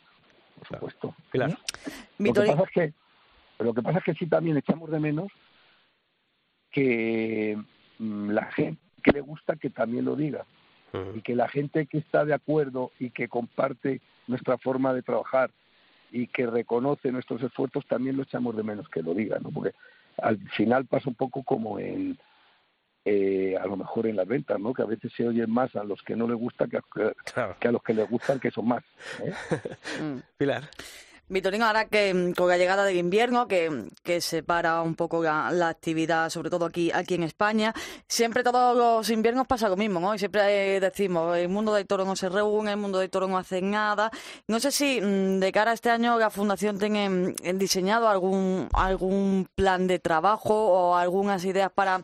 por 0.57 0.67
supuesto. 0.67 1.15
Pilar. 1.31 1.55
Lo 2.17 2.33
que, 2.33 2.41
pasa 2.41 2.63
es 2.63 2.71
que, 2.71 2.93
lo 3.59 3.73
que 3.75 3.81
pasa 3.83 3.99
es 3.99 4.03
que 4.05 4.13
sí 4.15 4.25
también 4.25 4.57
echamos 4.57 4.89
de 4.89 4.99
menos 4.99 5.31
que 6.71 7.61
mm, 7.99 8.31
la 8.31 8.45
gente 8.45 8.81
que 9.03 9.11
le 9.11 9.21
gusta 9.21 9.55
que 9.55 9.69
también 9.69 10.05
lo 10.05 10.15
diga. 10.15 10.45
Y 11.13 11.21
que 11.21 11.35
la 11.35 11.47
gente 11.47 11.85
que 11.85 11.99
está 11.99 12.25
de 12.25 12.33
acuerdo 12.33 12.91
y 12.97 13.11
que 13.11 13.27
comparte 13.27 14.01
nuestra 14.25 14.57
forma 14.57 14.91
de 14.95 15.03
trabajar 15.03 15.51
y 16.11 16.25
que 16.25 16.47
reconoce 16.47 17.11
nuestros 17.11 17.43
esfuerzos 17.43 17.85
también 17.85 18.17
lo 18.17 18.23
echamos 18.23 18.57
de 18.57 18.63
menos 18.63 18.89
que 18.89 19.03
lo 19.03 19.13
diga, 19.13 19.37
¿no? 19.37 19.51
Porque 19.51 19.75
al 20.17 20.39
final 20.49 20.87
pasa 20.87 21.07
un 21.07 21.13
poco 21.13 21.43
como 21.43 21.77
en 21.77 22.17
eh, 23.05 23.55
a 23.59 23.65
lo 23.65 23.77
mejor 23.77 24.07
en 24.07 24.15
las 24.15 24.27
ventas, 24.27 24.59
¿no? 24.59 24.73
Que 24.73 24.81
a 24.81 24.85
veces 24.85 25.11
se 25.15 25.27
oyen 25.27 25.49
más 25.49 25.75
a 25.75 25.83
los 25.83 26.01
que 26.03 26.15
no 26.15 26.27
les 26.27 26.37
gusta 26.37 26.67
que 26.67 26.77
a, 26.77 27.55
que 27.59 27.67
a 27.67 27.71
los 27.71 27.83
que 27.83 27.93
les 27.93 28.09
gustan, 28.09 28.39
que 28.39 28.51
son 28.51 28.67
más. 28.67 28.83
¿eh? 29.23 29.33
Mm. 29.99 30.19
Pilar. 30.37 30.69
Vitorino, 31.31 31.67
ahora 31.67 31.85
que 31.85 32.33
con 32.35 32.49
la 32.49 32.57
llegada 32.57 32.83
del 32.83 32.97
invierno, 32.97 33.47
que, 33.47 33.87
que 34.01 34.19
separa 34.19 34.81
un 34.81 34.95
poco 34.95 35.21
la, 35.21 35.69
actividad, 35.69 36.31
sobre 36.31 36.49
todo 36.49 36.65
aquí, 36.65 36.91
aquí 36.91 37.13
en 37.13 37.21
España, 37.21 37.71
siempre 38.07 38.43
todos 38.43 38.75
los 38.75 39.07
inviernos 39.11 39.45
pasa 39.45 39.69
lo 39.69 39.77
mismo, 39.77 39.99
¿no? 39.99 40.15
Y 40.15 40.17
siempre 40.17 40.77
eh, 40.77 40.79
decimos, 40.79 41.37
el 41.37 41.47
mundo 41.47 41.71
del 41.75 41.85
toro 41.85 42.03
no 42.03 42.15
se 42.15 42.29
reúne, 42.29 42.71
el 42.71 42.77
mundo 42.77 42.97
del 42.97 43.11
toro 43.11 43.27
no 43.27 43.37
hace 43.37 43.61
nada. 43.61 44.09
No 44.47 44.59
sé 44.59 44.71
si 44.71 44.99
mm, 44.99 45.39
de 45.39 45.51
cara 45.51 45.69
a 45.69 45.73
este 45.75 45.91
año 45.91 46.17
la 46.17 46.31
Fundación 46.31 46.79
tiene 46.79 47.07
mm, 47.09 47.57
diseñado 47.59 48.09
algún, 48.09 48.67
algún 48.73 49.47
plan 49.53 49.85
de 49.85 49.99
trabajo 49.99 50.55
o 50.55 50.95
algunas 50.95 51.45
ideas 51.45 51.71
para 51.71 52.03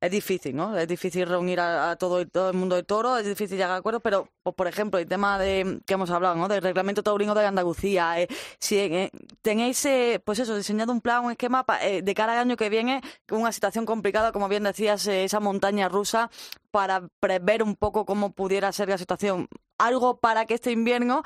es 0.00 0.10
difícil, 0.10 0.54
¿no? 0.54 0.76
Es 0.76 0.86
difícil 0.86 1.26
reunir 1.26 1.58
a, 1.60 1.96
todo, 1.96 2.26
todo, 2.26 2.50
el 2.50 2.56
mundo 2.56 2.76
de 2.76 2.82
toro, 2.82 3.16
es 3.16 3.26
difícil 3.26 3.56
llegar 3.56 3.70
a 3.72 3.76
acuerdos, 3.76 4.02
pero, 4.02 4.28
pues, 4.42 4.54
por 4.54 4.66
ejemplo, 4.66 4.98
el 4.98 5.06
tema 5.06 5.38
de 5.38 5.80
que 5.86 5.94
hemos 5.94 6.10
hablado, 6.10 6.34
¿no? 6.36 6.48
Del 6.48 6.62
reglamento 6.62 7.02
taurino 7.02 7.34
de 7.34 7.46
Andalucía, 7.46 8.20
eh, 8.20 8.28
si 8.58 8.78
eh, 8.78 9.10
tenéis, 9.42 9.84
eh, 9.86 10.20
pues 10.24 10.38
eso, 10.38 10.54
diseñado 10.54 10.92
un 10.92 11.00
plan, 11.00 11.24
un 11.24 11.32
esquema 11.32 11.64
de 12.02 12.14
cara 12.14 12.34
al 12.34 12.40
año 12.40 12.56
que 12.56 12.68
viene, 12.68 13.00
una 13.30 13.52
situación 13.52 13.86
complicada, 13.86 14.32
como 14.32 14.48
bien 14.48 14.64
decías, 14.64 15.06
esa 15.06 15.40
montaña 15.40 15.88
rusa, 15.88 16.30
para 16.70 17.08
prever 17.20 17.62
un 17.62 17.74
poco 17.74 18.04
cómo 18.04 18.32
pudiera 18.32 18.70
ser 18.72 18.88
la 18.90 18.98
situación. 18.98 19.48
Algo 19.78 20.18
para 20.18 20.44
que 20.44 20.54
este 20.54 20.72
invierno 20.72 21.22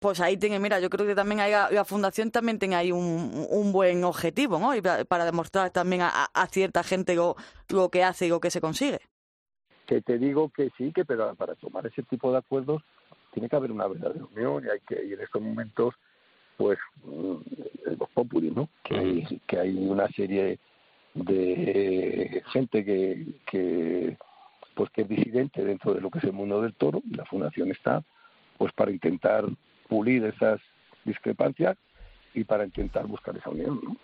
pues 0.00 0.20
ahí 0.20 0.36
tiene, 0.36 0.58
mira, 0.58 0.80
yo 0.80 0.90
creo 0.90 1.06
que 1.06 1.14
también 1.14 1.40
hay, 1.40 1.52
la 1.52 1.84
Fundación 1.84 2.30
también 2.30 2.58
tiene 2.58 2.76
ahí 2.76 2.92
un, 2.92 3.46
un 3.50 3.72
buen 3.72 4.04
objetivo, 4.04 4.58
¿no? 4.58 4.74
Y 4.74 4.80
para, 4.80 5.24
demostrar 5.24 5.70
también 5.70 6.02
a, 6.02 6.46
cierta 6.50 6.82
gente 6.82 7.14
lo, 7.14 7.36
lo, 7.68 7.88
que 7.88 8.04
hace 8.04 8.26
y 8.26 8.28
lo 8.28 8.40
que 8.40 8.50
se 8.50 8.60
consigue. 8.60 9.00
Que 9.86 10.00
te 10.00 10.18
digo 10.18 10.50
que 10.50 10.70
sí, 10.76 10.92
que 10.92 11.04
pero 11.04 11.34
para 11.34 11.54
tomar 11.54 11.86
ese 11.86 12.02
tipo 12.02 12.30
de 12.30 12.38
acuerdos 12.38 12.82
tiene 13.32 13.48
que 13.48 13.56
haber 13.56 13.72
una 13.72 13.86
verdadera 13.86 14.24
unión 14.34 14.64
y 14.64 14.70
hay 14.70 14.80
que 14.80 15.04
y 15.04 15.12
en 15.12 15.20
estos 15.20 15.40
momentos, 15.40 15.94
pues, 16.56 16.78
mm, 17.04 17.36
los 17.98 18.10
populi, 18.10 18.50
¿no? 18.50 18.68
Que 18.84 18.96
hay, 18.96 19.40
que 19.46 19.58
hay 19.58 19.76
una 19.76 20.08
serie 20.08 20.58
de 21.14 22.42
gente 22.52 22.84
que, 22.84 23.40
que 23.50 24.16
pues 24.74 24.90
que 24.90 25.02
es 25.02 25.08
disidente 25.08 25.64
dentro 25.64 25.92
de 25.92 26.00
lo 26.00 26.10
que 26.10 26.18
es 26.18 26.24
el 26.24 26.32
mundo 26.32 26.62
del 26.62 26.74
toro, 26.74 27.02
y 27.10 27.16
la 27.16 27.24
fundación 27.24 27.70
está 27.70 28.04
pues 28.58 28.72
para 28.72 28.90
intentar 28.90 29.44
pulir 29.88 30.24
esas 30.24 30.60
discrepancias 31.04 31.76
y 32.34 32.44
para 32.44 32.64
intentar 32.64 33.06
buscar 33.06 33.36
esa 33.36 33.50
unión, 33.50 33.80
¿no? 33.82 33.96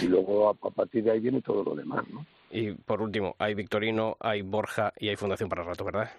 Y 0.00 0.06
luego 0.08 0.50
a, 0.50 0.54
partir 0.54 1.04
de 1.04 1.12
ahí 1.12 1.20
viene 1.20 1.40
todo 1.40 1.64
lo 1.64 1.74
demás, 1.74 2.04
¿no? 2.10 2.26
Y 2.50 2.72
por 2.72 3.00
último, 3.00 3.36
hay 3.38 3.54
Victorino, 3.54 4.16
hay 4.20 4.42
Borja 4.42 4.92
y 4.98 5.08
hay 5.08 5.16
Fundación 5.16 5.48
para 5.48 5.62
Rato, 5.62 5.84
¿verdad? 5.84 6.10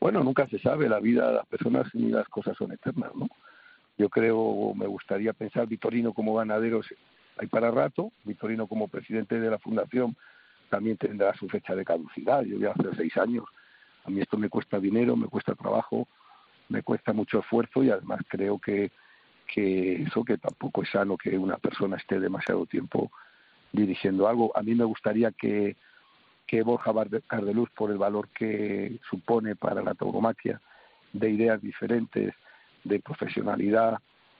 Bueno, 0.00 0.22
nunca 0.22 0.46
se 0.48 0.58
sabe, 0.58 0.88
la 0.88 1.00
vida 1.00 1.28
de 1.28 1.34
las 1.34 1.46
personas 1.46 1.88
y 1.94 2.08
las 2.08 2.28
cosas 2.28 2.56
son 2.56 2.72
eternas, 2.72 3.14
¿no? 3.14 3.28
Yo 3.98 4.08
creo, 4.08 4.72
me 4.74 4.86
gustaría 4.86 5.32
pensar 5.32 5.66
Victorino 5.66 6.12
como 6.12 6.34
ganaderos 6.34 6.86
hay 7.38 7.46
para 7.46 7.70
rato, 7.70 8.12
Victorino 8.24 8.66
como 8.66 8.88
presidente 8.88 9.40
de 9.40 9.50
la 9.50 9.58
fundación 9.58 10.16
también 10.68 10.96
tendrá 10.96 11.34
su 11.34 11.48
fecha 11.48 11.74
de 11.74 11.84
caducidad, 11.84 12.42
yo 12.42 12.56
voy 12.56 12.66
a 12.66 12.70
hacer 12.72 12.96
seis 12.96 13.16
años, 13.18 13.44
a 14.04 14.10
mí 14.10 14.20
esto 14.20 14.38
me 14.38 14.48
cuesta 14.48 14.78
dinero, 14.78 15.16
me 15.16 15.28
cuesta 15.28 15.54
trabajo, 15.54 16.08
me 16.68 16.82
cuesta 16.82 17.12
mucho 17.12 17.40
esfuerzo 17.40 17.82
y 17.82 17.90
además 17.90 18.20
creo 18.28 18.58
que, 18.58 18.90
que 19.46 20.02
eso 20.02 20.24
que 20.24 20.38
tampoco 20.38 20.82
es 20.82 20.90
sano 20.90 21.16
que 21.16 21.36
una 21.36 21.58
persona 21.58 21.96
esté 21.96 22.18
demasiado 22.18 22.66
tiempo 22.66 23.10
dirigiendo 23.72 24.28
algo. 24.28 24.56
A 24.56 24.62
mí 24.62 24.74
me 24.74 24.84
gustaría 24.84 25.32
que, 25.32 25.76
que 26.46 26.62
Borja 26.62 26.92
Cardeluz, 27.26 27.70
por 27.70 27.90
el 27.90 27.98
valor 27.98 28.28
que 28.28 28.98
supone 29.08 29.56
para 29.56 29.82
la 29.82 29.94
tauromaquia, 29.94 30.60
de 31.12 31.30
ideas 31.30 31.60
diferentes, 31.60 32.34
de 32.84 33.00
profesionalidad, 33.00 33.98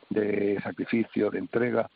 de 0.08 0.60
sacrificio, 0.62 1.30
de 1.30 1.38
entrega, 1.38 1.90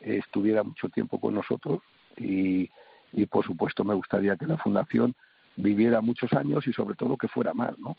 estuviera 0.00 0.62
mucho 0.62 0.88
tiempo 0.88 1.20
con 1.20 1.34
nosotros 1.34 1.80
y, 2.16 2.70
y 3.12 3.26
por 3.26 3.44
supuesto 3.44 3.82
me 3.84 3.94
gustaría 3.94 4.36
que 4.36 4.46
la 4.46 4.58
fundación 4.58 5.14
viviera 5.56 6.00
muchos 6.00 6.32
años 6.32 6.66
y 6.66 6.72
sobre 6.72 6.94
todo 6.94 7.16
que 7.16 7.28
fuera 7.28 7.54
más, 7.54 7.78
¿no? 7.78 7.96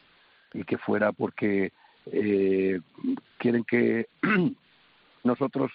Y 0.58 0.64
que 0.64 0.78
fuera 0.78 1.12
porque 1.12 1.72
eh, 2.12 2.80
quieren 3.38 3.64
que 3.64 4.08
nosotros 5.24 5.72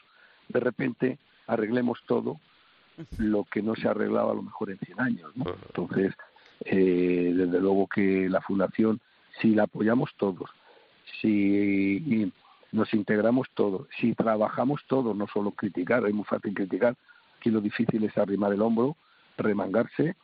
de 0.48 0.60
repente 0.60 1.18
arreglemos 1.46 2.00
todo 2.06 2.40
lo 3.18 3.44
que 3.44 3.62
no 3.62 3.74
se 3.74 3.88
ha 3.88 3.92
arreglado 3.92 4.30
a 4.30 4.34
lo 4.34 4.42
mejor 4.42 4.70
en 4.70 4.78
100 4.78 5.00
años. 5.00 5.36
¿no? 5.36 5.44
Entonces, 5.66 6.14
eh, 6.64 7.32
desde 7.34 7.60
luego 7.60 7.86
que 7.86 8.28
la 8.28 8.40
fundación, 8.40 9.00
si 9.40 9.54
la 9.54 9.64
apoyamos 9.64 10.10
todos, 10.16 10.50
si 11.20 12.32
nos 12.72 12.92
integramos 12.94 13.48
todos, 13.54 13.86
si 14.00 14.14
trabajamos 14.14 14.82
todos, 14.86 15.16
no 15.16 15.26
solo 15.28 15.52
criticar, 15.52 16.06
es 16.06 16.14
muy 16.14 16.24
fácil 16.24 16.54
criticar, 16.54 16.96
aquí 17.38 17.50
lo 17.50 17.60
difícil 17.60 18.04
es 18.04 18.16
arrimar 18.16 18.52
el 18.52 18.62
hombro, 18.62 18.96
remangarse 19.36 20.16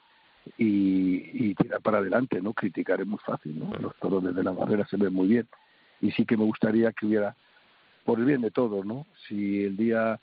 y, 0.57 1.55
tirar 1.55 1.81
para 1.81 1.99
adelante, 1.99 2.41
¿no? 2.41 2.53
Criticar 2.53 3.01
es 3.01 3.07
muy 3.07 3.19
fácil, 3.19 3.59
¿no? 3.59 3.71
Los 3.79 3.97
toros 3.97 4.23
desde 4.23 4.43
la 4.43 4.53
barrera 4.53 4.87
se 4.87 4.97
ven 4.97 5.13
muy 5.13 5.29
bien. 5.29 5.49
Y 6.01 6.11
sí 6.13 6.25
que 6.25 6.37
me 6.37 6.45
gustaría 6.45 6.93
que 6.93 7.07
hubiera, 7.07 7.35
por 8.05 8.19
el 8.19 8.25
bien 8.25 8.41
de 8.41 8.51
todos, 8.51 8.87
¿no? 8.87 9.07
Si 9.27 9.65
el 9.65 9.77
día, 9.77 10.19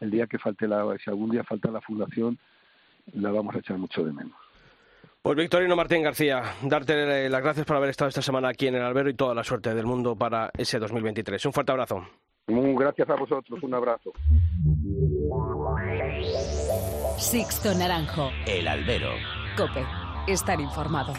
el 0.00 0.10
día 0.10 0.26
que 0.26 0.38
falte 0.38 0.68
la, 0.68 0.84
si 1.02 1.10
algún 1.10 1.30
día 1.30 1.44
falta 1.44 1.70
la 1.70 1.80
fundación, 1.80 2.38
la 3.14 3.30
vamos 3.30 3.54
a 3.54 3.58
echar 3.58 3.78
mucho 3.78 4.04
de 4.04 4.12
menos. 4.12 4.36
Pues 5.22 5.36
Victorino 5.36 5.76
Martín 5.76 6.02
García, 6.02 6.42
darte 6.62 7.28
las 7.28 7.42
gracias 7.42 7.66
por 7.66 7.76
haber 7.76 7.90
estado 7.90 8.08
esta 8.08 8.22
semana 8.22 8.48
aquí 8.48 8.68
en 8.68 8.76
el 8.76 8.82
Albero 8.82 9.10
y 9.10 9.14
toda 9.14 9.34
la 9.34 9.44
suerte 9.44 9.74
del 9.74 9.84
mundo 9.84 10.16
para 10.16 10.50
ese 10.56 10.78
2023. 10.78 11.44
Un 11.46 11.52
fuerte 11.52 11.72
abrazo. 11.72 12.06
Gracias 12.46 13.10
a 13.10 13.14
vosotros, 13.14 13.62
un 13.62 13.74
abrazo. 13.74 14.12
Sixto 17.18 17.74
Naranjo. 17.74 18.30
El 18.46 18.66
Albero. 18.68 19.10
Estar 20.28 20.60
informado. 20.60 21.12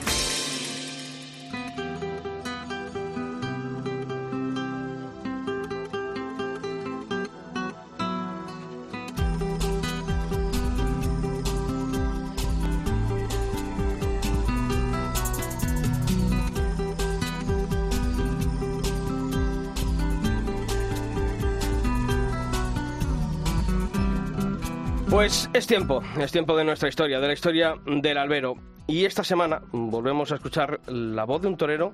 Pues 25.09 25.49
es 25.53 25.65
tiempo, 25.65 26.03
es 26.19 26.31
tiempo 26.31 26.55
de 26.55 26.63
nuestra 26.63 26.87
historia, 26.87 27.19
de 27.19 27.25
la 27.25 27.33
historia 27.33 27.73
del 27.83 28.17
albero. 28.19 28.53
Y 28.85 29.05
esta 29.05 29.23
semana 29.23 29.63
volvemos 29.71 30.31
a 30.31 30.35
escuchar 30.35 30.81
la 30.85 31.23
voz 31.23 31.41
de 31.41 31.47
un 31.47 31.57
torero 31.57 31.93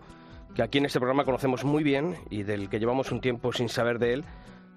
que 0.53 0.61
aquí 0.61 0.79
en 0.79 0.85
este 0.85 0.99
programa 0.99 1.23
conocemos 1.23 1.63
muy 1.63 1.81
bien 1.81 2.17
y 2.29 2.43
del 2.43 2.69
que 2.69 2.77
llevamos 2.77 3.13
un 3.13 3.21
tiempo 3.21 3.53
sin 3.53 3.69
saber 3.69 3.99
de 3.99 4.13
él, 4.15 4.25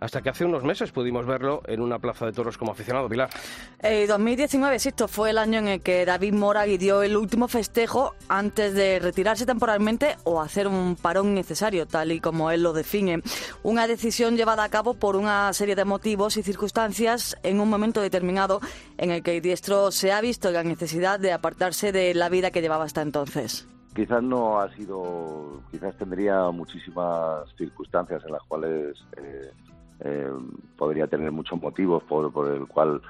hasta 0.01 0.23
que 0.23 0.31
hace 0.31 0.45
unos 0.45 0.65
meses 0.65 0.93
pudimos 0.93 1.27
verlo 1.27 1.63
en 1.67 1.81
una 1.81 1.99
plaza 1.99 2.27
de 2.27 2.33
toros 2.33 2.57
como 2.57 2.73
aficionado, 2.73 3.09
Pilar. 3.09 3.31
Eh, 3.81 4.07
2019, 4.07 4.77
esto 4.77 5.09
fue 5.09 5.31
el 5.31 5.39
año 5.39 5.59
en 5.59 5.69
el 5.69 5.81
que 5.81 6.05
David 6.05 6.35
Mora 6.35 6.65
dio 6.65 7.03
el 7.03 7.17
último 7.17 7.49
festejo 7.49 8.15
antes 8.29 8.75
de 8.75 8.99
retirarse 8.99 9.47
temporalmente 9.47 10.17
o 10.25 10.41
hacer 10.41 10.69
un 10.69 10.97
parón 10.97 11.35
necesario, 11.35 11.87
tal 11.87 12.13
y 12.13 12.21
como 12.21 12.51
él 12.51 12.63
lo 12.63 12.73
define. 12.73 13.23
Una 13.63 13.87
decisión 13.87 14.37
llevada 14.37 14.65
a 14.65 14.69
cabo 14.69 14.95
por 14.95 15.17
una 15.17 15.53
serie 15.53 15.75
de 15.75 15.85
motivos 15.85 16.37
y 16.37 16.43
circunstancias 16.43 17.37
en 17.43 17.61
un 17.61 17.69
momento 17.69 18.01
determinado 18.01 18.61
en 18.97 19.11
el 19.11 19.23
que 19.23 19.37
el 19.37 19.43
diestro 19.43 19.91
se 19.91 20.13
ha 20.13 20.21
visto 20.21 20.51
la 20.51 20.63
necesidad 20.63 21.19
de 21.19 21.33
apartarse 21.33 21.93
de 21.93 22.15
la 22.15 22.29
vida 22.29 22.51
que 22.51 22.61
llevaba 22.61 22.85
hasta 22.85 23.03
entonces 23.03 23.67
quizás 23.95 24.23
no 24.23 24.61
ha 24.61 24.73
sido, 24.77 25.61
quizás 25.73 25.97
tendría 25.97 26.53
muchísimas 26.53 27.53
circunstancias 27.57 28.23
en 28.25 28.33
las 28.33 28.43
cuales 28.45 28.97
eh, 29.17 29.51
eh, 30.01 30.31
podría 30.77 31.07
tener 31.07 31.33
muchos 31.33 31.61
motivos 31.61 32.03
por, 32.05 32.49
el 32.49 32.67
cual 32.67 33.01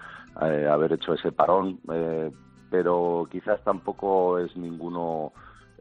eh, 0.43 0.69
haber 0.71 0.93
hecho 0.93 1.15
ese 1.15 1.33
parón, 1.33 1.81
eh, 1.93 2.31
pero 2.71 3.27
quizás 3.31 3.63
tampoco 3.63 4.39
es 4.39 4.57
ninguno 4.57 5.33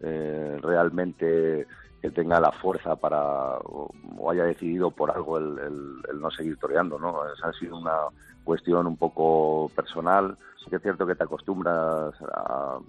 eh, 0.01 0.57
realmente 0.61 1.67
que 2.01 2.11
tenga 2.11 2.39
la 2.39 2.51
fuerza 2.51 2.95
para 2.95 3.57
o, 3.59 3.91
haya 4.29 4.43
decidido 4.43 4.91
por 4.91 5.11
algo 5.11 5.37
el, 5.37 6.01
no 6.19 6.29
seguir 6.31 6.57
toreando, 6.57 6.99
¿no? 6.99 7.31
Esa 7.33 7.49
ha 7.49 7.53
sido 7.53 7.77
una 7.77 7.97
cuestión 8.43 8.85
un 8.87 8.97
poco 8.97 9.71
personal. 9.75 10.37
Sí 10.63 10.69
que 10.69 10.75
es 10.75 10.81
cierto 10.81 11.07
que 11.07 11.15
te 11.15 11.23
acostumbras 11.23 12.13
a, 12.33 12.79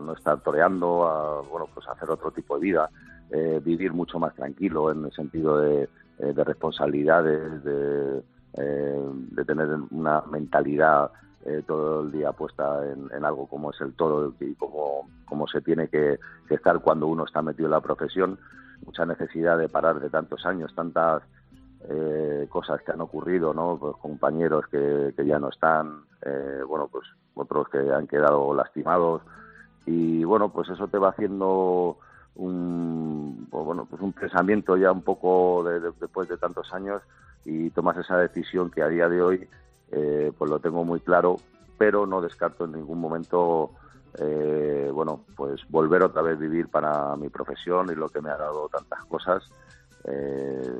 no 0.00 0.14
estar 0.14 0.40
toreando, 0.40 1.06
a 1.06 1.42
bueno 1.42 1.68
pues 1.72 1.86
hacer 1.86 2.10
otro 2.10 2.30
tipo 2.30 2.54
de 2.56 2.60
vida, 2.62 2.90
vivir 3.62 3.92
mucho 3.92 4.18
más 4.18 4.34
tranquilo 4.34 4.90
en 4.90 5.04
el 5.04 5.12
sentido 5.12 5.58
de 5.58 5.88
eh, 6.22 6.32
de 6.32 6.44
responsabilidades, 6.44 7.64
de, 7.64 8.22
eh, 8.54 9.10
de, 9.32 9.44
tener 9.44 9.68
una 9.90 10.22
mentalidad 10.30 11.10
eh, 11.44 11.64
todo 11.66 12.02
el 12.02 12.12
día 12.12 12.30
puesta 12.30 12.80
en, 12.86 13.24
algo 13.24 13.48
como 13.48 13.72
es 13.72 13.80
el 13.80 13.92
toro 13.94 14.32
y 14.38 14.54
como, 14.54 15.08
como 15.24 15.48
se 15.48 15.60
tiene 15.62 15.88
que, 15.88 16.20
estar 16.48 16.78
cuando 16.78 17.08
uno 17.08 17.24
está 17.24 17.42
metido 17.42 17.66
en 17.66 17.72
la 17.72 17.80
profesión. 17.80 18.38
Mucha 18.86 19.04
necesidad 19.04 19.58
de 19.58 19.68
parar 19.68 19.98
de 19.98 20.10
tantos 20.10 20.46
años, 20.46 20.72
tantas 20.74 21.22
cosas 22.50 22.80
que 22.82 22.92
han 22.92 23.00
ocurrido, 23.00 23.52
¿no? 23.52 23.76
Pues 23.80 23.96
compañeros 23.96 24.66
que, 24.70 25.12
que 25.16 25.26
ya 25.26 25.40
no 25.40 25.48
están, 25.48 26.04
bueno, 26.68 26.86
pues 26.86 27.04
otros 27.34 27.68
que 27.70 27.78
han 27.78 28.06
quedado 28.06 28.54
lastimados 28.54 29.22
y 29.86 30.22
bueno, 30.22 30.50
pues 30.50 30.68
eso 30.68 30.86
te 30.86 30.98
va 30.98 31.08
haciendo 31.08 31.98
un 32.36 33.46
bueno 33.50 33.86
pues 33.88 34.00
un 34.00 34.12
pensamiento 34.12 34.76
ya 34.76 34.90
un 34.90 35.02
poco 35.02 35.64
de, 35.64 35.80
después 35.80 36.28
de 36.28 36.38
tantos 36.38 36.72
años 36.72 37.02
y 37.44 37.70
tomas 37.70 37.96
esa 37.98 38.16
decisión 38.16 38.70
que 38.70 38.82
a 38.82 38.88
día 38.88 39.08
de 39.08 39.22
hoy 39.22 39.48
eh, 39.90 40.32
pues 40.36 40.50
lo 40.50 40.58
tengo 40.58 40.84
muy 40.84 41.00
claro 41.00 41.36
pero 41.76 42.06
no 42.06 42.20
descarto 42.20 42.64
en 42.64 42.72
ningún 42.72 43.00
momento 43.00 43.72
eh, 44.18 44.90
bueno 44.92 45.24
pues 45.36 45.60
volver 45.68 46.02
otra 46.02 46.22
vez 46.22 46.36
a 46.36 46.40
vivir 46.40 46.68
para 46.68 47.16
mi 47.16 47.28
profesión 47.28 47.90
y 47.90 47.94
lo 47.94 48.08
que 48.08 48.22
me 48.22 48.30
ha 48.30 48.36
dado 48.36 48.68
tantas 48.68 49.04
cosas 49.04 49.44
eh, 50.04 50.78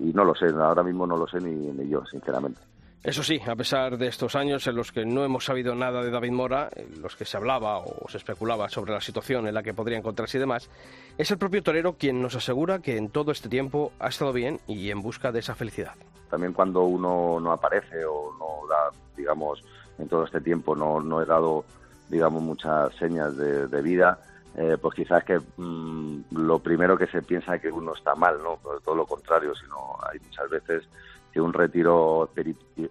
y, 0.00 0.12
no 0.12 0.24
lo 0.24 0.34
sé 0.34 0.46
ahora 0.46 0.82
mismo 0.82 1.06
no 1.06 1.16
lo 1.16 1.26
sé 1.28 1.40
ni 1.40 1.88
yo 1.88 2.04
sinceramente 2.06 2.60
eso 3.04 3.22
sí, 3.22 3.38
a 3.46 3.54
pesar 3.54 3.98
de 3.98 4.06
estos 4.06 4.34
años 4.34 4.66
en 4.66 4.76
los 4.76 4.90
que 4.90 5.04
no 5.04 5.26
hemos 5.26 5.44
sabido 5.44 5.74
nada 5.74 6.02
de 6.02 6.10
David 6.10 6.32
Mora, 6.32 6.70
en 6.74 7.02
los 7.02 7.16
que 7.16 7.26
se 7.26 7.36
hablaba 7.36 7.76
o 7.80 8.08
se 8.08 8.16
especulaba 8.16 8.70
sobre 8.70 8.94
la 8.94 9.00
situación 9.02 9.46
en 9.46 9.52
la 9.52 9.62
que 9.62 9.74
podría 9.74 9.98
encontrarse 9.98 10.38
y 10.38 10.40
demás, 10.40 10.70
es 11.18 11.30
el 11.30 11.36
propio 11.36 11.62
torero 11.62 11.96
quien 11.98 12.22
nos 12.22 12.34
asegura 12.34 12.78
que 12.78 12.96
en 12.96 13.10
todo 13.10 13.30
este 13.30 13.50
tiempo 13.50 13.92
ha 13.98 14.08
estado 14.08 14.32
bien 14.32 14.58
y 14.66 14.90
en 14.90 15.02
busca 15.02 15.32
de 15.32 15.40
esa 15.40 15.54
felicidad. 15.54 15.92
También 16.30 16.54
cuando 16.54 16.84
uno 16.84 17.38
no 17.40 17.52
aparece 17.52 18.06
o 18.06 18.32
no 18.38 18.66
da, 18.66 18.90
digamos, 19.14 19.62
en 19.98 20.08
todo 20.08 20.24
este 20.24 20.40
tiempo 20.40 20.74
no, 20.74 20.98
no 21.02 21.20
he 21.20 21.26
dado, 21.26 21.66
digamos, 22.08 22.42
muchas 22.42 22.94
señas 22.94 23.36
de, 23.36 23.82
vida, 23.82 24.18
eh, 24.56 24.78
pues 24.80 24.94
quizás 24.94 25.22
que 25.24 25.38
mm, 25.58 26.20
lo 26.30 26.58
primero 26.58 26.96
que 26.96 27.06
se 27.08 27.20
piensa 27.20 27.56
es 27.56 27.60
que 27.60 27.70
uno 27.70 27.92
está 27.94 28.14
mal, 28.14 28.42
¿no? 28.42 28.58
todo 28.82 28.94
lo 28.94 29.04
contrario, 29.04 29.54
sino 29.54 29.98
hay 30.10 30.18
muchas 30.20 30.48
veces 30.48 30.88
que 31.34 31.40
un 31.40 31.52
retiro 31.52 32.30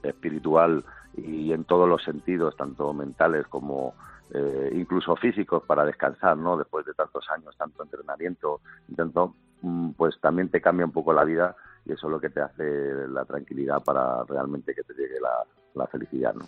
espiritual 0.04 0.84
y 1.16 1.54
en 1.54 1.64
todos 1.64 1.88
los 1.88 2.04
sentidos, 2.04 2.58
tanto 2.58 2.94
mentales 2.94 3.48
como 3.48 3.96
eh, 4.34 4.70
incluso 4.74 5.16
físicos, 5.16 5.64
para 5.64 5.86
descansar, 5.86 6.36
¿no? 6.36 6.58
Después 6.58 6.86
de 6.86 6.94
tantos 6.94 7.26
años, 7.30 7.56
tanto 7.58 7.84
entrenamiento, 7.84 8.60
tanto, 8.96 9.36
mm, 9.62 9.91
pues 9.91 10.20
también 10.20 10.50
te 10.50 10.60
cambia 10.60 10.86
un 10.86 10.91
poco 10.91 11.14
la 11.14 11.24
vida 11.24 11.56
y 11.86 11.94
eso 11.94 12.08
es 12.08 12.12
lo 12.12 12.20
que 12.20 12.30
te 12.30 12.41
hace 12.41 13.08
la 13.08 13.24
tranquilidad 13.24 13.82
para 13.82 14.24
realmente 14.26 14.76
que 14.76 14.84
te 14.84 14.94
llegue 14.94 15.22
la, 15.22 15.46
la 15.76 15.88
felicidad. 15.88 16.34
¿no? 16.34 16.45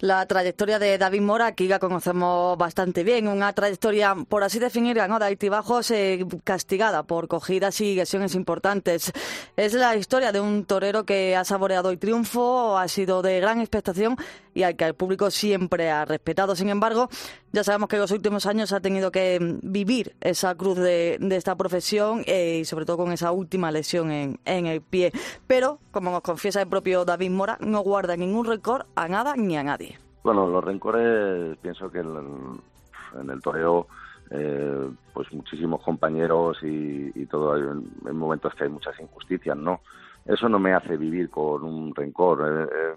La 0.00 0.26
trayectoria 0.26 0.78
de 0.78 0.98
David 0.98 1.20
Mora, 1.20 1.46
aquí 1.46 1.68
la 1.68 1.78
conocemos 1.78 2.56
bastante 2.56 3.04
bien, 3.04 3.28
una 3.28 3.52
trayectoria, 3.52 4.14
por 4.28 4.42
así 4.44 4.58
definirla, 4.58 5.08
¿no? 5.08 5.18
de 5.18 5.26
altibajos 5.26 5.90
eh, 5.90 6.24
castigada 6.44 7.02
por 7.02 7.28
cogidas 7.28 7.80
y 7.80 7.94
lesiones 7.94 8.34
importantes. 8.34 9.12
Es 9.56 9.74
la 9.74 9.96
historia 9.96 10.32
de 10.32 10.40
un 10.40 10.64
torero 10.64 11.04
que 11.04 11.36
ha 11.36 11.44
saboreado 11.44 11.90
el 11.90 11.98
triunfo, 11.98 12.78
ha 12.78 12.88
sido 12.88 13.22
de 13.22 13.40
gran 13.40 13.60
expectación 13.60 14.16
y 14.54 14.64
al 14.64 14.76
que 14.76 14.84
el 14.84 14.94
público 14.94 15.30
siempre 15.30 15.90
ha 15.90 16.04
respetado. 16.04 16.56
Sin 16.56 16.68
embargo, 16.68 17.08
ya 17.52 17.64
sabemos 17.64 17.88
que 17.88 17.96
en 17.96 18.02
los 18.02 18.10
últimos 18.10 18.44
años 18.46 18.72
ha 18.72 18.80
tenido 18.80 19.12
que 19.12 19.38
vivir 19.62 20.16
esa 20.20 20.54
cruz 20.54 20.78
de, 20.78 21.18
esta 21.30 21.56
profesión 21.56 22.24
eh, 22.26 22.58
y 22.60 22.64
sobre 22.64 22.84
todo 22.84 22.96
con 22.96 23.12
esa 23.12 23.30
última 23.30 23.70
lesión 23.70 24.10
en, 24.10 24.40
en 24.44 24.66
el 24.66 24.82
pie. 24.82 25.12
Pero, 25.46 25.78
como 25.92 26.10
nos 26.10 26.22
confiesa 26.22 26.60
el 26.60 26.68
propio 26.68 27.04
David 27.04 27.30
Mora, 27.30 27.56
no 27.60 27.80
guarda 27.80 28.16
ningún 28.16 28.46
a 28.94 29.08
nada 29.08 29.34
ni 29.36 29.56
a 29.56 29.62
nadie. 29.62 29.98
Bueno, 30.22 30.46
los 30.46 30.62
rencores, 30.62 31.56
pienso 31.58 31.90
que 31.90 32.00
en, 32.00 33.30
el 33.30 33.40
toreo, 33.40 33.86
eh, 34.30 34.90
pues 35.14 35.32
muchísimos 35.32 35.82
compañeros 35.82 36.58
y, 36.62 37.24
todo, 37.26 37.56
en, 37.56 37.90
momentos 38.16 38.54
que 38.54 38.64
hay 38.64 38.70
muchas 38.70 38.98
injusticias, 39.00 39.56
¿no? 39.56 39.80
Eso 40.26 40.48
no 40.48 40.58
me 40.58 40.74
hace 40.74 40.96
vivir 40.96 41.30
con 41.30 41.62
un 41.64 41.94
rencor. 41.94 42.68
Eh, 42.70 42.96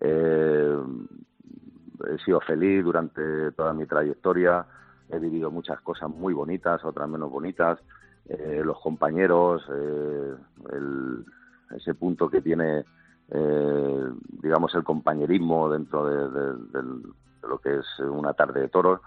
eh, 0.00 0.76
he 2.12 2.18
sido 2.24 2.40
feliz 2.40 2.82
durante 2.82 3.52
toda 3.52 3.72
mi 3.72 3.86
trayectoria, 3.86 4.66
he 5.08 5.18
vivido 5.18 5.50
muchas 5.50 5.80
cosas 5.80 6.10
muy 6.10 6.34
bonitas, 6.34 6.84
otras 6.84 7.08
menos 7.08 7.30
bonitas. 7.30 7.78
los 8.26 8.80
compañeros, 8.80 9.62
ese 11.76 11.94
punto 11.94 12.28
que 12.28 12.40
tiene 12.40 12.84
eh, 13.30 14.08
digamos, 14.42 14.74
el 14.74 14.84
compañerismo 14.84 15.70
dentro 15.70 16.06
de, 16.06 16.84
lo 17.48 17.58
que 17.58 17.78
es 17.78 17.98
una 18.00 18.32
tarde 18.34 18.60
de 18.60 18.68
toros. 18.68 19.00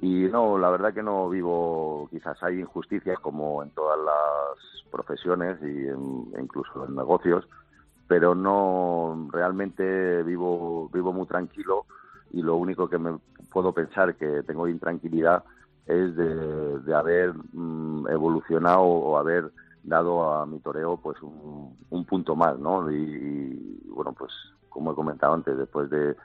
Y 0.00 0.28
no, 0.30 0.58
la 0.58 0.70
verdad 0.70 0.94
que 0.94 1.02
no 1.02 1.28
vivo, 1.28 2.08
quizás 2.10 2.40
hay 2.42 2.60
injusticias 2.60 3.18
como 3.18 3.62
en 3.62 3.70
todas 3.70 3.98
las 3.98 4.90
profesiones 4.90 5.58
y 5.62 5.88
incluso 6.40 6.86
en 6.86 6.94
negocios, 6.94 7.48
pero 8.06 8.34
no, 8.34 9.28
realmente 9.32 10.22
vivo, 10.22 10.88
vivo 10.92 11.12
muy 11.12 11.26
tranquilo 11.26 11.84
y 12.32 12.42
lo 12.42 12.56
único 12.56 12.88
que 12.88 12.98
me 12.98 13.18
puedo 13.52 13.72
pensar 13.72 14.14
que 14.14 14.42
tengo 14.44 14.68
intranquilidad 14.68 15.44
es 15.86 16.14
de, 16.16 16.94
haber 16.94 17.32
mm, 17.52 18.08
evolucionado 18.08 18.82
o 18.82 19.16
haber 19.16 19.50
dado 19.82 20.32
a 20.32 20.46
mi 20.46 20.58
toreo 20.60 20.96
pues 20.96 21.16
un, 21.22 22.04
punto 22.04 22.34
más, 22.36 22.58
¿no? 22.58 22.90
Y, 22.90 23.82
bueno, 23.88 24.12
pues 24.12 24.32
como 24.68 24.92
he 24.92 24.94
comentado 24.94 25.34
antes, 25.34 25.56
después 25.56 25.90
de, 25.90 26.16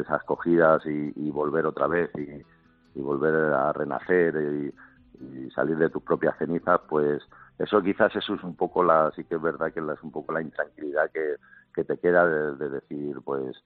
esas 0.00 0.22
cogidas 0.24 0.84
y, 0.86 1.30
volver 1.30 1.66
otra 1.66 1.86
vez 1.86 2.10
y, 2.16 3.00
volver 3.00 3.34
a 3.52 3.72
renacer 3.72 4.34
y, 4.36 5.50
salir 5.54 5.78
de 5.78 5.88
tus 5.88 6.02
propias 6.02 6.36
cenizas, 6.36 6.80
pues 6.88 7.22
eso 7.58 7.80
quizás 7.80 8.14
eso 8.14 8.34
es 8.34 8.44
un 8.44 8.54
poco 8.54 8.82
la, 8.82 9.10
sí 9.16 9.24
que 9.24 9.36
es 9.36 9.40
verdad 9.40 9.72
que 9.72 9.80
es 9.80 10.02
un 10.02 10.10
poco 10.10 10.32
la 10.32 10.42
intranquilidad 10.42 11.10
que, 11.10 11.36
que 11.74 11.84
te 11.84 11.96
queda 11.96 12.26
de, 12.26 12.68
decir, 12.68 13.18
pues 13.24 13.56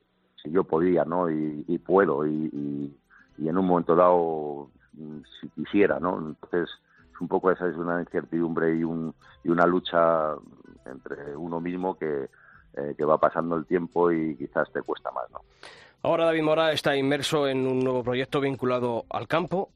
si 0.41 0.53
yo 0.53 0.63
podía, 0.63 1.05
¿no? 1.05 1.29
Y, 1.29 1.79
puedo 1.79 2.25
y, 2.27 2.95
y 3.37 3.49
en 3.49 3.59
un 3.59 3.67
momento 3.67 3.97
dado 3.97 4.71
si 5.41 5.49
quisiera, 5.51 5.99
¿no? 5.99 6.19
Entonces 6.19 6.69
un 7.21 7.29
poco 7.29 7.51
esa 7.51 7.69
es 7.69 7.77
una 7.77 8.01
incertidumbre 8.01 8.75
y, 8.77 8.85
un, 8.85 9.15
y 9.45 9.49
una 9.49 9.67
lucha 9.67 10.35
entre 10.87 11.37
uno 11.37 11.61
mismo 11.61 11.99
que, 11.99 12.29
eh, 12.75 12.95
que 12.97 13.05
va 13.05 13.19
pasando 13.19 13.57
el 13.57 13.67
tiempo 13.67 14.11
y 14.11 14.37
quizás 14.37 14.71
te 14.73 14.83
cuesta 14.83 15.11
más, 15.11 15.31
¿no? 15.31 15.41
Ahora 16.03 16.25
David 16.25 16.43
Mora 16.43 16.73
está 16.73 16.97
inmerso 16.97 17.47
en 17.47 17.67
un 17.67 17.81
nuevo 17.81 18.03
proyecto 18.03 18.41
vinculado 18.41 19.05
al 19.11 19.29
campo 19.29 19.71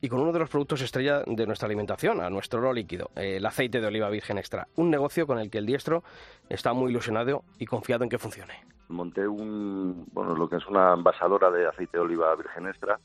y 0.00 0.08
con 0.08 0.20
uno 0.20 0.32
de 0.32 0.38
los 0.38 0.48
productos 0.48 0.80
estrella 0.80 1.22
de 1.26 1.46
nuestra 1.46 1.66
alimentación, 1.66 2.20
a 2.20 2.30
nuestro 2.30 2.60
oro 2.60 2.72
líquido, 2.72 3.10
el 3.14 3.44
aceite 3.44 3.80
de 3.80 3.86
oliva 3.86 4.08
virgen 4.08 4.38
extra. 4.38 4.68
Un 4.76 4.90
negocio 4.90 5.26
con 5.26 5.38
el 5.38 5.50
que 5.50 5.58
el 5.58 5.66
diestro 5.66 6.02
está 6.48 6.72
muy 6.72 6.90
ilusionado 6.90 7.44
y 7.58 7.66
confiado 7.66 8.04
en 8.04 8.10
que 8.10 8.18
funcione. 8.18 8.54
Monté 8.88 9.26
un, 9.26 10.06
bueno, 10.12 10.34
lo 10.34 10.48
que 10.48 10.56
es 10.56 10.66
una 10.66 10.94
envasadora 10.94 11.50
de 11.50 11.66
aceite 11.66 11.98
de 11.98 12.04
oliva 12.04 12.34
virgen 12.36 12.68
extra 12.68 12.98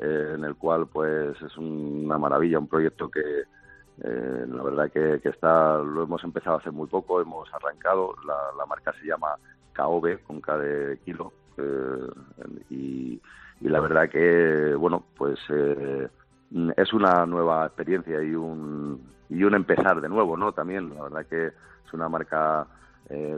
eh, 0.00 0.34
en 0.34 0.44
el 0.44 0.54
cual 0.54 0.86
pues 0.86 1.40
es 1.42 1.56
una 1.56 2.18
maravilla, 2.18 2.60
un 2.60 2.68
proyecto 2.68 3.10
que 3.10 3.42
eh, 4.00 4.46
la 4.46 4.62
verdad 4.62 4.92
que, 4.92 5.20
está, 5.28 5.78
lo 5.78 6.04
hemos 6.04 6.22
empezado 6.22 6.58
hace 6.58 6.70
muy 6.70 6.86
poco, 6.86 7.20
hemos 7.20 7.52
arrancado, 7.52 8.14
la, 8.24 8.64
marca 8.66 8.92
se 9.00 9.06
llama 9.06 9.34
KOB, 9.76 10.22
con 10.22 10.40
K 10.40 10.56
de 10.56 10.98
kilo, 10.98 11.32
eh, 11.56 12.06
y, 12.70 13.20
la 13.60 13.80
verdad 13.80 14.08
que, 14.08 14.72
bueno, 14.76 15.02
pues 15.16 15.36
es 15.50 16.92
una 16.92 17.26
nueva 17.26 17.66
experiencia 17.66 18.22
y 18.22 18.36
un, 18.36 19.02
y 19.28 19.42
un 19.42 19.54
empezar 19.56 20.00
de 20.00 20.08
nuevo, 20.08 20.36
¿no? 20.36 20.52
También, 20.52 20.94
la 20.94 21.02
verdad 21.02 21.26
que 21.26 21.46
es 21.48 21.92
una 21.92 22.08
marca 22.08 22.68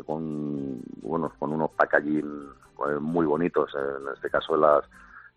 con, 0.05 0.83
bueno, 1.01 1.33
con 1.39 1.53
unos 1.55 1.71
packaging 1.71 2.51
muy 3.01 3.25
bonitos, 3.25 3.75
en 3.75 4.13
este 4.15 4.29
caso 4.29 4.59
las 4.59 4.85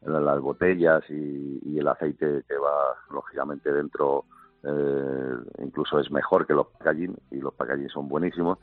las 0.05 0.39
botellas 0.39 1.03
y, 1.09 1.77
el 1.77 1.87
aceite 1.87 2.43
que 2.47 2.57
va 2.57 2.95
lógicamente 3.11 3.73
dentro 3.73 4.25
eh, 4.63 5.35
incluso 5.59 5.99
es 5.99 6.09
mejor 6.11 6.47
que 6.47 6.53
los 6.53 6.67
packaging 6.67 7.17
y 7.31 7.37
los 7.39 7.53
packaging 7.53 7.89
son 7.89 8.07
buenísimos. 8.07 8.59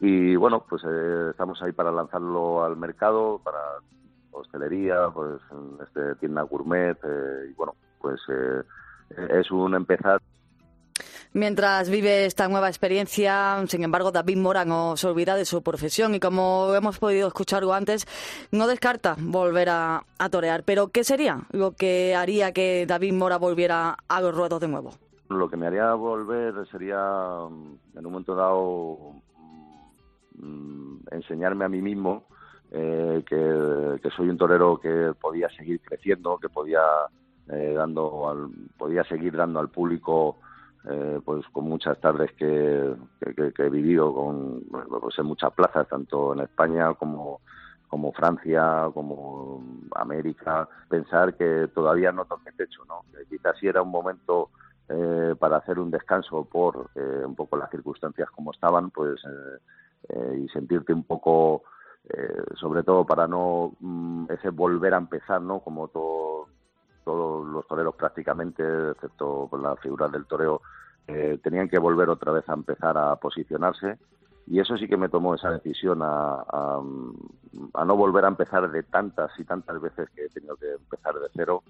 Y 0.00 0.36
bueno 0.36 0.64
pues 0.68 0.82
eh, 0.88 1.28
estamos 1.30 1.60
ahí 1.62 1.72
para 1.72 1.92
lanzarlo 1.92 2.64
al 2.64 2.76
mercado 2.76 3.40
para 3.42 3.58
hostelería 4.30 5.10
pues 5.12 5.40
este 5.82 6.14
tienda 6.16 6.42
gourmet 6.42 6.98
eh, 7.04 7.48
y 7.50 7.52
bueno 7.52 7.74
pues 8.00 8.20
es 9.10 9.50
un 9.50 9.74
empezar 9.74 10.20
Mientras 11.36 11.90
vive 11.90 12.26
esta 12.26 12.46
nueva 12.46 12.68
experiencia, 12.68 13.56
sin 13.66 13.82
embargo, 13.82 14.12
David 14.12 14.36
Mora 14.36 14.64
no 14.64 14.96
se 14.96 15.08
olvida 15.08 15.34
de 15.34 15.44
su 15.44 15.64
profesión 15.64 16.14
y 16.14 16.20
como 16.20 16.72
hemos 16.76 17.00
podido 17.00 17.26
escuchar 17.26 17.64
antes, 17.72 18.06
no 18.52 18.68
descarta 18.68 19.16
volver 19.18 19.68
a, 19.68 20.04
torear. 20.30 20.62
Pero, 20.62 20.88
¿qué 20.92 21.02
sería 21.02 21.40
lo 21.50 21.72
que 21.72 22.14
haría 22.14 22.52
que 22.52 22.86
David 22.86 23.14
Mora 23.14 23.38
volviera 23.38 23.96
a 24.06 24.20
los 24.20 24.32
ruedos 24.32 24.60
de 24.60 24.68
nuevo? 24.68 24.92
Lo 25.28 25.48
que 25.48 25.56
me 25.56 25.66
haría 25.66 25.92
volver 25.94 26.54
sería, 26.70 26.98
mm, 27.50 27.98
en 27.98 28.06
un 28.06 28.12
momento 28.12 28.36
dado, 28.36 29.14
mm, 30.38 30.98
enseñarme 31.10 31.64
a 31.64 31.68
mí 31.68 31.82
mismo 31.82 32.28
eh, 32.70 33.24
que, 33.26 34.10
soy 34.10 34.28
un 34.28 34.38
torero 34.38 34.78
que 34.78 35.12
podía 35.20 35.48
seguir 35.50 35.80
creciendo, 35.80 36.38
que 36.38 36.48
podía, 36.48 36.82
eh, 37.48 37.74
dando 37.76 38.28
al, 38.28 38.50
podía 38.78 39.02
seguir 39.02 39.36
dando 39.36 39.58
al 39.58 39.68
público 39.68 40.36
eh, 40.86 41.18
pues 41.24 41.46
con 41.48 41.64
muchas 41.64 41.98
tardes 41.98 42.30
que, 42.32 42.94
he 43.58 43.70
vivido 43.70 44.12
con, 44.12 44.62
pues 45.00 45.18
muchas 45.20 45.52
plazas, 45.54 45.88
tanto 45.88 46.34
en 46.34 46.40
España 46.40 46.92
como, 46.94 47.40
como 47.88 48.12
Francia, 48.12 48.90
como 48.92 49.64
América, 49.94 50.68
pensar 50.88 51.34
que 51.34 51.68
todavía 51.74 52.12
no 52.12 52.26
toqué 52.26 52.52
techo, 52.52 52.84
¿no? 52.86 53.02
quizás 53.30 53.56
si 53.58 53.66
era 53.66 53.80
un 53.80 53.90
momento 53.90 54.50
eh, 54.90 55.34
para 55.38 55.56
hacer 55.56 55.78
un 55.78 55.90
descanso 55.90 56.44
por 56.44 56.90
eh, 56.94 57.22
un 57.24 57.34
poco 57.34 57.56
las 57.56 57.70
circunstancias 57.70 58.28
como 58.30 58.52
estaban, 58.52 58.90
pues 58.90 59.20
y 60.36 60.46
sentirte 60.48 60.92
un 60.92 61.04
poco, 61.04 61.62
sobre 62.56 62.82
todo 62.82 63.06
para 63.06 63.26
no 63.26 63.72
mm, 63.80 64.26
ese 64.32 64.50
volver 64.50 64.92
a 64.92 64.98
empezar, 64.98 65.40
¿no? 65.40 65.60
Como 65.60 65.88
todo 65.88 66.48
todos 67.04 67.46
los 67.46 67.66
toreros 67.66 67.94
prácticamente, 67.94 68.62
excepto 68.90 69.48
por 69.50 69.60
la 69.60 69.76
figura 69.76 70.08
del 70.08 70.26
toreo, 70.26 70.62
eh, 71.06 71.38
tenían 71.42 71.68
que 71.68 71.78
volver 71.78 72.08
otra 72.08 72.32
vez 72.32 72.48
a 72.48 72.54
empezar 72.54 72.96
a 72.96 73.16
posicionarse 73.16 73.98
y 74.46 74.60
eso 74.60 74.76
sí 74.76 74.88
que 74.88 74.96
me 74.96 75.08
tomó 75.08 75.34
esa 75.34 75.50
decisión 75.50 76.00
a, 76.02 76.80
no 76.82 77.96
volver 77.96 78.24
a 78.24 78.28
empezar 78.28 78.70
de 78.70 78.82
tantas 78.82 79.30
y 79.38 79.44
tantas 79.44 79.80
veces 79.80 80.08
que 80.10 80.26
he 80.26 80.28
tenido 80.28 80.56
que 80.56 80.72
empezar 80.72 81.14
de 81.14 81.28
cero, 81.34 81.62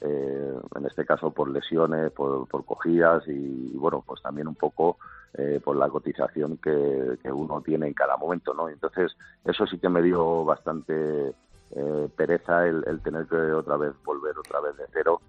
eh, 0.00 0.54
en 0.76 0.86
este 0.86 1.06
caso 1.06 1.30
por 1.30 1.50
lesiones, 1.50 2.12
por, 2.12 2.46
por 2.46 2.64
cogidas 2.64 3.26
y, 3.26 3.76
bueno, 3.76 4.04
pues 4.06 4.22
también 4.22 4.46
un 4.46 4.54
poco 4.54 4.98
eh, 5.34 5.60
por 5.62 5.76
la 5.76 5.88
cotización 5.88 6.58
que, 6.58 7.18
que, 7.22 7.32
uno 7.32 7.62
tiene 7.62 7.86
en 7.88 7.94
cada 7.94 8.16
momento, 8.16 8.52
¿no? 8.54 8.68
Entonces 8.68 9.16
eso 9.44 9.66
sí 9.66 9.78
que 9.78 9.88
me 9.88 10.02
dio 10.02 10.44
bastante 10.44 11.34
eh, 11.74 12.08
pereza 12.16 12.66
el, 12.66 13.00
tener 13.02 13.26
que 13.26 13.36
otra 13.36 13.76
vez 13.76 13.92
volver 14.04 14.36
otra 14.38 14.60
vez 14.60 14.76
de 14.76 14.84
cero. 14.92 15.20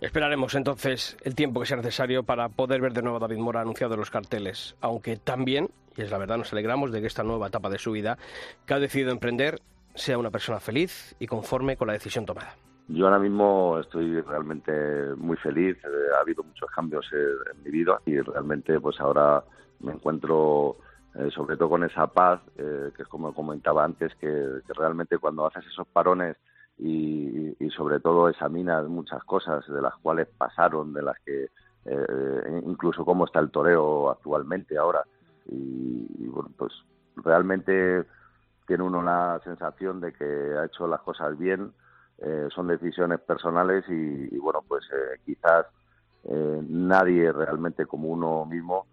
Esperaremos 0.00 0.54
entonces 0.54 1.16
el 1.22 1.34
tiempo 1.34 1.60
que 1.60 1.66
sea 1.66 1.76
necesario 1.76 2.24
para 2.24 2.48
poder 2.48 2.80
ver 2.80 2.92
de 2.92 3.02
nuevo 3.02 3.18
a 3.18 3.20
David 3.20 3.38
Mora 3.38 3.60
anunciado 3.60 3.94
en 3.94 4.00
los 4.00 4.10
carteles, 4.10 4.74
aunque 4.80 5.16
también, 5.16 5.68
y 5.96 6.02
es 6.02 6.10
la 6.10 6.18
verdad, 6.18 6.38
nos 6.38 6.52
alegramos 6.52 6.90
de 6.90 7.00
que 7.00 7.06
esta 7.06 7.22
nueva 7.22 7.46
etapa 7.46 7.70
de 7.70 7.78
su 7.78 7.92
vida 7.92 8.18
que 8.66 8.74
ha 8.74 8.80
decidido 8.80 9.12
emprender 9.12 9.60
sea 9.94 10.18
una 10.18 10.30
persona 10.30 10.58
feliz 10.58 11.14
y 11.20 11.26
conforme 11.26 11.76
con 11.76 11.86
la 11.86 11.92
decisión 11.92 12.26
tomada. 12.26 12.56
Yo 12.88 13.06
ahora 13.06 13.18
mismo 13.18 13.78
estoy 13.78 14.20
realmente 14.22 14.72
muy 15.16 15.36
feliz, 15.36 15.76
eh, 15.84 16.16
ha 16.16 16.20
habido 16.20 16.42
muchos 16.42 16.68
cambios 16.70 17.06
eh, 17.12 17.52
en 17.54 17.62
mi 17.62 17.70
vida 17.70 18.00
y 18.04 18.18
realmente 18.20 18.80
pues 18.80 19.00
ahora 19.00 19.44
me 19.80 19.92
encuentro 19.92 20.76
eh, 21.14 21.30
sobre 21.30 21.56
todo 21.56 21.70
con 21.70 21.84
esa 21.84 22.06
paz, 22.06 22.40
que 22.56 23.02
es 23.02 23.08
como 23.08 23.34
comentaba 23.34 23.84
antes, 23.84 24.14
que, 24.16 24.60
realmente 24.68 25.18
cuando 25.18 25.46
haces 25.46 25.66
esos 25.66 25.86
parones 25.88 26.36
y, 26.78 27.54
sobre 27.76 28.00
todo 28.00 28.28
examinas 28.28 28.86
muchas 28.86 29.22
cosas 29.24 29.66
de 29.66 29.80
las 29.80 29.94
cuales 29.96 30.28
pasaron, 30.36 30.92
de 30.92 31.02
las 31.02 31.18
que 31.20 31.48
incluso 32.64 33.04
cómo 33.04 33.24
está 33.24 33.40
el 33.40 33.50
toreo 33.50 34.10
actualmente 34.10 34.76
ahora 34.76 35.02
y, 35.46 36.06
y 36.18 36.26
bueno, 36.28 36.50
pues 36.56 36.72
realmente 37.16 38.04
tiene 38.66 38.84
uno 38.84 39.02
la 39.02 39.40
sensación 39.44 40.00
de 40.00 40.12
que 40.12 40.24
ha 40.24 40.64
hecho 40.64 40.86
las 40.86 41.00
cosas 41.00 41.36
bien, 41.38 41.72
eh, 42.18 42.48
son 42.54 42.68
decisiones 42.68 43.20
personales 43.20 43.84
y, 43.88 44.38
bueno, 44.38 44.62
pues 44.66 44.84
eh, 44.92 45.18
quizás 45.24 45.66
eh, 46.24 46.62
nadie 46.68 47.32
realmente 47.32 47.86
como 47.86 48.08
uno 48.08 48.46
mismo 48.46 48.86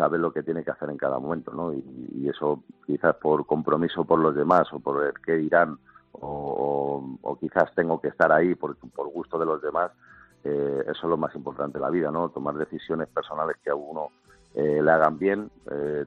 sabe 0.00 0.16
lo 0.16 0.32
que 0.32 0.42
tiene 0.42 0.64
que 0.64 0.70
hacer 0.70 0.88
en 0.88 0.96
cada 0.96 1.18
momento, 1.18 1.52
¿no? 1.52 1.74
Y, 1.74 2.26
eso 2.26 2.62
quizás 2.86 3.16
por 3.16 3.44
compromiso 3.44 4.04
por 4.04 4.18
los 4.18 4.34
demás 4.34 4.72
o 4.72 4.78
por 4.78 5.04
el 5.04 5.12
qué 5.20 5.32
dirán 5.32 5.78
o, 6.12 7.36
quizás 7.38 7.74
tengo 7.74 8.00
que 8.00 8.08
estar 8.08 8.30
ahí 8.32 8.54
por, 8.54 8.76
por 8.76 9.08
gusto 9.08 9.38
de 9.38 9.46
los 9.46 9.60
demás, 9.60 9.90
eso 10.44 10.90
es 10.90 11.02
lo 11.02 11.16
más 11.16 11.34
importante 11.34 11.78
de 11.78 11.84
la 11.84 11.90
vida, 11.90 12.10
¿no? 12.10 12.28
Tomar 12.28 12.54
decisiones 12.54 13.08
personales 13.08 13.56
que 13.62 13.70
a 13.70 13.74
uno 13.74 14.08
le 14.54 14.90
hagan 14.90 15.18
bien, 15.18 15.50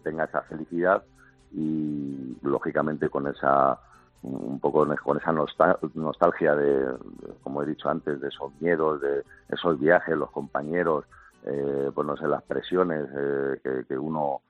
tenga 0.03 0.25
esa 0.25 0.41
felicidad 0.43 1.03
y 1.51 2.37
lógicamente 2.41 3.09
con 3.09 3.27
esa 3.27 3.79
un 4.23 4.59
poco 4.59 4.87
con 5.03 5.17
esa 5.17 5.33
nostalgia 5.33 6.55
de, 6.55 6.95
como 7.43 7.61
he 7.61 7.65
dicho 7.65 7.89
antes, 7.89 8.21
de 8.21 8.29
esos 8.29 8.51
miedos, 8.61 9.01
de 9.01 9.23
esos 9.49 9.79
viajes, 9.79 10.17
los 10.17 10.31
compañeros, 10.31 11.05
eh, 11.45 11.91
pues 11.93 12.07
no 12.07 12.15
sé, 12.17 12.27
las 12.27 12.43
presiones 12.43 13.07
eh, 13.15 13.83
que, 13.87 13.97
uno, 13.97 14.41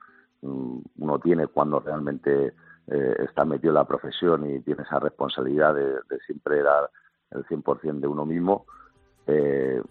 mm, 0.42 0.78
uno 0.98 1.18
tiene 1.18 1.46
cuando 1.48 1.80
realmente 1.80 2.54
eh, 2.86 3.16
está 3.18 3.44
metido 3.44 3.70
en 3.70 3.74
la 3.74 3.86
profesión 3.86 4.48
y 4.48 4.60
tiene 4.60 4.82
esa 4.82 5.00
responsabilidad 5.00 5.74
de, 5.74 6.18
siempre 6.26 6.62
dar 6.62 6.90
el 7.30 7.44
100% 7.46 8.00
de 8.00 8.06
uno 8.06 8.24
mismo. 8.24 8.66
Eh, 9.26 9.82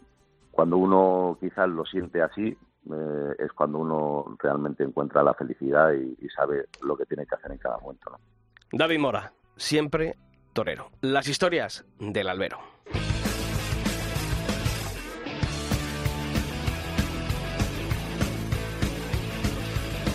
cuando 0.51 0.77
uno 0.77 1.37
quizás 1.39 1.67
lo 1.67 1.85
siente 1.85 2.21
así, 2.21 2.55
es 3.39 3.53
cuando 3.53 3.79
uno 3.79 4.35
realmente 4.39 4.83
encuentra 4.83 5.23
la 5.23 5.33
felicidad 5.33 5.93
y, 5.93 6.17
y, 6.19 6.27
sabe 6.29 6.65
lo 6.81 6.97
que 6.97 7.05
tiene 7.05 7.25
que 7.25 7.35
hacer 7.35 7.51
en 7.53 7.57
cada 7.57 7.77
momento. 7.77 8.09
¿no? 8.11 8.17
David 8.73 8.99
Mora, 8.99 9.31
siempre 9.55 10.17
torero. 10.51 10.89
Las 11.01 11.29
historias 11.29 11.85
del 11.97 12.27
albero. 12.27 12.59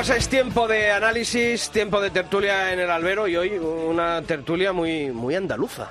Pues 0.00 0.08
es 0.08 0.28
tiempo 0.30 0.66
de 0.66 0.90
análisis, 0.90 1.68
tiempo 1.68 2.00
de 2.00 2.08
tertulia 2.08 2.72
en 2.72 2.80
el 2.80 2.90
albero 2.90 3.28
y 3.28 3.36
hoy 3.36 3.58
una 3.58 4.22
tertulia 4.22 4.72
muy, 4.72 5.10
muy 5.10 5.34
andaluza. 5.34 5.90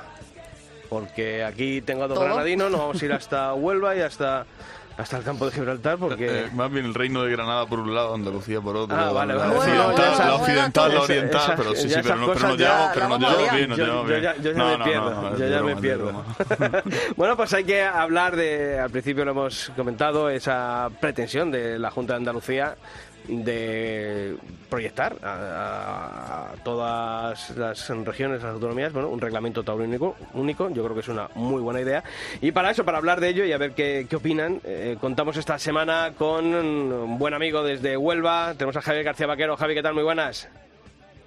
Porque 0.90 1.44
aquí 1.44 1.82
tengo 1.82 2.06
a 2.06 2.08
dos 2.08 2.20
granadinos, 2.20 2.72
nos 2.72 2.80
vamos 2.80 3.00
a 3.00 3.06
ir 3.06 3.14
hasta 3.14 3.54
Huelva 3.54 3.96
y 3.96 4.02
hasta, 4.02 4.48
hasta 4.98 5.18
el 5.18 5.24
campo 5.24 5.46
de 5.46 5.52
Gibraltar 5.52 6.00
porque... 6.00 6.26
Eh, 6.28 6.50
más 6.56 6.72
bien 6.72 6.86
el 6.86 6.96
reino 6.96 7.22
de 7.22 7.32
Granada 7.34 7.68
por 7.68 7.82
un 7.82 7.94
lado, 7.94 8.16
Andalucía 8.16 8.60
por 8.62 8.78
otro. 8.78 8.98
Ah, 8.98 9.12
vale, 9.12 9.36
la, 9.36 9.46
vale. 9.46 9.58
occidental, 9.60 9.86
Bueno, 9.86 10.02
la 10.02 10.16
bueno, 10.18 10.36
occidental, 10.38 10.84
la 10.90 10.90
bueno, 10.98 11.04
oriental, 11.04 11.42
esas- 11.44 11.56
pero 11.56 11.76
sí, 11.76 11.90
sí, 11.90 11.96
pero, 12.02 12.16
no, 12.16 12.34
pero 12.34 12.48
nos 12.48 12.58
llevamos, 12.58 12.86
la 12.88 12.94
pero 12.96 13.08
nos 13.10 13.20
vamos 13.20 13.30
a 13.30 13.38
llevamos 13.38 13.56
bien, 13.58 13.70
nos 13.70 13.78
yo, 13.78 13.86
yo 13.86 14.04
bien. 14.06 14.22
ya, 14.24 14.36
yo 14.38 14.52
ya 14.52 14.58
No, 14.58 14.66
me 14.72 14.78
no, 14.80 14.84
pierdo, 14.86 15.22
no, 15.22 15.38
yo 15.38 15.48
ya 15.48 15.58
broma, 15.60 15.76
me 15.76 15.82
pierdo. 15.82 16.24
bueno, 17.16 17.38
pues 17.38 17.54
hay 17.54 17.64
que 17.64 17.84
hablar 17.84 18.36
de, 18.36 18.80
al 18.80 18.90
principio 18.90 19.24
lo 19.24 19.32
hemos 19.32 19.72
comentado, 19.76 20.32
esa 20.32 20.90
pretensión 21.00 21.52
de 21.52 21.78
la 21.78 21.92
Junta 21.92 22.14
de 22.14 22.18
Andalucía 22.18 22.76
de 23.28 24.36
proyectar 24.70 25.16
a, 25.24 26.52
a 26.52 26.56
todas 26.64 27.50
las 27.58 27.90
regiones, 27.90 28.42
las 28.44 28.54
autonomías, 28.54 28.94
bueno, 28.94 29.10
un 29.10 29.20
reglamento 29.20 29.64
taurino 29.64 30.16
único, 30.34 30.70
yo 30.70 30.84
creo 30.84 30.94
que 30.94 31.02
es 31.02 31.08
una 31.08 31.30
muy 31.36 31.62
buena 31.62 31.82
idea. 31.82 32.04
Y 32.42 32.52
para 32.52 32.72
eso, 32.72 32.86
para 32.86 32.98
hablar 32.98 33.20
de 33.20 33.30
ello 33.30 33.46
y 33.46 33.52
a 33.52 33.58
ver 33.58 33.74
qué, 33.74 34.08
qué 34.10 34.16
opinan, 34.16 34.62
eh, 34.64 34.98
contamos 35.00 35.38
esta 35.38 35.58
semana 35.58 36.14
con 36.18 36.54
un 36.54 37.18
buen 37.18 37.34
amigo 37.34 37.64
desde 37.64 37.98
Huelva, 37.98 38.54
tenemos 38.56 38.78
a 38.78 38.82
Javier 38.82 39.04
García 39.04 39.28
Vaquero. 39.28 39.58
Javi, 39.58 39.74
¿qué 39.74 39.84
tal? 39.84 39.94
Muy 39.94 40.04
buenas. 40.04 40.48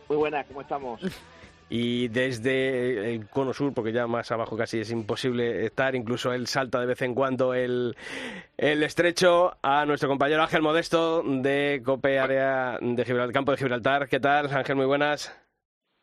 Muy 0.09 0.17
buenas, 0.17 0.47
¿cómo 0.47 0.61
estamos? 0.61 1.01
Y 1.75 2.09
desde 2.09 3.15
el 3.15 3.29
cono 3.31 3.55
sur, 3.55 3.73
porque 3.73 3.93
ya 3.93 4.07
más 4.07 4.31
abajo 4.31 4.59
casi 4.59 4.81
es 4.81 4.91
imposible 4.91 5.65
estar, 5.65 5.95
incluso 5.95 6.31
él 6.35 6.47
salta 6.47 6.79
de 6.81 6.85
vez 6.87 7.01
en 7.01 7.15
cuando 7.15 7.55
el, 7.55 7.97
el 8.59 8.83
estrecho 8.83 9.57
a 9.63 9.87
nuestro 9.87 10.07
compañero 10.11 10.43
Ángel 10.43 10.61
Modesto 10.61 11.23
de 11.25 11.81
Cope 11.83 12.19
Área 12.19 12.77
de 12.79 13.05
Gibraltar, 13.07 13.33
Campo 13.33 13.53
de 13.53 13.57
Gibraltar. 13.57 14.07
¿Qué 14.07 14.21
tal, 14.21 14.55
Ángel? 14.55 14.77
Muy 14.77 14.85
buenas. 14.85 15.35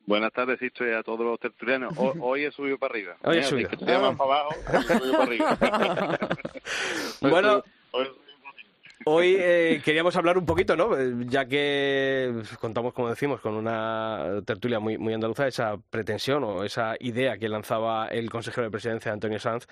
Buenas 0.07 0.33
tardes, 0.33 0.57
Sisto, 0.57 0.87
y 0.87 0.91
a 0.91 1.03
todos 1.03 1.19
los 1.19 1.39
tertulianos. 1.39 1.93
Ho- 1.97 2.15
Hoy 2.19 2.45
he 2.45 2.51
subido 2.51 2.79
para 2.79 2.93
arriba. 2.93 3.15
Hoy 3.23 3.37
he 3.37 3.43
si 3.43 3.49
subido. 3.49 3.69
Te 3.69 3.85
llaman 3.85 4.17
para 4.17 4.39
abajo, 4.39 4.55
he 4.73 4.81
subido 4.97 5.11
para 5.11 5.23
arriba. 5.23 6.19
Bueno, 7.21 7.63
hoy 7.91 8.03
he 8.05 8.07
subido 8.07 8.37
para 8.41 8.49
arriba. 8.53 8.69
Hoy 9.05 9.37
eh, 9.39 9.81
queríamos 9.83 10.15
hablar 10.17 10.37
un 10.37 10.45
poquito, 10.45 10.75
¿no? 10.75 10.97
Eh, 10.97 11.13
Ya 11.27 11.45
que 11.45 12.43
contamos, 12.59 12.93
como 12.93 13.09
decimos, 13.09 13.39
con 13.41 13.53
una 13.55 14.41
tertulia 14.45 14.79
muy, 14.79 14.97
muy 14.97 15.13
andaluza, 15.13 15.47
esa 15.47 15.77
pretensión 15.89 16.43
o 16.43 16.63
esa 16.63 16.95
idea 16.99 17.37
que 17.37 17.47
lanzaba 17.49 18.07
el 18.07 18.29
consejero 18.29 18.65
de 18.65 18.71
presidencia, 18.71 19.11
Antonio 19.13 19.39
Sanz, 19.39 19.65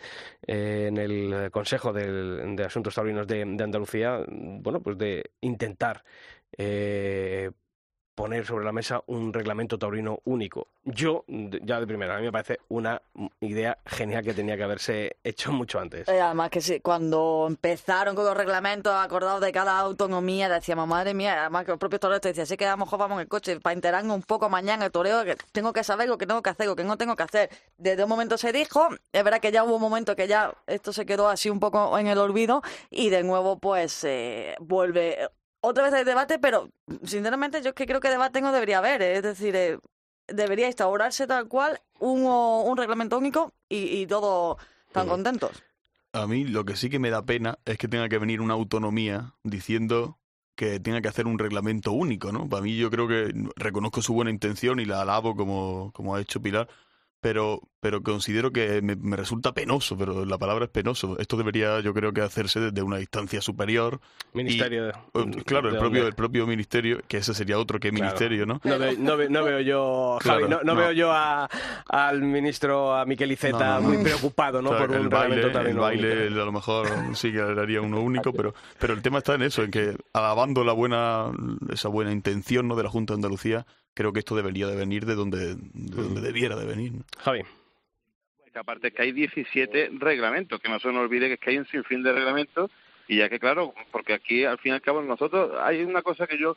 eh, 0.48 0.86
en 0.88 0.98
el 0.98 1.52
Consejo 1.52 1.92
de 1.94 2.64
Asuntos 2.66 2.96
Taurinos 2.96 3.28
de, 3.28 3.44
de 3.46 3.64
Andalucía, 3.64 4.24
bueno, 4.28 4.82
pues 4.82 4.98
de 4.98 5.32
intentar 5.42 6.04
eh, 6.58 7.52
poner 8.18 8.48
sobre 8.48 8.66
la 8.66 8.72
mesa 8.72 9.04
un 9.06 9.32
reglamento 9.32 9.78
taurino 9.78 10.22
único. 10.26 10.70
Yo, 10.84 11.24
de- 11.28 11.62
ya 11.64 11.80
de 11.80 11.86
primera, 11.86 12.16
a 12.16 12.18
mí 12.18 12.26
me 12.26 12.32
parece 12.32 12.58
una 12.70 13.00
idea 13.42 13.78
genial 13.86 14.24
que 14.24 14.34
tenía 14.34 14.58
que 14.58 14.64
haberse 14.64 15.18
hecho 15.24 15.52
mucho 15.52 15.80
antes. 15.80 16.08
Eh, 16.10 16.20
además 16.20 16.50
que 16.50 16.60
sí, 16.60 16.80
cuando 16.80 17.46
empezaron 17.48 18.16
con 18.16 18.26
los 18.26 18.36
reglamentos 18.36 18.92
acordados 18.92 19.40
de 19.42 19.52
cada 19.52 19.78
autonomía, 19.78 20.50
decíamos, 20.50 20.88
madre 20.88 21.14
mía, 21.14 21.42
además 21.42 21.66
que 21.66 21.72
los 21.72 21.80
propios 21.80 22.00
toreros 22.00 22.22
te 22.22 22.30
decían, 22.30 22.48
sí 22.48 22.58
que 22.58 22.66
a 22.66 22.72
lo 22.72 22.78
mejor 22.78 22.98
vamos 22.98 23.18
en 23.18 23.22
el 23.22 23.28
coche 23.28 23.60
para 23.60 23.76
enterarnos 23.76 24.16
un 24.16 24.24
poco 24.24 24.50
mañana 24.50 24.86
el 24.86 24.92
toreo, 24.92 25.24
que 25.24 25.38
tengo 25.52 25.72
que 25.72 25.84
saber 25.84 26.10
lo 26.10 26.18
que 26.18 26.26
tengo 26.26 26.42
que 26.42 26.50
hacer, 26.50 26.66
lo 26.66 26.76
que 26.76 26.84
no 26.84 26.98
tengo 26.98 27.16
que 27.16 27.24
hacer. 27.24 27.50
Desde 27.78 28.02
un 28.04 28.10
momento 28.10 28.36
se 28.40 28.52
dijo, 28.52 28.88
es 29.14 29.24
verdad 29.24 29.40
que 29.40 29.52
ya 29.52 29.64
hubo 29.64 29.76
un 29.76 29.82
momento 29.82 30.16
que 30.16 30.28
ya 30.28 30.56
esto 30.66 30.92
se 30.92 31.06
quedó 31.06 31.30
así 31.30 31.52
un 31.52 31.60
poco 31.60 31.96
en 32.00 32.08
el 32.08 32.18
olvido 32.18 32.64
y 32.90 33.12
de 33.12 33.22
nuevo 33.22 33.60
pues 33.60 34.04
eh, 34.06 34.56
vuelve 34.60 35.30
otra 35.68 35.84
vez 35.84 35.94
el 35.94 36.06
debate, 36.06 36.40
pero 36.40 36.70
sinceramente 37.04 37.62
yo 37.62 37.70
es 37.70 37.76
que 37.76 37.86
creo 37.86 38.00
que 38.00 38.10
debate 38.10 38.42
no 38.42 38.52
debería 38.52 38.80
haber, 38.80 39.02
eh, 39.02 39.18
es 39.18 39.24
decir, 39.24 39.56
eh, 39.56 39.78
debería 40.28 40.68
instaurarse 40.68 41.28
tal 41.28 41.48
cual 41.48 41.80
un, 42.00 42.24
un 42.26 42.78
reglamento 42.78 43.18
único 43.18 43.54
y, 43.70 44.02
y 44.02 44.08
todos 44.08 44.58
tan 44.92 45.08
contentos. 45.08 45.52
A 46.14 46.26
mí 46.26 46.46
lo 46.46 46.66
que 46.66 46.76
sí 46.76 46.90
que 46.90 47.00
me 47.00 47.10
da 47.10 47.24
pena 47.24 47.60
es 47.66 47.78
que 47.78 47.88
tenga 47.88 48.10
que 48.10 48.18
venir 48.18 48.42
una 48.42 48.54
autonomía 48.56 49.34
diciendo 49.44 50.18
que 50.56 50.80
tenga 50.80 51.02
que 51.02 51.08
hacer 51.08 51.28
un 51.28 51.38
reglamento 51.38 51.92
único, 51.92 52.32
¿no? 52.32 52.50
Para 52.50 52.64
mí 52.64 52.76
yo 52.76 52.90
creo 52.90 53.08
que 53.08 53.32
reconozco 53.56 54.02
su 54.02 54.14
buena 54.14 54.32
intención 54.32 54.80
y 54.80 54.86
la 54.86 55.02
alabo 55.02 55.36
como, 55.36 55.92
como 55.94 56.16
ha 56.16 56.22
hecho 56.22 56.42
Pilar, 56.42 56.68
pero, 57.28 57.60
pero 57.82 58.02
considero 58.04 58.54
que 58.54 58.82
me, 58.82 59.18
resulta 59.18 59.54
penoso, 59.54 59.98
pero 59.98 60.24
la 60.24 60.38
palabra 60.38 60.64
es 60.64 60.72
penoso. 60.72 61.20
Esto 61.20 61.36
debería, 61.36 61.82
yo 61.82 61.94
creo 61.94 62.14
que 62.14 62.22
hacerse 62.22 62.62
desde 62.62 62.82
una 62.82 63.02
instancia 63.02 63.42
superior. 63.42 64.00
Ministerio. 64.32 64.94
claro, 65.46 65.68
el 65.68 65.78
propio, 65.78 66.08
el 66.08 66.14
propio 66.14 66.48
ministerio, 66.48 67.02
que 67.06 67.18
ese 67.18 67.34
sería 67.34 67.60
otro 67.60 67.82
que 67.82 67.92
ministerio, 67.92 68.46
¿no? 68.46 68.62
No, 68.64 69.18
veo 69.18 69.60
yo, 69.60 70.20
Javi, 70.24 70.46
no, 70.48 70.74
veo 70.74 70.94
yo 70.94 71.12
al 71.12 72.22
ministro, 72.22 72.96
a 72.96 73.04
Miquel 73.04 73.34
Iceta, 73.34 73.82
muy 73.82 73.98
preocupado, 73.98 74.62
¿no? 74.62 74.70
por 74.70 74.90
un 74.90 75.10
baile, 75.10 75.42
el 75.42 75.76
baile, 75.76 76.28
a 76.28 76.46
lo 76.46 76.54
mejor 76.54 76.88
sí 77.14 77.34
que 77.34 77.42
haría 77.42 77.82
uno 77.82 78.00
único, 78.00 78.32
pero, 78.32 78.54
pero 78.80 78.94
el 78.94 79.02
tema 79.02 79.18
está 79.18 79.36
en 79.36 79.42
eso, 79.42 79.64
en 79.64 79.72
que 79.72 79.98
alabando 80.14 80.64
la 80.64 80.72
buena, 80.72 81.30
esa 81.74 81.90
buena 81.90 82.14
intención, 82.14 82.70
¿no? 82.70 82.78
De 82.78 82.84
la 82.84 82.90
Junta 82.90 83.14
de 83.14 83.18
Andalucía, 83.18 83.66
creo 83.98 84.14
que 84.14 84.20
esto 84.20 84.36
debería 84.36 84.68
de 84.68 84.76
venir 84.76 85.08
de 85.08 85.16
donde, 85.16 85.56
donde 85.74 86.22
debiera 86.22 86.56
de 86.56 86.68
venir. 86.68 86.92
Javi. 87.18 87.42
Pues 88.44 88.56
aparte 88.56 88.92
que 88.92 89.02
hay 89.02 89.12
17 89.12 89.90
reglamentos, 89.94 90.62
que 90.62 90.70
no 90.70 90.80
se 90.80 90.90
nos 90.90 91.02
olvide 91.02 91.28
que, 91.28 91.34
es 91.34 91.40
que 91.40 91.50
hay 91.50 91.58
un 91.58 91.66
sinfín 91.66 92.04
de 92.04 92.14
reglamentos 92.14 92.70
y 93.08 93.18
ya 93.18 93.28
que 93.28 93.40
claro, 93.40 93.74
porque 93.92 94.14
aquí 94.14 94.46
al 94.46 94.60
fin 94.60 94.74
y 94.74 94.76
al 94.76 94.84
cabo 94.84 95.02
nosotros, 95.02 95.52
hay 95.60 95.82
una 95.82 96.04
cosa 96.04 96.28
que 96.28 96.38
yo, 96.38 96.56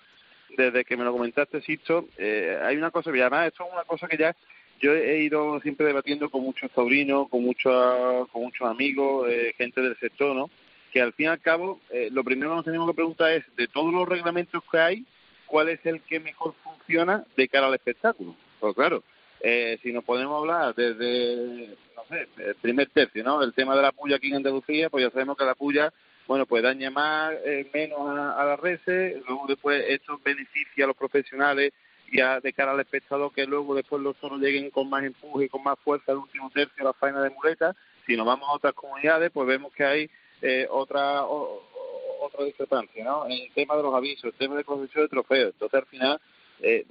desde 0.55 0.85
que 0.85 0.99
me 0.99 1.05
lo 1.05 1.13
comentaste, 1.13 1.63
Sisto, 1.63 2.09
eh, 2.19 2.61
hay 2.63 2.77
una 2.77 2.91
cosa, 2.91 3.11
y 3.17 3.21
además 3.21 3.47
esto 3.47 3.65
es 3.65 3.73
una 3.73 3.85
cosa 3.85 4.07
que 4.07 4.19
ya 4.19 4.37
yo 4.79 4.93
he 4.95 5.23
ido 5.23 5.59
siempre 5.61 5.87
debatiendo 5.87 6.29
con 6.29 6.43
muchos 6.43 6.71
sobrinos, 6.73 7.27
con 7.31 7.43
muchos, 7.43 8.29
con 8.29 8.43
muchos 8.43 8.69
amigos, 8.69 9.31
eh, 9.31 9.55
gente 9.57 9.81
del 9.81 9.97
sector, 9.97 10.37
¿no? 10.37 10.51
Que 10.93 11.01
al 11.01 11.15
fin 11.15 11.27
y 11.27 11.29
al 11.29 11.41
cabo, 11.41 11.81
eh, 11.91 12.11
lo 12.13 12.23
primero 12.23 12.51
que 12.51 12.57
nos 12.57 12.65
tenemos 12.67 12.91
que 12.91 12.97
preguntar 12.97 13.33
es, 13.33 13.45
de 13.57 13.67
todos 13.67 13.95
los 13.95 14.07
reglamentos 14.07 14.63
que 14.71 14.79
hay, 14.79 15.07
cuál 15.51 15.69
es 15.69 15.85
el 15.85 16.01
que 16.03 16.21
mejor 16.21 16.55
funciona 16.63 17.25
de 17.37 17.49
cara 17.49 17.67
al 17.67 17.75
espectáculo. 17.75 18.37
Pues 18.61 18.75
claro, 18.75 19.03
eh, 19.41 19.79
si 19.83 19.93
nos 19.93 20.05
podemos 20.05 20.39
hablar 20.39 20.75
desde, 20.75 21.77
no 21.97 22.05
sé, 22.09 22.29
el 22.39 22.55
primer 22.57 22.89
tercio, 22.91 23.25
¿no? 23.25 23.43
El 23.43 23.53
tema 23.53 23.75
de 23.75 23.83
la 23.83 23.93
puya 23.93 24.17
aquí 24.17 24.29
en 24.29 24.37
Andalucía, 24.37 24.89
pues 24.89 25.05
ya 25.05 25.11
sabemos 25.11 25.37
que 25.37 25.45
la 25.45 25.55
puya, 25.55 25.93
bueno, 26.29 26.47
pues 26.47 26.63
daña 26.63 26.91
más, 26.91 27.33
eh, 27.45 27.69
menos 27.75 27.99
a, 28.01 28.45
las 28.45 28.61
reses, 28.61 29.21
luego 29.27 29.47
después 29.49 29.83
esto 29.89 30.21
beneficia 30.25 30.85
a 30.85 30.89
los 30.89 30.97
profesionales 30.97 31.73
y 32.13 32.21
a, 32.21 32.39
de 32.41 32.53
cara 32.53 32.73
al 32.73 32.81
espectador 32.81 33.33
que 33.33 33.47
luego 33.47 33.75
después 33.75 34.01
los 34.03 34.17
toros 34.17 34.41
lleguen 34.41 34.71
con 34.71 34.89
más 34.89 35.03
empuje 35.03 35.47
y 35.47 35.49
con 35.49 35.65
más 35.65 35.79
fuerza 35.81 36.13
al 36.13 36.19
último 36.19 36.51
tercio 36.51 36.83
a 36.83 36.85
la 36.85 36.93
faena 36.93 37.23
de 37.23 37.31
muleta. 37.31 37.75
Si 38.07 38.17
nos 38.17 38.27
vamos 38.27 38.49
a 38.49 38.53
otras 38.53 38.75
comunidades, 38.75 39.31
pues 39.33 39.49
vemos 39.49 39.73
que 39.73 39.85
hay 39.85 40.11
eh, 40.43 40.67
otra 40.71 41.25
otra 42.21 42.45
discrepancia, 42.45 43.05
¿no? 43.05 43.27
El 43.27 43.51
tema 43.53 43.77
de 43.77 43.83
los 43.83 43.95
avisos, 43.95 44.25
el 44.25 44.35
tema 44.35 44.57
de 44.57 44.65
concesión 44.65 45.05
de 45.05 45.09
trofeos. 45.09 45.53
Entonces, 45.53 45.81
al 45.81 45.87
final, 45.87 46.21
eh, 46.61 46.87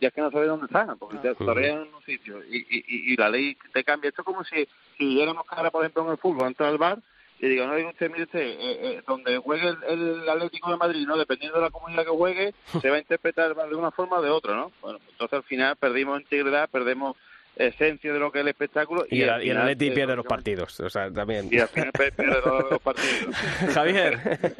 ya 0.00 0.08
es 0.08 0.14
que 0.14 0.20
no 0.20 0.30
sabes 0.30 0.48
dónde 0.48 0.66
están, 0.66 0.98
porque 0.98 1.18
te 1.18 1.34
torrean 1.34 1.82
en 1.82 1.94
un 1.94 2.02
sitio 2.04 2.42
y, 2.44 2.58
y, 2.58 3.12
y, 3.12 3.16
la 3.16 3.28
ley 3.28 3.56
te 3.72 3.82
cambia. 3.82 4.08
Esto 4.08 4.22
es 4.22 4.26
como 4.26 4.44
si, 4.44 4.66
si 4.96 5.14
viéramos 5.14 5.44
cara, 5.46 5.70
por 5.70 5.82
ejemplo, 5.82 6.04
en 6.04 6.12
el 6.12 6.18
fútbol, 6.18 6.46
entra 6.46 6.68
al 6.68 6.78
bar 6.78 6.98
y 7.40 7.48
digo, 7.48 7.66
no, 7.66 7.88
usted, 7.88 8.10
mire 8.10 8.24
usted, 8.24 8.40
eh, 8.40 8.56
eh, 8.60 9.02
donde 9.06 9.38
juegue 9.38 9.74
el, 9.88 10.28
Atlético 10.28 10.70
de 10.70 10.76
Madrid, 10.76 11.06
¿no? 11.06 11.16
Dependiendo 11.16 11.56
de 11.56 11.64
la 11.64 11.70
comunidad 11.70 12.04
que 12.04 12.10
juegue, 12.10 12.54
se 12.82 12.90
va 12.90 12.96
a 12.96 13.00
interpretar 13.00 13.54
de 13.54 13.74
una 13.74 13.90
forma 13.90 14.18
o 14.18 14.22
de 14.22 14.28
otra, 14.28 14.54
¿no? 14.54 14.70
Bueno, 14.82 14.98
entonces 15.10 15.38
al 15.38 15.44
final 15.44 15.76
perdimos 15.76 16.20
integridad, 16.20 16.68
perdemos 16.68 17.16
esencia 17.56 18.12
de 18.12 18.18
lo 18.18 18.32
que 18.32 18.38
es 18.38 18.42
el 18.42 18.48
espectáculo. 18.48 19.04
Y, 19.10 19.18
y, 19.18 19.22
el, 19.22 19.44
y 19.44 19.50
Atleti 19.50 19.90
pierde 19.90 20.16
los 20.16 20.26
partidos, 20.26 20.78
o 20.80 20.90
sea, 20.90 21.10
también. 21.10 21.48
Y 21.50 21.58
al 21.58 21.68
final 21.68 21.92
pierde 21.92 22.40
los 22.44 22.80
partidos. 22.82 23.36
Javier. 23.74 24.18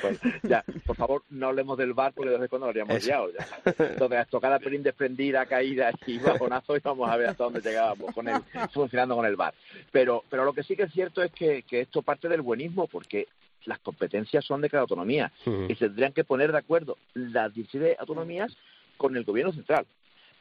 Pues, 0.00 0.20
ya, 0.42 0.64
por 0.84 0.96
favor, 0.96 1.22
no 1.30 1.48
hablemos 1.48 1.78
del 1.78 1.92
bar 1.94 2.12
porque 2.12 2.30
desde 2.30 2.48
cuando 2.48 2.66
lo 2.66 2.70
habríamos 2.70 3.04
liado 3.04 3.30
ya. 3.32 3.46
Entonces, 3.78 4.26
tocada 4.28 4.58
pelín 4.58 4.82
desprendida, 4.82 5.46
caída 5.46 5.90
y 6.06 6.18
bajonazo 6.18 6.76
y 6.76 6.80
vamos 6.80 7.08
a 7.08 7.16
ver 7.16 7.28
hasta 7.28 7.44
dónde 7.44 7.60
llegábamos 7.60 8.12
con 8.12 8.28
el, 8.28 8.40
funcionando 8.72 9.14
con 9.16 9.24
el 9.24 9.36
bar. 9.36 9.54
Pero, 9.92 10.24
pero 10.28 10.44
lo 10.44 10.52
que 10.52 10.64
sí 10.64 10.76
que 10.76 10.84
es 10.84 10.92
cierto 10.92 11.22
es 11.22 11.30
que, 11.32 11.62
que 11.62 11.82
esto 11.82 12.02
parte 12.02 12.28
del 12.28 12.42
buenismo 12.42 12.88
porque 12.88 13.28
las 13.64 13.78
competencias 13.80 14.44
son 14.44 14.60
de 14.60 14.70
cada 14.70 14.82
autonomía 14.82 15.32
y 15.44 15.74
se 15.74 15.86
tendrían 15.86 16.12
que 16.12 16.24
poner 16.24 16.52
de 16.52 16.58
acuerdo 16.58 16.98
las 17.14 17.52
17 17.54 17.96
autonomías 17.98 18.56
con 18.96 19.16
el 19.16 19.24
gobierno 19.24 19.52
central 19.52 19.86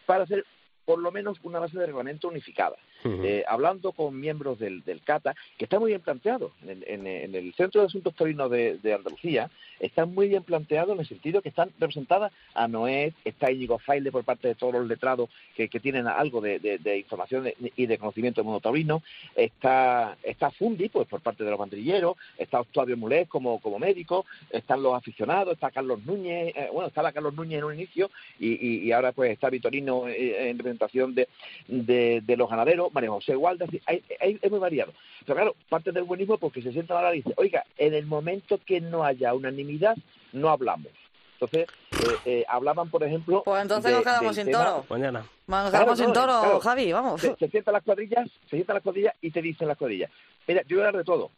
para 0.06 0.24
hacer 0.24 0.46
por 0.86 1.00
lo 1.00 1.12
menos 1.12 1.38
una 1.44 1.60
base 1.60 1.78
de 1.78 1.86
reglamento 1.86 2.28
unificada. 2.28 2.78
Eh, 3.06 3.44
hablando 3.48 3.92
con 3.92 4.20
miembros 4.20 4.58
del, 4.58 4.84
del, 4.84 5.02
CATA, 5.02 5.36
que 5.58 5.66
está 5.66 5.80
muy 5.80 5.92
bien 5.92 6.02
planteado. 6.02 6.52
En, 6.66 7.06
el 7.06 7.54
Centro 7.54 7.82
de 7.82 7.88
Asuntos 7.88 8.16
Torinos 8.16 8.50
de, 8.50 8.80
Andalucía 8.96 9.50
está 9.80 10.06
muy 10.06 10.28
bien 10.28 10.42
planteado 10.42 10.94
en 10.94 11.00
el 11.00 11.08
sentido 11.08 11.42
que 11.42 11.50
están 11.50 11.70
representadas 11.80 12.32
a 12.56 12.68
Noé, 12.68 13.14
está 13.24 13.52
Íñigo 13.52 13.78
Faile 13.78 14.12
por 14.12 14.24
parte 14.24 14.48
de 14.48 14.56
todos 14.56 14.74
los 14.74 14.88
letrados 14.88 15.30
que, 15.56 15.68
tienen 15.68 16.08
algo 16.08 16.42
de, 16.42 16.98
información 16.98 17.52
y 17.60 17.86
de 17.86 17.98
conocimiento 17.98 18.42
del 18.42 18.46
mundo 18.46 18.62
taurino, 18.62 19.04
está, 19.36 20.18
está 20.24 20.50
Fundi 20.50 20.90
pues 20.90 21.08
por 21.08 21.22
parte 21.22 21.44
de 21.44 21.52
los 21.52 21.60
bandrilleros, 21.60 22.16
está 22.38 22.62
Octavio 22.62 22.98
Mulés 22.98 23.28
como, 23.28 23.60
como 23.60 23.78
médico, 23.78 24.26
están 24.50 24.82
los 24.82 24.96
aficionados, 24.96 25.54
está 25.54 25.70
Carlos 25.70 26.04
Núñez, 26.06 26.56
eh, 26.56 26.70
bueno, 26.72 26.88
estaba 26.88 27.12
Carlos 27.12 27.36
Núñez 27.36 27.60
en 27.60 27.66
un 27.66 27.74
inicio 27.74 28.10
y, 28.40 28.92
ahora 28.92 29.12
pues 29.12 29.32
está 29.32 29.50
Vitorino 29.50 30.08
eh, 30.08 30.50
en 30.50 30.58
representación 30.58 31.14
de, 31.14 31.28
de 31.68 32.38
los 32.38 32.50
ganaderos 32.50 32.95
María 32.96 33.12
José 33.12 33.36
Walda, 33.36 33.66
es 33.88 34.52
muy 34.52 34.60
variado. 34.60 34.94
Pero 35.26 35.36
claro, 35.36 35.56
parte 35.70 35.92
del 35.92 36.06
buenismo 36.06 36.38
porque 36.38 36.62
se 36.62 36.72
sienta 36.72 36.96
ahora 36.96 37.14
y 37.14 37.18
dice, 37.18 37.34
oiga, 37.38 37.66
en 37.78 37.94
el 37.94 38.06
momento 38.06 38.60
que 38.66 38.82
no 38.82 39.04
haya 39.04 39.34
unanimidad, 39.34 39.96
no 40.32 40.50
hablamos. 40.50 40.92
Entonces, 41.34 41.68
eh, 41.92 42.16
eh, 42.26 42.46
hablaban, 42.48 42.90
por 42.90 43.04
ejemplo... 43.04 43.44
Pues 43.44 43.62
entonces 43.62 43.92
nos 43.92 44.04
quedamos 44.04 44.36
sin 44.36 44.50
toro. 44.50 44.86
Mañana. 44.90 45.26
Nos 45.46 45.72
quedamos 45.72 46.00
sin 46.00 46.14
toro, 46.14 46.60
Javi, 46.62 46.94
vamos. 46.94 47.22
Se, 47.22 47.50
sientan 47.50 47.74
las 47.74 47.84
cuadrillas, 47.84 48.30
se 48.50 48.56
sientan 48.56 48.76
las 48.76 48.84
cuadrillas 48.84 49.14
y 49.22 49.32
te 49.32 49.42
dicen 49.42 49.68
las 49.68 49.78
cuadrillas. 49.78 50.10
Mira, 50.48 50.62
yo 50.68 50.78
voy 50.78 50.86
a 50.86 50.88
hablar 50.88 51.02
de 51.02 51.06
todo, 51.06 51.32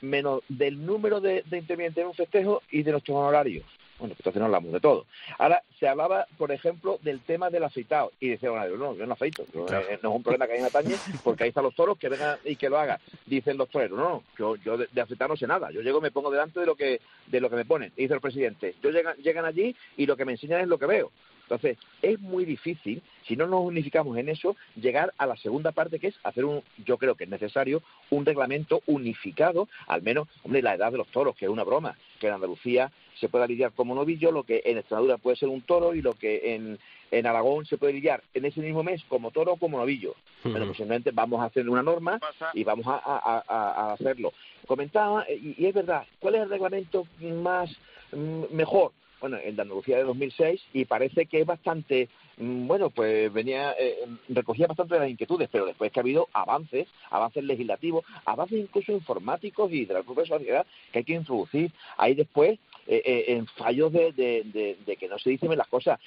menos 0.00 0.40
del 0.48 0.84
número 0.84 1.20
de, 1.20 1.44
de 1.46 1.58
intervinientes 1.58 2.00
en 2.00 2.08
un 2.08 2.14
festejo 2.14 2.62
y 2.70 2.82
de 2.82 2.92
nuestros 2.92 3.16
honorarios. 3.16 3.66
Bueno, 4.02 4.16
entonces 4.18 4.40
no 4.40 4.46
hablamos 4.46 4.72
de 4.72 4.80
todo. 4.80 5.06
Ahora, 5.38 5.62
se 5.78 5.86
hablaba, 5.86 6.26
por 6.36 6.50
ejemplo, 6.50 6.98
del 7.02 7.20
tema 7.20 7.50
del 7.50 7.62
afeitado. 7.62 8.10
Y 8.18 8.30
decía, 8.30 8.50
bueno, 8.50 8.76
no, 8.76 8.96
yo 8.96 9.06
no 9.06 9.12
afeito. 9.12 9.44
No, 9.54 9.64
es 9.64 10.02
un 10.02 10.24
problema 10.24 10.48
que 10.48 10.54
hay 10.54 10.58
en 10.58 10.64
Atañe, 10.64 10.96
porque 11.22 11.44
ahí 11.44 11.50
están 11.50 11.62
los 11.62 11.76
toros, 11.76 11.96
que 11.96 12.08
vengan 12.08 12.36
y 12.44 12.56
que 12.56 12.68
lo 12.68 12.78
hagan. 12.78 12.98
Dicen 13.26 13.56
los 13.56 13.68
toreros, 13.68 13.96
no, 13.96 14.24
yo, 14.36 14.56
yo 14.56 14.76
de, 14.76 15.00
afeitar 15.00 15.28
no 15.28 15.36
sé 15.36 15.46
nada. 15.46 15.70
Yo 15.70 15.82
llego, 15.82 16.00
me 16.00 16.10
pongo 16.10 16.32
delante 16.32 16.58
de 16.58 16.66
lo 16.66 16.74
que 16.74 17.00
de 17.28 17.40
lo 17.40 17.48
que 17.48 17.54
me 17.54 17.64
ponen. 17.64 17.92
dice 17.96 18.12
el 18.12 18.20
presidente, 18.20 18.74
yo 18.82 18.90
llegan, 18.90 19.16
llegan 19.18 19.44
allí 19.44 19.76
y 19.96 20.06
lo 20.06 20.16
que 20.16 20.24
me 20.24 20.32
enseñan 20.32 20.62
es 20.62 20.66
lo 20.66 20.80
que 20.80 20.86
veo. 20.86 21.12
Entonces, 21.52 21.76
es 22.00 22.18
muy 22.18 22.46
difícil, 22.46 23.02
si 23.26 23.36
no 23.36 23.46
nos 23.46 23.60
unificamos 23.60 24.16
en 24.16 24.30
eso, 24.30 24.56
llegar 24.74 25.12
a 25.18 25.26
la 25.26 25.36
segunda 25.36 25.70
parte, 25.70 25.98
que 25.98 26.06
es 26.06 26.14
hacer 26.22 26.46
un, 26.46 26.62
yo 26.86 26.96
creo 26.96 27.14
que 27.14 27.24
es 27.24 27.30
necesario, 27.30 27.82
un 28.08 28.24
reglamento 28.24 28.80
unificado, 28.86 29.68
al 29.86 30.00
menos, 30.00 30.28
hombre, 30.44 30.62
la 30.62 30.74
edad 30.74 30.90
de 30.90 30.96
los 30.96 31.08
toros, 31.08 31.36
que 31.36 31.44
es 31.44 31.50
una 31.50 31.62
broma, 31.62 31.94
que 32.18 32.28
en 32.28 32.32
Andalucía 32.32 32.90
se 33.20 33.28
pueda 33.28 33.46
lidiar 33.46 33.72
como 33.72 33.94
novillo, 33.94 34.32
lo 34.32 34.44
que 34.44 34.62
en 34.64 34.78
Extremadura 34.78 35.18
puede 35.18 35.36
ser 35.36 35.50
un 35.50 35.60
toro 35.60 35.94
y 35.94 36.00
lo 36.00 36.14
que 36.14 36.54
en, 36.54 36.78
en 37.10 37.26
Aragón 37.26 37.66
se 37.66 37.76
puede 37.76 37.92
lidiar 37.92 38.22
en 38.32 38.46
ese 38.46 38.62
mismo 38.62 38.82
mes 38.82 39.04
como 39.06 39.30
toro 39.30 39.52
o 39.52 39.56
como 39.56 39.76
novillo. 39.76 40.14
Bueno, 40.44 40.64
pues 40.64 40.78
simplemente 40.78 41.10
vamos 41.10 41.42
a 41.42 41.44
hacer 41.44 41.68
una 41.68 41.82
norma 41.82 42.18
y 42.54 42.64
vamos 42.64 42.86
a, 42.86 42.98
a, 43.04 43.92
hacerlo. 43.92 44.32
Comentaba, 44.66 45.26
y, 45.28 45.54
y, 45.58 45.66
es 45.66 45.74
verdad, 45.74 46.06
¿cuál 46.18 46.36
es 46.36 46.42
el 46.42 46.48
reglamento 46.48 47.06
más 47.20 47.70
mm, 48.10 48.44
mejor? 48.52 48.92
Bueno, 49.22 49.36
el 49.36 49.54
de 49.54 49.62
Andalucía 49.62 49.96
de 49.98 50.02
2006 50.02 50.60
y 50.74 50.84
parece 50.84 51.26
que 51.26 51.40
es 51.40 51.46
bastante, 51.46 52.08
mm, 52.38 52.66
bueno, 52.66 52.90
pues 52.90 53.32
venía, 53.32 53.72
eh, 53.78 54.04
recogía 54.28 54.66
bastante 54.66 54.94
de 54.94 55.00
las 55.00 55.10
inquietudes, 55.10 55.48
pero 55.50 55.64
después 55.64 55.92
que 55.92 56.00
ha 56.00 56.02
habido 56.02 56.28
avances, 56.32 56.88
avances 57.08 57.44
legislativos, 57.44 58.04
avances 58.26 58.58
incluso 58.58 58.90
informáticos 58.90 59.72
y 59.72 59.84
de 59.84 59.94
la 59.94 60.02
propia 60.02 60.26
sociedad 60.26 60.66
que 60.92 60.98
hay 60.98 61.04
que 61.04 61.14
introducir. 61.14 61.70
Ahí 61.96 62.14
después, 62.14 62.58
eh, 62.88 63.00
eh, 63.04 63.24
en 63.28 63.46
fallos 63.46 63.92
de, 63.92 64.12
de, 64.12 64.96
que 64.96 65.08
no 65.08 65.18
se 65.20 65.30
dicen 65.30 65.56
las 65.56 65.68
cosas. 65.68 66.00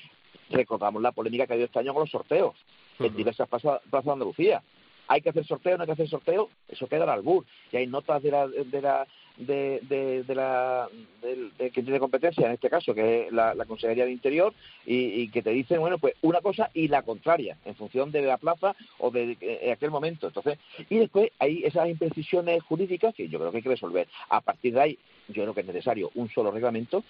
Recordamos 0.50 1.02
la 1.02 1.14
polémica 1.14 1.48
que 1.48 1.54
ha 1.54 1.56
habido 1.56 1.68
este 1.68 1.80
año 1.80 1.94
con 1.94 2.02
los 2.02 2.12
sorteos 2.12 2.56
en 3.00 3.16
diversas 3.16 3.48
plazas, 3.48 3.82
de 3.90 4.12
Andalucía 4.12 4.62
hay 5.08 5.22
que 5.22 5.30
hacer 5.30 5.46
sorteo, 5.46 5.78
no 5.78 5.84
hay 5.84 5.88
que 5.88 5.94
hacer 5.94 6.10
sorteo, 6.10 6.50
eso 6.68 6.88
queda 6.88 7.04
al 7.04 7.10
albur. 7.10 7.46
Y 7.72 7.78
hay 7.78 7.88
notas 7.88 8.22
de 8.24 8.32
la, 8.32 8.48
de 8.48 8.82
la, 8.82 9.08
de, 9.38 9.80
de, 9.84 10.24
de 10.24 10.36
la 10.36 10.88
de, 11.22 11.72
que 11.72 11.84
tiene 11.84 12.00
competencia 12.00 12.46
en 12.46 12.54
este 12.54 12.70
caso 12.70 12.94
que 12.94 13.28
es 13.28 13.32
la, 13.32 13.54
Consejería 13.68 14.06
de 14.06 14.12
Interior 14.12 14.54
y, 14.86 15.28
que 15.30 15.42
te 15.42 15.50
dicen 15.50 15.80
bueno 15.80 15.98
pues 15.98 16.14
una 16.22 16.42
cosa 16.42 16.70
y 16.74 16.88
la 16.88 17.02
contraria 17.02 17.58
en 17.66 17.76
función 17.76 18.12
de 18.12 18.22
la 18.22 18.38
plaza 18.38 18.76
o 19.00 19.12
de, 19.12 19.38
aquel 19.72 19.92
momento. 19.92 20.28
Entonces 20.28 20.60
y 20.90 20.98
después 20.98 21.32
hay 21.40 21.64
esas 21.64 21.90
imprecisiones 21.90 22.64
jurídicas 22.64 23.14
que 23.14 23.28
yo 23.28 23.40
creo 23.40 23.52
que 23.52 23.58
hay 23.58 23.64
que 23.64 23.70
resolver. 23.70 24.08
A 24.30 24.42
partir 24.42 24.74
de 24.74 24.82
ahí 24.82 25.00
yo 25.28 25.44
creo 25.44 25.54
que 25.54 25.62
es 25.62 25.68
necesario 25.68 26.12
un 26.16 26.30
solo 26.30 26.52
reglamento. 26.52 27.04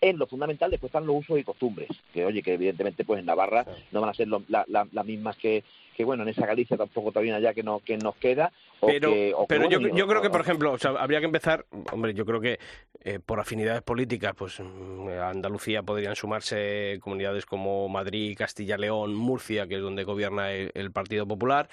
En 0.00 0.16
lo 0.16 0.28
fundamental 0.28 0.70
después 0.70 0.90
están 0.90 1.06
los 1.06 1.16
usos 1.16 1.40
y 1.40 1.44
costumbres, 1.44 1.88
que 2.14 2.24
oye, 2.24 2.40
que 2.40 2.54
evidentemente 2.54 3.04
pues 3.04 3.18
en 3.18 3.26
Navarra 3.26 3.66
no 3.90 4.00
van 4.00 4.10
a 4.10 4.14
ser 4.14 4.28
las 4.28 5.04
mismas 5.04 5.36
que, 5.36 5.64
que 5.98 6.04
bueno, 6.04 6.22
en 6.22 6.28
esa 6.28 6.46
Galicia 6.46 6.76
tampoco 6.76 7.10
todavía 7.10 7.34
allá 7.34 7.52
que, 7.52 7.64
no, 7.64 7.80
que 7.80 7.96
nos 7.96 8.14
queda. 8.14 8.52
pero 8.80 9.10
pero 9.48 9.68
yo, 9.68 9.80
yo 9.80 10.06
creo 10.06 10.22
que, 10.22 10.30
por 10.30 10.40
ejemplo, 10.40 10.70
o 10.70 10.78
sea, 10.78 10.92
habría 10.92 11.18
que 11.18 11.26
empezar, 11.26 11.66
hombre, 11.90 12.14
yo 12.14 12.24
creo 12.24 12.40
que 12.40 12.60
eh, 13.00 13.18
por 13.18 13.40
afinidades 13.40 13.82
políticas, 13.82 14.32
pues 14.36 14.60
mm, 14.60 15.08
a 15.08 15.30
Andalucía 15.30 15.82
podrían 15.82 16.14
sumarse 16.14 17.00
comunidades 17.00 17.46
como 17.46 17.88
Madrid, 17.88 18.36
Castilla-León, 18.38 19.12
Murcia, 19.12 19.66
que 19.66 19.74
es 19.74 19.82
donde 19.82 20.04
gobierna 20.04 20.52
el 20.52 20.92
Partido 20.92 21.26
Popular, 21.26 21.68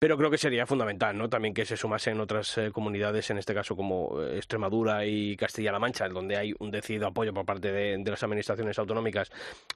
pero 0.00 0.16
creo 0.16 0.30
que 0.30 0.38
sería 0.38 0.64
fundamental, 0.64 1.16
¿no? 1.18 1.28
También 1.28 1.52
que 1.52 1.66
se 1.66 1.76
sumasen 1.76 2.20
otras 2.20 2.56
eh, 2.56 2.70
comunidades, 2.72 3.28
en 3.28 3.36
este 3.36 3.52
caso 3.52 3.76
como 3.76 4.22
eh, 4.22 4.38
Extremadura 4.38 5.04
y 5.04 5.36
Castilla-La 5.36 5.78
Mancha, 5.78 6.08
donde 6.08 6.38
hay 6.38 6.54
un 6.58 6.70
decidido 6.70 7.06
apoyo 7.06 7.34
por 7.34 7.44
parte 7.44 7.70
de, 7.70 8.02
las 8.02 8.22
administraciones 8.22 8.78
autonómicas 8.78 9.30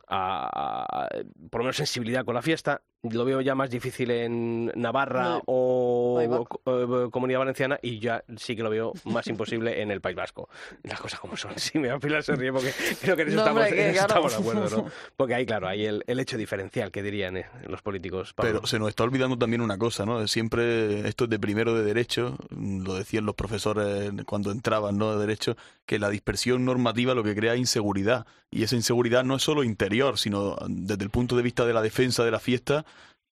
a, 0.09 1.09
por 1.51 1.61
lo 1.61 1.65
menos 1.65 1.77
sensibilidad 1.77 2.25
con 2.25 2.35
la 2.35 2.41
fiesta. 2.41 2.81
Lo 3.03 3.27
veo 3.27 3.43
ya 3.43 3.55
más 3.55 3.69
difícil 3.69 3.94
en 4.01 4.73
Navarra 4.75 5.41
o, 5.47 6.21
eh, 6.21 7.09
Comunidad 7.11 7.41
Valenciana 7.41 7.79
y 7.83 7.99
ya 7.99 8.23
sí 8.37 8.57
que 8.57 8.63
lo 8.63 8.71
veo 8.71 8.93
más 9.05 9.27
imposible 9.27 9.81
en 9.83 9.91
el 9.91 10.01
País 10.01 10.17
Vasco. 10.17 10.49
Las 10.83 11.01
cosas 11.01 11.21
como 11.21 11.37
son. 11.37 11.53
Sí, 11.65 11.79
me 11.79 11.89
va 11.89 11.95
a 11.95 11.99
Pilar 11.99 12.23
se 12.23 12.37
ríe 12.37 12.53
porque 12.53 12.73
creo 13.01 13.17
que 13.17 13.23
en 13.23 13.29
eso, 13.29 13.39
estamos, 13.39 14.33
de 14.33 14.39
acuerdo, 14.39 14.77
¿no? 14.77 14.91
Porque 15.17 15.35
ahí, 15.35 15.47
claro, 15.47 15.67
hay 15.67 15.87
el, 15.87 16.03
hecho 16.07 16.37
diferencial 16.37 16.91
que 16.91 17.03
dirían 17.03 17.43
los 17.69 17.81
políticos. 17.81 18.35
Pero 18.37 18.67
se 18.67 18.79
nos 18.79 18.91
está 18.91 19.05
olvidando 19.05 19.39
también 19.39 19.63
una 19.63 19.79
cosa, 19.79 20.05
¿no? 20.05 20.27
Siempre 20.29 21.09
esto 21.09 21.25
es 21.25 21.31
de 21.31 21.39
primero 21.39 21.75
de 21.75 21.83
derecho, 21.83 22.37
lo 22.51 22.95
decían 22.95 23.25
los 23.25 23.35
profesores 23.35 24.13
cuando 24.27 24.51
entraban, 24.51 24.99
¿no? 24.99 25.13
De 25.13 25.21
derecho, 25.21 25.57
que 25.87 25.99
la 25.99 26.11
dispersión 26.11 26.65
normativa 26.65 27.15
lo 27.15 27.23
que 27.23 27.35
crea 27.35 27.57
inseguridad. 27.57 28.27
Y 28.51 28.63
esa 28.63 28.77
inseguridad 28.77 29.25
no 29.25 29.37
es 29.37 29.43
solo 29.43 29.65
interior, 29.65 30.19
sino 30.19 30.57
desde 30.69 31.05
el 31.05 31.11
punto 31.11 31.37
de 31.37 31.43
vista 31.43 31.67
de 31.67 31.75
la 31.75 31.83
defensa 31.83 32.25
de 32.25 32.31
la 32.31 32.41
fiesta, 32.41 32.85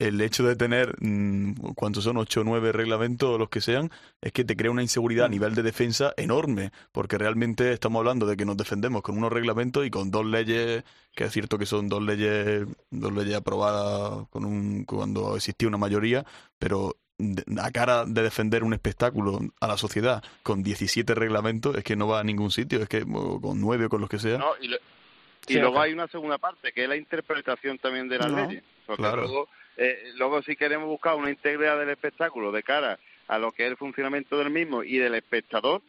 el 0.02 0.20
hecho 0.20 0.42
de 0.42 0.56
tener, 0.56 0.96
mm, 1.00 1.74
¿cuántos 1.74 2.04
son? 2.04 2.16
Ocho 2.16 2.40
o 2.40 2.44
nueve 2.44 2.72
reglamentos 2.72 3.28
o 3.28 3.38
los 3.38 3.48
que 3.48 3.60
sean, 3.60 3.90
es 4.20 4.32
que 4.32 4.44
te 4.44 4.56
crea 4.56 4.70
una 4.70 4.82
inseguridad 4.82 5.26
a 5.26 5.28
mm. 5.28 5.32
nivel 5.32 5.54
de 5.54 5.62
defensa 5.62 6.12
enorme, 6.16 6.72
porque 6.90 7.18
realmente 7.18 7.72
estamos 7.72 8.00
hablando 8.00 8.26
de 8.26 8.36
que 8.36 8.44
nos 8.44 8.56
defendemos 8.56 9.02
con 9.02 9.16
unos 9.16 9.32
reglamentos 9.32 9.86
y 9.86 9.90
con 9.90 10.10
dos 10.10 10.26
leyes, 10.26 10.84
que 11.14 11.24
es 11.24 11.32
cierto 11.32 11.58
que 11.58 11.66
son 11.66 11.88
dos 11.88 12.02
leyes, 12.02 12.66
dos 12.90 13.12
leyes 13.12 13.36
aprobadas 13.36 14.28
con 14.30 14.44
un, 14.44 14.84
cuando 14.84 15.36
existía 15.36 15.68
una 15.68 15.78
mayoría, 15.78 16.24
pero 16.58 16.96
a 17.62 17.70
cara 17.70 18.04
de 18.04 18.22
defender 18.22 18.64
un 18.64 18.72
espectáculo 18.72 19.38
a 19.60 19.68
la 19.68 19.76
sociedad 19.76 20.24
con 20.42 20.64
17 20.64 21.14
reglamentos 21.14 21.76
es 21.76 21.84
que 21.84 21.94
no 21.94 22.08
va 22.08 22.18
a 22.18 22.24
ningún 22.24 22.50
sitio, 22.50 22.82
es 22.82 22.88
que 22.88 23.02
con 23.02 23.60
nueve 23.60 23.84
o 23.84 23.88
con 23.88 24.00
los 24.00 24.10
que 24.10 24.18
sea. 24.18 24.40
y, 25.46 25.54
luego 25.58 25.80
hay 25.80 25.92
una 25.92 26.08
segunda 26.08 26.38
parte, 26.38 26.72
que 26.72 26.82
es 26.82 26.88
la 26.88 26.96
interpretación 26.96 27.78
también 27.78 28.08
de 28.08 28.18
las 28.18 28.32
leyes. 28.32 28.64
claro. 28.96 29.48
Eh, 29.76 30.12
luego 30.16 30.42
si 30.42 30.56
queremos 30.56 30.88
buscar 30.88 31.16
una 31.16 31.30
integridad 31.30 31.78
del 31.78 31.90
espectáculo 31.90 32.52
de 32.52 32.62
cara 32.62 32.98
a 33.28 33.38
lo 33.38 33.52
que 33.52 33.64
es 33.64 33.70
el 33.70 33.76
funcionamiento 33.76 34.38
del 34.38 34.50
mismo 34.50 34.82
y 34.82 34.98
del 34.98 35.14
espectador, 35.14 35.80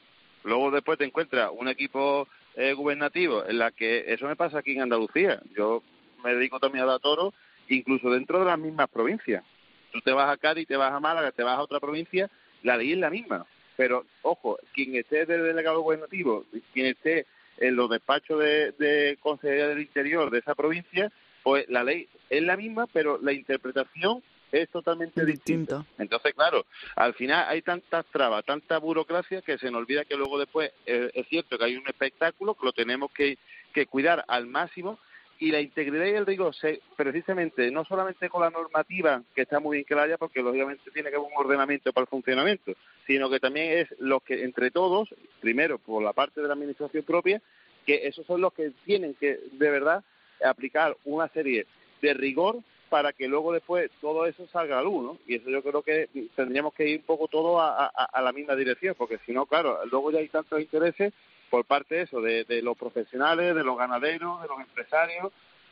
luego 0.44 0.72
después 0.72 0.98
te 0.98 1.06
encuentras 1.06 1.52
un 1.54 1.68
equipo 1.68 2.28
eh, 2.56 2.74
gubernativo 2.74 3.46
en 3.46 3.58
la 3.58 3.72
que 3.72 4.06
eso 4.14 4.28
me 4.28 4.36
pasa 4.36 4.60
aquí 4.60 4.74
en 4.74 4.82
Andalucía. 4.84 5.42
Yo 5.56 5.84
me 6.24 6.34
dedico 6.34 6.60
también 6.60 6.84
a 6.84 6.88
dar 6.88 7.00
toro, 7.00 7.34
incluso 7.68 8.10
dentro 8.10 8.40
de 8.40 8.46
las 8.46 8.60
mismas 8.60 8.90
provincias. 8.90 9.44
Tú 9.92 10.02
te 10.02 10.12
vas 10.12 10.30
a 10.30 10.38
Cádiz, 10.38 10.68
te 10.68 10.78
vas 10.78 10.94
a 10.94 11.00
Málaga, 11.00 11.32
te 11.32 11.44
vas 11.44 11.58
a 11.58 11.62
otra 11.62 11.80
provincia, 11.80 12.30
la 12.64 12.78
ley 12.78 12.94
es 12.94 12.98
la 12.98 13.10
misma. 13.10 13.46
Pero, 13.76 14.06
ojo, 14.22 14.58
quien 14.74 14.96
esté 14.96 15.26
del 15.26 15.44
delegado 15.44 15.82
gubernativo, 15.82 16.46
quien 16.74 16.88
esté 16.88 17.26
en 17.58 17.76
los 17.76 17.90
despachos 17.90 18.40
de, 18.40 18.72
de 18.74 19.18
Consejería 19.20 19.68
del 19.68 19.82
Interior 19.82 20.30
de 20.30 20.40
esa 20.40 20.56
provincia, 20.56 21.12
pues 21.44 21.68
la 21.70 21.84
ley 21.84 22.08
es 22.30 22.44
la 22.44 22.58
misma, 22.58 22.88
pero 22.88 23.20
la 23.22 23.34
interpretación 23.34 24.24
es 24.52 24.70
totalmente 24.70 25.26
distinta. 25.26 25.86
Entonces, 25.98 26.34
claro, 26.34 26.66
al 26.96 27.14
final 27.16 27.46
hay 27.50 27.62
tantas 27.62 28.06
trabas, 28.08 28.46
tanta 28.46 28.78
burocracia 28.78 29.42
que 29.42 29.58
se 29.58 29.72
nos 29.72 29.82
olvida 29.82 30.06
que 30.06 30.16
luego 30.16 30.38
después 30.38 30.72
eh, 30.86 31.10
es 31.14 31.28
cierto 31.28 31.58
que 31.58 31.66
hay 31.66 31.76
un 31.76 31.88
espectáculo 31.88 32.54
que 32.54 32.66
lo 32.66 32.72
tenemos 32.72 33.12
que, 33.12 33.38
que 33.74 33.88
cuidar 33.88 34.24
al 34.28 34.46
máximo 34.46 35.00
y 35.40 35.52
la 35.52 35.60
integridad 35.60 36.06
y 36.06 36.12
el 36.12 36.26
rigor 36.26 36.56
precisamente 36.96 37.72
no 37.72 37.84
solamente 37.86 38.30
con 38.30 38.42
la 38.42 38.52
normativa 38.52 39.24
que 39.36 39.42
está 39.42 39.60
muy 39.60 39.84
bien 39.84 40.00
haya 40.00 40.18
porque 40.18 40.42
lógicamente 40.42 40.92
tiene 40.92 41.10
que 41.10 41.16
haber 41.16 41.28
un 41.28 41.38
ordenamiento 41.38 41.92
para 41.92 42.04
el 42.04 42.08
funcionamiento 42.08 42.74
sino 43.08 43.30
que 43.30 43.40
también 43.40 43.80
es 43.80 43.96
lo 44.00 44.20
que 44.20 44.44
entre 44.44 44.72
todos 44.72 45.14
primero 45.42 45.80
por 45.80 46.04
la 46.04 46.14
parte 46.14 46.40
de 46.40 46.48
la 46.48 46.54
administración 46.54 47.04
propia 47.04 47.42
que 47.86 48.08
esos 48.08 48.26
son 48.26 48.42
los 48.42 48.54
que 48.54 48.72
tienen 48.86 49.16
que 49.16 49.40
de 49.52 49.70
verdad 49.72 50.04
aplicar 50.44 50.96
una 51.06 51.28
serie 51.30 51.66
de 52.02 52.14
rigor 52.14 52.58
para 52.90 53.12
que 53.12 53.28
luego 53.28 53.52
después 53.54 53.90
todo 54.02 54.28
eso 54.28 54.48
salga 54.48 54.78
a 54.78 54.84
luz, 54.84 55.04
¿no? 55.04 55.18
Y 55.26 55.36
eso 55.36 55.50
yo 55.50 55.64
creo 55.64 55.82
que 55.82 56.10
tendríamos 56.36 56.76
que 56.76 56.88
ir 56.88 57.00
un 57.00 57.06
poco 57.06 57.28
todo 57.28 57.60
a, 57.60 57.92
la 58.22 58.32
misma 58.32 58.56
dirección, 58.56 58.94
porque 58.96 59.18
si 59.26 59.32
no, 59.32 59.48
claro, 59.48 59.80
luego 59.90 60.12
ya 60.12 60.20
hay 60.20 60.28
tantos 60.28 60.62
intereses 60.62 61.12
por 61.50 61.66
parte 61.66 61.96
de 61.96 62.02
eso, 62.04 62.22
de, 62.22 62.62
los 62.62 62.78
profesionales, 62.78 63.56
de 63.56 63.64
los 63.64 63.78
ganaderos, 63.78 64.42
de 64.44 64.48
los 64.48 64.60
empresarios, 64.60 65.32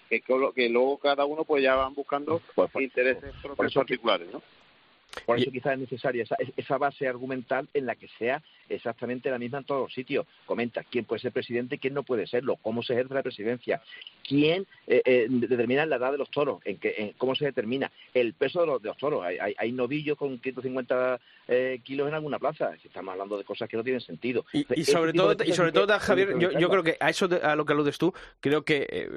que, 0.09 0.21
que 0.21 0.69
luego 0.69 0.97
cada 0.97 1.25
uno 1.25 1.43
pues 1.43 1.61
ya 1.61 1.75
van 1.75 1.93
buscando 1.93 2.41
pues, 2.55 2.71
pues, 2.71 2.85
intereses 2.85 3.33
particulares, 3.75 4.27
¿no? 4.33 4.41
Por 5.25 5.39
eso 5.39 5.51
quizás 5.51 5.73
es 5.73 5.79
necesaria 5.79 6.23
esa, 6.23 6.35
esa, 6.55 6.77
base 6.77 7.07
argumental 7.07 7.67
en 7.73 7.85
la 7.85 7.95
que 7.95 8.07
sea 8.17 8.41
exactamente 8.69 9.29
la 9.29 9.37
misma 9.37 9.59
en 9.59 9.65
todos 9.65 9.81
los 9.81 9.93
sitios. 9.93 10.25
Comenta 10.45 10.83
quién 10.83 11.05
puede 11.05 11.21
ser 11.21 11.31
presidente 11.31 11.75
y 11.75 11.79
quién 11.79 11.93
no 11.93 12.03
puede 12.03 12.27
serlo, 12.27 12.55
cómo 12.57 12.81
se 12.81 12.93
ejerce 12.93 13.13
la 13.13 13.23
presidencia, 13.23 13.81
quién 14.27 14.65
eh, 14.87 15.01
eh, 15.05 15.27
determina 15.29 15.85
la 15.85 15.97
edad 15.97 16.11
de 16.11 16.17
los 16.17 16.31
toros, 16.31 16.59
en, 16.65 16.77
que, 16.77 17.13
cómo 17.17 17.35
se 17.35 17.45
determina 17.45 17.91
el 18.13 18.33
peso 18.33 18.61
de 18.61 18.67
los, 18.67 18.81
de 18.81 18.89
los 18.89 18.97
toros. 18.97 19.23
Hay, 19.23 19.37
hay, 19.57 19.71
novillos 19.71 20.17
con 20.17 20.39
150 20.39 21.19
eh, 21.47 21.79
kilos 21.83 22.07
en 22.07 22.13
alguna 22.13 22.39
plaza. 22.39 22.73
Estamos 22.83 23.11
hablando 23.11 23.37
de 23.37 23.43
cosas 23.43 23.67
que 23.69 23.77
no 23.77 23.83
tienen 23.83 24.01
sentido. 24.01 24.45
Y, 24.53 24.83
sobre 24.85 25.13
todo, 25.13 25.35
y 25.43 25.53
sobre 25.53 25.71
todo, 25.71 25.97
Javier, 25.99 26.37
yo, 26.39 26.51
yo, 26.51 26.69
creo 26.69 26.83
que 26.83 26.97
a 26.99 27.09
eso 27.09 27.29
a 27.43 27.55
lo 27.55 27.65
que 27.65 27.73
aludes 27.73 27.97
tú, 27.97 28.13
creo 28.39 28.63
que 28.63 29.09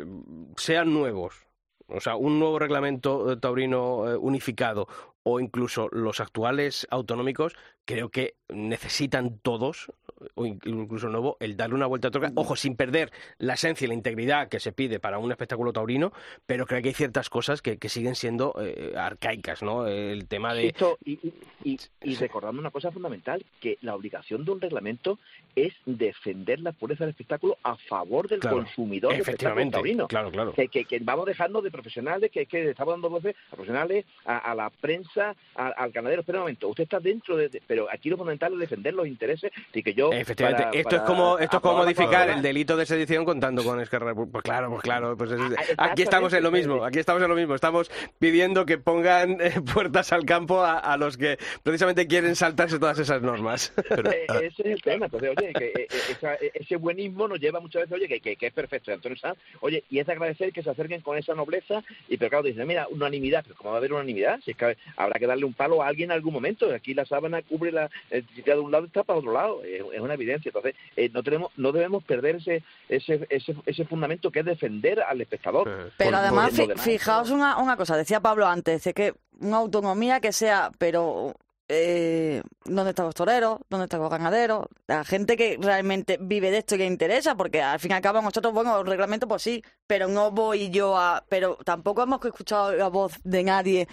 sean 0.56 0.92
nuevos 0.92 1.44
o 1.86 2.00
sea, 2.00 2.16
un 2.16 2.38
nuevo 2.38 2.58
reglamento 2.58 3.38
taurino 3.38 3.98
unificado 4.18 4.88
o 5.24 5.40
incluso 5.40 5.88
los 5.90 6.20
actuales 6.20 6.86
autonómicos, 6.90 7.56
creo 7.86 8.10
que 8.10 8.36
necesitan 8.48 9.38
todos, 9.38 9.90
o 10.34 10.46
incluso 10.46 11.08
nuevo, 11.08 11.36
el 11.40 11.56
darle 11.56 11.74
una 11.74 11.86
vuelta 11.86 12.08
a 12.08 12.10
toca. 12.10 12.30
Ojo, 12.34 12.56
sin 12.56 12.76
perder 12.76 13.10
la 13.38 13.54
esencia 13.54 13.86
y 13.86 13.88
la 13.88 13.94
integridad 13.94 14.48
que 14.48 14.60
se 14.60 14.72
pide 14.72 15.00
para 15.00 15.18
un 15.18 15.30
espectáculo 15.30 15.72
taurino, 15.72 16.12
pero 16.46 16.66
creo 16.66 16.82
que 16.82 16.88
hay 16.88 16.94
ciertas 16.94 17.30
cosas 17.30 17.62
que, 17.62 17.78
siguen 17.88 18.14
siendo 18.16 18.54
eh, 18.60 18.94
arcaicas, 18.96 19.62
¿no? 19.62 19.86
El 19.86 20.26
tema 20.26 20.52
de... 20.54 20.74
y, 21.04 22.14
recordando 22.16 22.60
una 22.60 22.70
cosa 22.70 22.90
fundamental, 22.90 23.44
que 23.60 23.78
la 23.80 23.94
obligación 23.94 24.44
de 24.44 24.50
un 24.50 24.60
reglamento 24.60 25.18
es 25.56 25.72
defender 25.86 26.60
la 26.60 26.72
pureza 26.72 27.04
del 27.04 27.10
espectáculo 27.10 27.56
a 27.62 27.76
favor 27.76 28.28
del 28.28 28.40
consumidor 28.40 29.14
efectivamente, 29.14 29.74
taurino. 29.74 30.06
Claro, 30.08 30.30
claro. 30.30 30.52
Que, 30.52 30.68
que, 30.68 30.98
vamos 31.00 31.26
dejando 31.26 31.62
de 31.62 31.70
profesionales, 31.70 32.30
que, 32.30 32.46
que 32.46 32.70
estamos 32.70 32.94
dando 32.94 33.08
voces 33.08 33.34
a 33.50 33.56
profesionales, 33.56 34.04
a 34.24 34.54
la 34.54 34.68
prensa 34.70 35.13
al 35.54 35.90
ganadero. 35.92 36.20
Espera 36.20 36.38
un 36.38 36.44
momento, 36.44 36.68
usted 36.68 36.84
está 36.84 37.00
dentro 37.00 37.36
de, 37.36 37.62
Pero 37.66 37.88
aquí 37.90 38.08
lo 38.08 38.16
fundamental 38.16 38.52
es 38.54 38.58
defender 38.58 38.94
los 38.94 39.06
intereses 39.06 39.52
y 39.72 39.82
que 39.82 39.94
yo... 39.94 40.12
Efectivamente, 40.12 40.78
esto, 40.78 40.96
es 40.96 41.02
como, 41.02 41.38
esto 41.38 41.56
es 41.56 41.62
como 41.62 41.78
modificar 41.78 42.30
el 42.30 42.42
delito 42.42 42.76
de 42.76 42.86
sedición 42.86 43.24
contando 43.24 43.64
con 43.64 43.80
Esquerra. 43.80 44.14
Pues 44.14 44.42
claro, 44.42 44.70
pues 44.70 44.82
claro. 44.82 45.16
Pues 45.16 45.30
ah, 45.32 45.90
aquí 45.90 46.02
estamos 46.02 46.32
en 46.32 46.42
lo 46.42 46.50
mismo, 46.50 46.84
aquí 46.84 46.98
estamos 46.98 47.22
en 47.22 47.28
lo 47.28 47.36
mismo. 47.36 47.54
Estamos 47.54 47.90
pidiendo 48.18 48.66
que 48.66 48.78
pongan 48.78 49.40
eh, 49.40 49.60
puertas 49.74 50.12
al 50.12 50.24
campo 50.24 50.62
a, 50.62 50.96
los 50.96 51.16
que 51.16 51.38
precisamente 51.62 52.06
quieren 52.06 52.36
saltarse 52.36 52.78
todas 52.78 52.98
esas 52.98 53.22
normas. 53.22 53.72
Pero, 53.88 54.10
eh, 54.10 54.26
ah. 54.28 54.38
ese 54.42 54.62
es 54.62 54.66
el 54.66 54.82
tema. 54.82 55.06
Entonces, 55.06 55.30
oye, 55.36 55.52
que 55.52 55.72
eh, 55.86 56.50
ese 56.54 56.76
buenismo 56.76 57.28
nos 57.28 57.40
lleva 57.40 57.60
muchas 57.60 57.82
veces, 57.82 57.96
oye, 57.96 58.20
que, 58.20 58.36
que, 58.36 58.46
es 58.46 58.52
perfecto. 58.52 58.92
Antonio 58.92 59.18
Sanz, 59.18 59.38
oye, 59.60 59.84
y 59.90 59.98
es 59.98 60.06
de 60.06 60.12
agradecer 60.12 60.52
que 60.52 60.62
se 60.62 60.70
acerquen 60.70 61.00
con 61.00 61.16
esa 61.18 61.34
nobleza 61.34 61.82
y 62.08 62.16
pero 62.16 62.30
claro, 62.30 62.44
dicen, 62.44 62.66
mira, 62.66 62.86
unanimidad, 62.88 63.42
pero 63.42 63.56
¿cómo 63.56 63.70
va 63.70 63.76
a 63.76 63.78
haber 63.78 63.92
unanimidad? 63.92 64.40
Si 64.44 64.52
es 64.52 64.56
que 64.56 64.76
habrá 65.04 65.18
que 65.18 65.26
darle 65.26 65.44
un 65.44 65.54
palo 65.54 65.82
a 65.82 65.88
alguien 65.88 66.10
en 66.10 66.16
algún 66.16 66.32
momento. 66.32 66.72
Aquí 66.72 66.94
la 66.94 67.04
sábana 67.04 67.42
cubre 67.42 67.72
la 67.72 67.90
de 68.10 68.58
un 68.58 68.70
lado 68.70 68.86
está 68.86 69.02
para 69.02 69.18
otro 69.18 69.32
lado, 69.32 69.62
es, 69.64 69.82
una 70.00 70.14
evidencia. 70.14 70.48
Entonces, 70.48 70.74
eh, 70.96 71.10
no 71.12 71.22
tenemos 71.22 71.52
no 71.56 71.72
debemos 71.72 72.04
perder 72.04 72.36
ese, 72.36 72.62
ese, 72.88 73.26
ese, 73.66 73.84
fundamento 73.84 74.30
que 74.30 74.40
es 74.40 74.44
defender 74.46 75.00
al 75.00 75.20
espectador. 75.20 75.92
Pero 75.96 76.16
además, 76.16 76.52
fijaos 76.76 77.30
una, 77.30 77.58
una 77.58 77.76
cosa, 77.76 77.96
decía 77.96 78.20
Pablo 78.20 78.46
antes, 78.46 78.84
de 78.84 78.94
que 78.94 79.14
una 79.40 79.58
autonomía 79.58 80.20
que 80.20 80.32
sea, 80.32 80.70
pero 80.78 81.34
eh, 81.68 82.42
dónde 82.64 82.90
están 82.90 83.06
los 83.06 83.14
toreros, 83.14 83.58
dónde 83.70 83.84
están 83.84 84.00
los 84.00 84.10
ganaderos, 84.10 84.66
la 84.86 85.04
gente 85.04 85.36
que 85.36 85.58
realmente 85.60 86.18
vive 86.20 86.50
de 86.50 86.58
esto 86.58 86.74
y 86.74 86.78
que 86.78 86.86
interesa, 86.86 87.36
porque 87.36 87.62
al 87.62 87.80
fin 87.80 87.92
y 87.92 87.94
al 87.94 88.02
cabo 88.02 88.20
nosotros, 88.20 88.52
bueno, 88.52 88.80
el 88.80 88.86
reglamento 88.86 89.26
pues 89.26 89.42
sí, 89.42 89.64
pero 89.86 90.08
no 90.08 90.30
voy 90.30 90.70
yo 90.70 90.96
a... 90.96 91.24
Pero 91.28 91.56
tampoco 91.64 92.02
hemos 92.02 92.24
escuchado 92.24 92.72
la 92.74 92.88
voz 92.88 93.14
de 93.24 93.42
nadie 93.44 93.88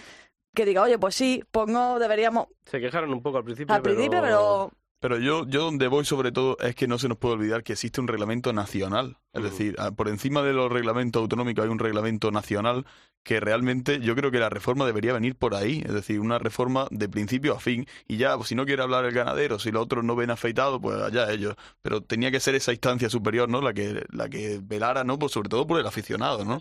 que 0.54 0.64
diga, 0.64 0.82
oye, 0.82 0.98
pues 0.98 1.14
sí, 1.14 1.42
pues 1.50 1.68
no 1.68 1.98
deberíamos... 1.98 2.48
Se 2.66 2.80
quejaron 2.80 3.12
un 3.12 3.22
poco 3.22 3.38
al 3.38 3.44
principio, 3.44 3.74
Al 3.74 3.82
principio, 3.82 4.20
pero 4.20 4.70
Pero 5.00 5.18
yo, 5.18 5.46
yo 5.46 5.64
donde 5.64 5.88
voy 5.88 6.04
sobre 6.04 6.30
todo 6.30 6.56
es 6.60 6.74
que 6.74 6.86
no 6.86 6.98
se 6.98 7.08
nos 7.08 7.18
puede 7.18 7.34
olvidar 7.34 7.62
que 7.62 7.72
existe 7.72 8.00
un 8.00 8.08
reglamento 8.08 8.52
nacional. 8.52 9.18
Es 9.32 9.42
decir, 9.42 9.76
por 9.96 10.08
encima 10.08 10.42
de 10.42 10.52
los 10.52 10.70
reglamentos 10.70 11.20
autonómicos 11.20 11.64
hay 11.64 11.70
un 11.70 11.78
reglamento 11.78 12.30
nacional 12.30 12.84
que 13.24 13.40
realmente 13.40 14.00
yo 14.00 14.14
creo 14.14 14.30
que 14.30 14.38
la 14.38 14.50
reforma 14.50 14.84
debería 14.84 15.12
venir 15.12 15.36
por 15.36 15.54
ahí. 15.54 15.82
Es 15.86 15.94
decir, 15.94 16.20
una 16.20 16.38
reforma 16.38 16.86
de 16.90 17.08
principio 17.08 17.54
a 17.54 17.60
fin. 17.60 17.86
Y 18.06 18.16
ya, 18.16 18.36
pues, 18.36 18.48
si 18.48 18.54
no 18.54 18.66
quiere 18.66 18.82
hablar 18.82 19.04
el 19.04 19.12
ganadero, 19.12 19.58
si 19.58 19.70
los 19.70 19.84
otros 19.84 20.04
no 20.04 20.16
ven 20.16 20.30
afeitado, 20.30 20.80
pues 20.80 21.00
allá 21.00 21.30
ellos. 21.32 21.54
Pero 21.80 22.02
tenía 22.02 22.30
que 22.30 22.40
ser 22.40 22.54
esa 22.56 22.72
instancia 22.72 23.08
superior, 23.08 23.48
¿no? 23.48 23.62
La 23.62 23.72
que, 23.72 24.04
la 24.10 24.28
que 24.28 24.60
velara, 24.62 25.04
¿no? 25.04 25.18
Pues 25.18 25.32
sobre 25.32 25.48
todo 25.48 25.66
por 25.66 25.80
el 25.80 25.86
aficionado, 25.86 26.44
¿no? 26.44 26.60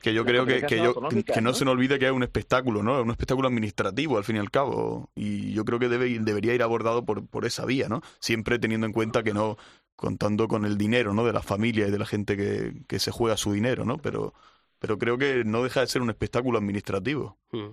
Que 0.00 0.14
yo 0.14 0.24
creo 0.24 0.46
que, 0.46 0.62
que, 0.62 0.76
yo, 0.76 0.94
que 0.94 1.40
no, 1.40 1.52
se 1.54 1.64
nos 1.64 1.72
olvide 1.72 1.98
que 1.98 2.06
es 2.06 2.12
un 2.12 2.22
espectáculo, 2.22 2.82
¿no? 2.82 2.98
Es 2.98 3.04
un 3.04 3.10
espectáculo 3.10 3.48
administrativo, 3.48 4.16
al 4.16 4.24
fin 4.24 4.36
y 4.36 4.38
al 4.38 4.50
cabo. 4.50 5.10
Y 5.16 5.52
yo 5.52 5.64
creo 5.64 5.78
que 5.78 5.88
debe, 5.88 6.18
debería 6.20 6.54
ir 6.54 6.62
abordado 6.62 7.04
por, 7.04 7.26
por 7.26 7.44
esa 7.44 7.64
vía, 7.64 7.88
¿no? 7.88 8.02
Siempre 8.20 8.58
teniendo 8.58 8.86
en 8.86 8.92
cuenta 8.92 9.22
que 9.22 9.34
no 9.34 9.56
contando 9.96 10.46
con 10.46 10.64
el 10.64 10.78
dinero, 10.78 11.14
¿no? 11.14 11.24
De 11.24 11.32
la 11.32 11.42
familia 11.42 11.88
y 11.88 11.90
de 11.90 11.98
la 11.98 12.06
gente 12.06 12.36
que, 12.36 12.72
que 12.86 13.00
se 13.00 13.10
juega 13.10 13.36
su 13.36 13.52
dinero, 13.52 13.84
¿no? 13.84 13.98
Pero, 13.98 14.34
pero 14.78 14.98
creo 14.98 15.18
que 15.18 15.42
no 15.44 15.64
deja 15.64 15.80
de 15.80 15.88
ser 15.88 16.00
un 16.02 16.10
espectáculo 16.10 16.58
administrativo. 16.58 17.36
Mm, 17.50 17.70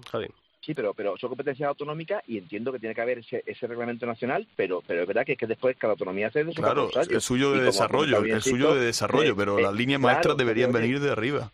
sí, 0.61 0.73
pero, 0.73 0.95
pero 0.95 1.15
son 1.19 1.29
competencias 1.29 1.69
autonómicas 1.69 2.23
y 2.25 2.39
entiendo 2.39 2.71
que 2.71 2.79
tiene 2.79 2.95
que 2.95 3.01
haber 3.01 3.19
ese, 3.19 3.43
ese 3.45 3.67
reglamento 3.67 4.07
nacional, 4.07 4.47
pero, 4.55 4.81
pero 4.87 5.03
es 5.03 5.07
verdad 5.07 5.23
que, 5.23 5.33
es 5.33 5.37
que 5.37 5.45
después 5.45 5.77
cada 5.77 5.91
autonomía 5.91 6.31
se 6.31 6.43
de 6.43 6.53
Claro, 6.55 6.89
el 7.07 7.21
suyo 7.21 7.51
de 7.51 7.61
desarrollo, 7.65 8.25
el 8.25 8.41
suyo 8.41 8.73
de 8.73 8.83
desarrollo, 8.83 9.35
pero 9.35 9.59
las 9.59 9.75
líneas 9.75 10.01
maestras 10.01 10.35
deberían 10.35 10.71
venir 10.71 10.99
de 10.99 11.11
arriba 11.11 11.51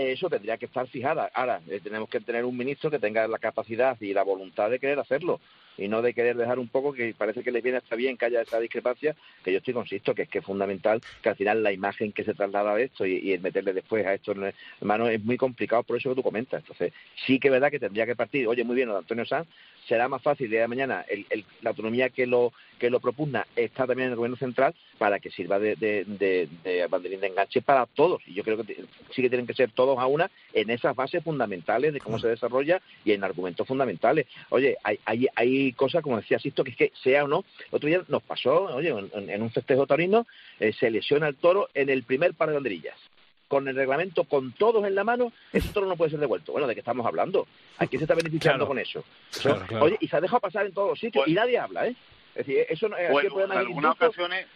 eso 0.00 0.28
tendría 0.28 0.58
que 0.58 0.66
estar 0.66 0.86
fijada. 0.86 1.30
Ahora, 1.34 1.60
eh, 1.68 1.80
tenemos 1.82 2.08
que 2.08 2.20
tener 2.20 2.44
un 2.44 2.56
ministro 2.56 2.90
que 2.90 2.98
tenga 2.98 3.26
la 3.28 3.38
capacidad 3.38 3.96
y 4.00 4.12
la 4.12 4.22
voluntad 4.22 4.70
de 4.70 4.78
querer 4.78 4.98
hacerlo 4.98 5.40
y 5.80 5.88
no 5.88 6.02
de 6.02 6.14
querer 6.14 6.36
dejar 6.36 6.58
un 6.58 6.68
poco 6.68 6.92
que 6.92 7.14
parece 7.16 7.42
que 7.42 7.50
les 7.50 7.62
viene 7.62 7.78
hasta 7.78 7.96
bien 7.96 8.16
que 8.16 8.26
haya 8.26 8.42
esa 8.42 8.60
discrepancia, 8.60 9.16
que 9.42 9.50
yo 9.50 9.58
estoy 9.58 9.74
consisto 9.74 10.14
que 10.14 10.22
es 10.22 10.28
que 10.28 10.38
es 10.38 10.44
fundamental 10.44 11.00
que 11.22 11.30
al 11.30 11.36
final 11.36 11.62
la 11.62 11.72
imagen 11.72 12.12
que 12.12 12.22
se 12.22 12.34
traslada 12.34 12.74
a 12.74 12.80
esto 12.80 13.06
y, 13.06 13.32
el 13.32 13.40
meterle 13.40 13.72
después 13.72 14.04
a 14.06 14.14
esto 14.14 14.32
en 14.32 14.52
mano 14.82 15.08
es 15.08 15.22
muy 15.24 15.36
complicado 15.36 15.82
por 15.82 15.96
eso 15.96 16.10
que 16.10 16.16
tú 16.16 16.22
comentas. 16.22 16.60
Entonces, 16.60 16.92
sí 17.26 17.38
que 17.38 17.48
es 17.48 17.52
verdad 17.52 17.70
que 17.70 17.78
tendría 17.78 18.06
que 18.06 18.16
partir, 18.16 18.46
oye, 18.46 18.64
muy 18.64 18.76
bien, 18.76 18.88
don 18.88 18.98
Antonio 18.98 19.24
Sanz, 19.24 19.48
será 19.86 20.08
más 20.08 20.22
fácil 20.22 20.44
el 20.46 20.50
día 20.50 20.60
de 20.62 20.68
mañana 20.68 21.04
el, 21.08 21.44
la 21.62 21.70
autonomía 21.70 22.10
que 22.10 22.26
lo 22.26 22.52
que 22.78 22.90
lo 22.90 22.98
propugna 22.98 23.46
está 23.54 23.86
también 23.86 24.06
en 24.06 24.12
el 24.12 24.16
gobierno 24.16 24.38
central 24.38 24.74
para 24.96 25.18
que 25.20 25.30
sirva 25.30 25.58
de, 25.58 25.76
de, 25.76 26.86
banderín 26.88 27.20
de 27.20 27.26
enganche 27.26 27.60
para 27.60 27.84
todos. 27.84 28.22
Y 28.26 28.32
yo 28.32 28.42
creo 28.42 28.56
que 28.64 28.84
sí 29.14 29.20
que 29.20 29.28
tienen 29.28 29.46
que 29.46 29.52
ser 29.52 29.70
todos 29.72 29.98
a 29.98 30.06
una 30.06 30.30
en 30.54 30.70
esas 30.70 30.96
bases 30.96 31.22
fundamentales 31.22 31.92
de 31.92 32.00
cómo 32.00 32.18
se 32.18 32.28
desarrolla 32.28 32.80
y 33.04 33.12
en 33.12 33.22
argumentos 33.22 33.68
fundamentales. 33.68 34.26
Oye 34.48 34.78
hay 34.82 34.98
hay, 35.04 35.28
hay 35.36 35.69
cosas 35.72 36.02
como 36.02 36.16
decía 36.16 36.38
Sisto 36.38 36.64
que 36.64 36.70
es 36.70 36.76
que 36.76 36.92
sea 37.02 37.24
o 37.24 37.28
no 37.28 37.44
otro 37.70 37.88
día 37.88 38.02
nos 38.08 38.22
pasó 38.22 38.64
oye 38.64 38.88
en, 38.88 39.42
un 39.42 39.50
festejo 39.50 39.86
taurino 39.86 40.26
eh, 40.58 40.72
se 40.72 40.90
lesiona 40.90 41.28
el 41.28 41.36
toro 41.36 41.68
en 41.74 41.88
el 41.88 42.02
primer 42.02 42.34
par 42.34 42.48
de 42.48 42.54
banderillas 42.54 42.96
con 43.50 43.66
el 43.66 43.74
reglamento, 43.74 44.22
con 44.22 44.52
todos 44.52 44.86
en 44.86 44.94
la 44.94 45.02
mano, 45.02 45.32
ese 45.52 45.70
toro 45.70 45.88
no 45.88 45.96
puede 45.96 46.12
ser 46.12 46.20
devuelto. 46.20 46.52
Bueno, 46.52 46.68
¿de 46.68 46.74
qué 46.74 46.80
estamos 46.82 47.04
hablando? 47.04 47.48
¿A 47.78 47.86
quién 47.88 47.98
se 47.98 48.04
está 48.04 48.14
beneficiando 48.14 48.64
con 48.64 48.78
eso? 48.78 49.02
Oye, 49.80 49.98
y 50.00 50.06
se 50.06 50.16
ha 50.16 50.20
dejado 50.20 50.38
pasar 50.38 50.66
en 50.66 50.72
todos 50.72 50.90
los 50.90 51.00
sitios 51.00 51.26
y 51.26 51.32
nadie 51.32 51.58
habla, 51.58 51.88
¿eh? 51.88 51.96
Es 52.36 52.46
decir, 52.46 52.64
eso 52.68 52.88
no 52.88 52.96
es... 52.96 53.10
en 53.10 53.50
algunas 53.50 53.96
ocasiones 53.96 54.46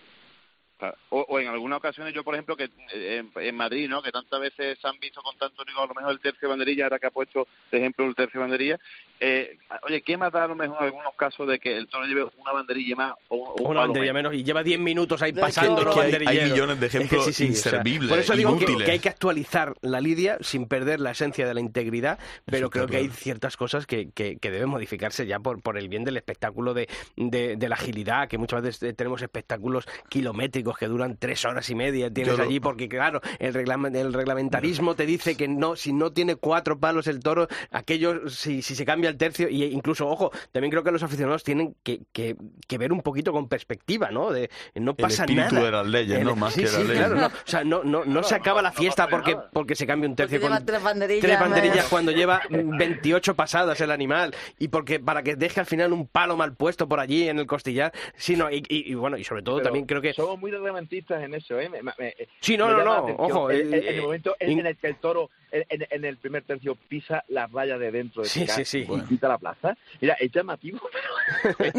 o, 1.11 1.41
en 1.41 1.49
algunas 1.49 1.79
ocasiones 1.79 2.13
yo, 2.15 2.25
por 2.25 2.35
ejemplo, 2.35 2.57
que 2.57 2.71
eh, 2.93 3.23
en, 3.37 3.57
Madrid, 3.57 3.89
¿no? 3.89 4.03
Que 4.03 4.11
tantas 4.11 4.41
veces 4.41 4.79
se 4.81 4.89
han 4.89 4.99
visto 4.99 5.23
con 5.23 5.37
tanto 5.39 5.65
digo, 5.65 5.81
a 5.81 5.87
lo 5.87 5.95
mejor 5.95 6.13
el 6.13 6.21
tercio 6.21 6.49
banderilla, 6.49 6.85
ahora 6.85 6.99
que 6.99 7.07
ha 7.07 7.11
puesto 7.11 7.47
de 7.71 7.79
ejemplo 7.79 8.05
el 8.07 8.15
tercio 8.15 8.41
banderilla. 8.41 8.79
Eh, 9.21 9.59
oye, 9.83 10.03
¿qué 10.03 10.17
más 10.17 10.33
da 10.33 10.45
a 10.45 10.49
lo 10.49 10.57
mejor 10.57 10.77
en 10.81 10.85
algunos 10.85 11.15
casos 11.15 11.47
de 11.47 11.59
que 11.59 11.77
el 11.77 11.87
toro 11.89 12.05
lleve 12.07 12.25
una 12.37 12.53
banderilla 12.53 12.97
más 12.97 13.15
o, 13.29 13.55
una 13.63 13.81
banderilla 13.81 14.13
menos? 14.13 14.35
y 14.35 14.43
lleva 14.43 14.63
10 14.63 14.81
minutos 14.81 15.23
ahí 15.23 15.33
pasando 15.33 15.83
los 15.83 15.97
hay, 15.97 16.13
hay, 16.27 16.51
millones 16.51 16.81
de 16.81 16.87
ejemplos 16.87 17.41
inservibles, 17.41 18.11
Por 18.11 18.19
eso 18.19 18.35
digo 18.35 18.59
que, 18.59 18.91
hay 18.91 18.99
que 18.99 19.09
actualizar 19.09 19.75
la 19.81 20.01
lidia 20.01 20.39
sin 20.41 20.67
perder 20.67 21.01
la 21.01 21.13
esencia 21.13 21.47
de 21.47 21.55
la 21.55 21.61
integridad, 21.61 22.19
pero 22.45 22.71
creo 22.71 22.87
que 22.87 22.97
hay 22.97 23.09
ciertas 23.09 23.57
cosas 23.57 23.87
que, 23.87 24.11
que, 24.11 24.39
deben 24.43 24.69
modificarse 24.69 25.27
ya 25.27 25.39
por, 25.39 25.63
por 25.63 25.79
el 25.79 25.89
bien 25.89 26.05
del 26.05 26.17
espectáculo 26.17 26.75
de, 26.75 26.89
de, 27.17 27.57
de 27.57 27.69
la 27.69 27.77
agilidad, 27.77 28.29
que 28.29 28.39
muchas 28.39 28.63
veces 28.63 28.97
tenemos 28.97 29.23
espectáculos 29.23 29.87
kilométricos 30.09 30.74
que 30.79 30.87
duran 30.87 31.17
tres 31.17 31.45
horas 31.45 31.69
y 31.71 31.75
media 31.75 32.11
tienes 32.11 32.39
allí, 32.39 32.61
porque 32.61 32.89
claro, 32.89 33.21
el, 33.39 33.57
el 33.57 34.13
reglamentarismo 34.13 34.95
te 34.95 35.07
dice 35.07 35.37
que 35.37 35.49
no, 35.49 35.77
si 35.77 35.93
no 35.93 36.13
tiene 36.13 36.37
cuatro 36.37 36.79
palos 36.79 37.07
el 37.07 37.21
toro, 37.21 37.49
aquello, 37.71 38.29
si, 38.29 38.63
si 38.63 38.75
se 38.75 38.85
cambia 38.85 39.11
el 39.11 39.17
tercio, 39.17 39.49
y 39.49 39.65
incluso, 39.65 40.07
ojo, 40.07 40.31
también 40.53 40.71
creo 40.71 40.83
que 40.83 40.91
los 40.91 41.03
aficionados 41.03 41.45
tienen 41.45 41.75
que, 41.83 42.03
que, 42.13 42.37
ver 42.79 42.93
un 42.93 43.03
poquito 43.03 43.33
con 43.33 43.49
perspectiva, 43.49 44.11
¿no? 44.11 44.33
De 44.33 44.51
no 44.75 44.95
pasa 44.95 45.25
el 45.25 45.39
espíritu 45.39 45.65
de 45.65 45.71
las 45.71 45.87
leyes, 45.87 46.25
¿no? 46.25 46.35
Más 46.37 46.55
que 46.55 46.65
Claro, 46.65 47.15
no, 47.15 47.27
o 47.27 47.31
sea, 47.45 47.65
no, 47.65 47.85
no, 47.85 48.05
no 48.05 48.23
se 48.23 48.35
acaba 48.35 48.63
la 48.63 48.73
fiesta 48.73 49.09
porque, 49.09 49.37
porque 49.53 49.75
se 49.75 49.87
cambia 49.87 50.09
un 50.09 50.17
tercio 50.17 50.41
con 50.41 50.65
tres 50.65 50.83
banderillas, 50.83 51.87
cuando 51.89 52.13
lleva 52.13 52.43
28 52.51 53.35
pasadas 53.35 53.81
el 53.81 53.91
animal 53.91 54.35
y 54.59 54.69
porque 54.69 55.01
para 55.01 55.23
que 55.23 55.37
deje 55.37 55.61
al 55.61 55.67
final 55.67 55.93
un 55.93 56.07
palo 56.07 56.37
mal 56.37 56.55
puesto 56.55 56.89
por 56.89 57.01
allí 57.01 57.29
en 57.29 57.39
el 57.39 57.47
costillar, 57.47 57.93
sino 58.17 58.51
y, 58.51 58.65
y, 58.69 58.95
bueno, 58.95 59.17
y 59.17 59.25
sobre 59.25 59.43
todo 59.43 59.61
también 59.61 59.87
creo 59.87 60.01
que 60.01 60.13
somos 60.13 60.39
muy 60.39 60.51
en 61.23 61.35
eso, 61.35 61.59
¿eh? 61.59 61.71
sí, 62.41 62.57
no, 62.57 62.71
no, 62.71 62.85
no, 62.85 63.15
ojo. 63.17 63.51
En, 63.51 63.73
el 63.73 63.89
eh, 63.89 64.01
momento 64.01 64.37
en, 64.39 64.67
el 64.67 64.77
que 64.77 64.89
el 64.89 64.97
toro 64.97 65.31
en, 65.55 66.05
el 66.05 66.17
primer 66.17 66.43
tercio 66.43 66.75
pisa 66.75 67.25
la 67.29 67.47
raya 67.47 67.79
de 67.79 67.91
dentro 67.93 68.23
de 68.23 68.29
sí, 68.29 68.47
sí, 68.47 68.65
sí. 68.65 68.87
y 68.89 69.01
quita 69.03 69.29
la 69.29 69.39
plaza. 69.39 69.77
Mira, 70.01 70.15
es 70.15 70.33
llamativo, 70.33 70.81
pero 71.59 71.73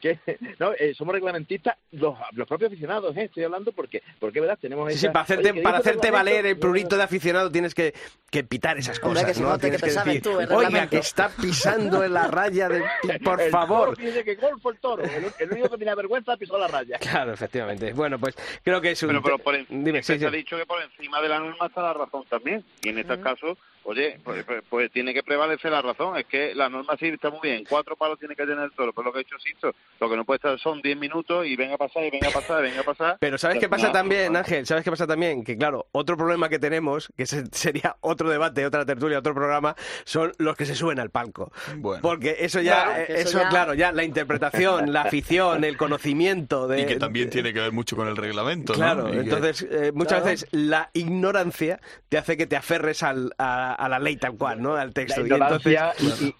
que, 0.00 0.18
no, 0.58 0.72
eh, 0.72 0.94
somos 0.94 1.14
reglamentistas, 1.14 1.76
los, 1.92 2.16
los 2.32 2.46
propios 2.46 2.70
aficionados, 2.70 3.16
¿eh? 3.16 3.24
estoy 3.24 3.44
hablando 3.44 3.72
porque, 3.72 4.02
porque 4.18 4.40
verdad, 4.40 4.58
tenemos 4.60 4.90
esa, 4.90 5.00
sí, 5.00 5.06
para 5.08 5.20
hacerte, 5.20 5.54
para 5.62 5.78
hacerte 5.78 6.10
valer 6.10 6.46
el 6.46 6.58
prurito 6.58 6.96
de 6.96 7.02
aficionado 7.02 7.50
tienes 7.50 7.74
que, 7.74 7.94
que 8.30 8.44
pitar 8.44 8.76
esas 8.78 9.00
cosas, 9.00 9.36
que 9.36 9.40
¿no? 9.40 9.58
Tienes 9.58 9.80
que, 9.80 9.90
decir, 9.90 10.22
tú, 10.22 10.38
oiga, 10.50 10.86
que 10.88 10.98
está 10.98 11.28
pisando 11.28 12.04
en 12.04 12.12
la 12.12 12.26
raya 12.26 12.68
de... 12.68 12.82
Por 13.22 13.40
el 13.40 13.50
favor. 13.50 13.94
Toro 13.94 14.06
dice 14.06 14.24
que 14.24 14.34
gol 14.34 14.60
fue 14.60 14.72
el 14.72 14.78
toro, 14.78 15.02
el, 15.04 15.52
único 15.52 15.70
que 15.70 15.78
tenía 15.78 15.94
vergüenza 15.94 16.36
pisó 16.36 16.58
la 16.58 16.68
raya. 16.68 16.98
Claro, 16.98 17.32
efectivamente. 17.32 17.92
Bueno, 17.92 18.13
pues 18.18 18.36
creo 18.62 18.80
que 18.80 18.92
es 18.92 19.02
un... 19.02 19.08
Pero, 19.08 19.22
pero 19.22 19.38
por, 19.38 19.56
Dime, 19.68 20.02
se 20.02 20.14
ha 20.14 20.30
dicho 20.30 20.56
que 20.56 20.66
por 20.66 20.82
encima 20.82 21.20
de 21.20 21.28
la 21.28 21.38
norma 21.38 21.66
está 21.66 21.82
la 21.82 21.94
razón 21.94 22.24
también, 22.28 22.64
y 22.82 22.88
en 22.88 22.98
este 22.98 23.20
caso 23.20 23.56
Oye, 23.84 24.18
pues, 24.24 24.44
pues, 24.44 24.62
pues, 24.68 24.90
tiene 24.90 25.12
que 25.12 25.22
prevalecer 25.22 25.70
la 25.70 25.82
razón. 25.82 26.16
Es 26.16 26.26
que 26.26 26.54
la 26.54 26.68
norma 26.68 26.96
sí 26.98 27.08
está 27.08 27.30
muy 27.30 27.40
bien. 27.42 27.64
Cuatro 27.68 27.96
palos 27.96 28.18
tiene 28.18 28.34
que 28.34 28.46
tener 28.46 28.64
el 28.64 28.72
toro. 28.72 28.92
Pero 28.92 29.06
lo 29.06 29.12
que 29.12 29.18
ha 29.18 29.22
hecho 29.22 29.38
Sisto, 29.38 29.74
lo 30.00 30.08
que 30.08 30.16
no 30.16 30.24
puede 30.24 30.36
estar 30.36 30.58
son 30.58 30.80
diez 30.80 30.96
minutos 30.96 31.46
y 31.46 31.54
venga 31.54 31.74
a 31.74 31.78
pasar, 31.78 32.04
y 32.04 32.10
venga 32.10 32.28
a 32.28 32.32
pasar, 32.32 32.60
y 32.60 32.68
venga 32.68 32.80
a 32.80 32.84
pasar. 32.84 33.16
Pero 33.20 33.36
¿sabes 33.36 33.58
qué 33.58 33.68
pasa 33.68 33.92
también, 33.92 34.34
Ángel? 34.36 34.64
¿Sabes 34.66 34.84
qué 34.84 34.90
pasa 34.90 35.06
también? 35.06 35.44
Que 35.44 35.56
claro, 35.56 35.86
otro 35.92 36.16
problema 36.16 36.48
que 36.48 36.58
tenemos, 36.58 37.12
que 37.16 37.26
sería 37.52 37.96
otro 38.00 38.30
debate, 38.30 38.64
otra 38.64 38.86
tertulia, 38.86 39.18
otro 39.18 39.34
programa, 39.34 39.76
son 40.04 40.32
los 40.38 40.56
que 40.56 40.64
se 40.64 40.74
suben 40.74 40.98
al 40.98 41.10
palco. 41.10 41.52
Bueno. 41.76 42.00
Porque 42.00 42.36
eso 42.40 42.60
ya, 42.60 43.02
eso, 43.02 43.40
claro, 43.50 43.74
ya 43.74 43.92
la 43.92 44.04
interpretación, 44.04 44.92
la 44.92 45.02
afición, 45.02 45.64
el 45.64 45.76
conocimiento 45.76 46.66
de... 46.68 46.82
Y 46.82 46.86
que 46.86 46.96
también 46.96 47.28
tiene 47.28 47.52
que 47.52 47.60
ver 47.60 47.72
mucho 47.72 47.96
con 47.96 48.08
el 48.08 48.16
reglamento, 48.16 48.72
Claro, 48.72 49.12
entonces 49.12 49.66
eh, 49.70 49.92
muchas 49.94 50.24
veces 50.24 50.48
la 50.52 50.90
ignorancia 50.92 51.80
te 52.08 52.18
hace 52.18 52.36
que 52.36 52.46
te 52.46 52.56
aferres 52.56 53.02
al, 53.02 53.32
a 53.38 53.73
la 53.88 53.98
ley 53.98 54.16
tal 54.16 54.36
cual, 54.36 54.62
¿no? 54.62 54.74
Al 54.74 54.92
texto. 54.92 55.26
y, 55.26 55.32
entonces, 55.32 55.78
y, 56.20 56.34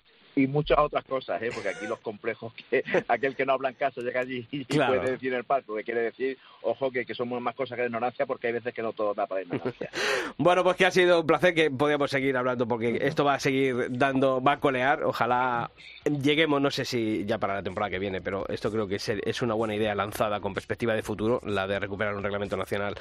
muchas 0.47 0.79
otras 0.79 1.05
cosas, 1.05 1.41
¿eh? 1.43 1.51
porque 1.53 1.71
aquí 1.71 1.87
los 1.87 2.01
complejos, 2.01 2.53
que 2.71 2.85
aquel 3.09 3.37
que 3.37 3.47
no 3.47 3.53
habla 3.53 3.71
en 3.71 3.75
casa 3.77 4.01
llega 4.01 4.21
allí 4.21 4.47
y 4.51 4.65
puede 4.65 5.13
decir 5.13 5.33
en 5.33 5.39
el 5.39 5.45
palco, 5.45 5.75
que 5.77 5.85
quiere 5.85 6.03
decir, 6.03 6.39
ojo, 6.63 6.91
que, 6.91 7.05
que 7.05 7.15
somos 7.15 7.41
más 7.41 7.55
cosas 7.55 7.77
que 7.77 7.83
de 7.83 7.89
ignorancia, 7.89 8.27
porque 8.27 8.49
hay 8.49 8.55
veces 8.55 8.75
que 8.75 8.83
no 8.83 8.93
todo 8.93 9.15
da 9.15 9.27
para 9.27 9.43
ignorancia. 9.43 9.91
bueno, 10.39 10.63
pues 10.65 10.77
que 10.77 10.87
ha 10.87 10.91
sido 10.91 11.21
un 11.21 11.27
placer 11.27 11.55
que 11.55 11.71
podíamos 11.71 12.11
seguir 12.11 12.37
hablando, 12.37 12.67
porque 12.67 12.99
esto 13.03 13.25
va 13.25 13.35
a 13.35 13.41
seguir 13.41 13.87
dando, 13.91 14.43
va 14.43 14.53
a 14.53 14.61
colear, 14.61 15.05
ojalá 15.05 15.71
lleguemos, 16.05 16.61
no 16.61 16.71
sé 16.71 16.85
si 16.85 17.25
ya 17.25 17.39
para 17.39 17.55
la 17.55 17.63
temporada 17.63 17.91
que 17.91 17.99
viene, 17.99 18.21
pero 18.21 18.47
esto 18.49 18.71
creo 18.71 18.87
que 18.87 18.97
es 18.97 19.43
una 19.43 19.55
buena 19.55 19.75
idea 19.75 19.95
lanzada 19.95 20.41
con 20.41 20.55
perspectiva 20.55 20.95
de 20.95 21.03
futuro, 21.03 21.41
la 21.45 21.67
de 21.67 21.79
recuperar 21.79 22.15
un 22.15 22.23
reglamento 22.23 22.57
nacional 22.57 22.95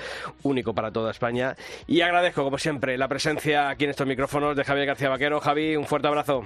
único 0.44 0.74
para 0.74 0.92
toda 0.92 1.12
España. 1.12 1.56
Y 1.88 2.02
agradezco, 2.02 2.44
como 2.44 2.58
siempre, 2.58 2.98
la 2.98 3.08
presencia 3.08 3.70
aquí 3.70 3.86
en 3.86 3.92
estos 3.92 4.08
micrófonos 4.08 4.56
de 4.56 4.64
Javier 4.64 4.88
García 4.88 5.10
Vaquero. 5.10 5.40
Javi, 5.40 5.76
un 5.76 5.86
fuerte 5.86 6.08
abrazo. 6.08 6.46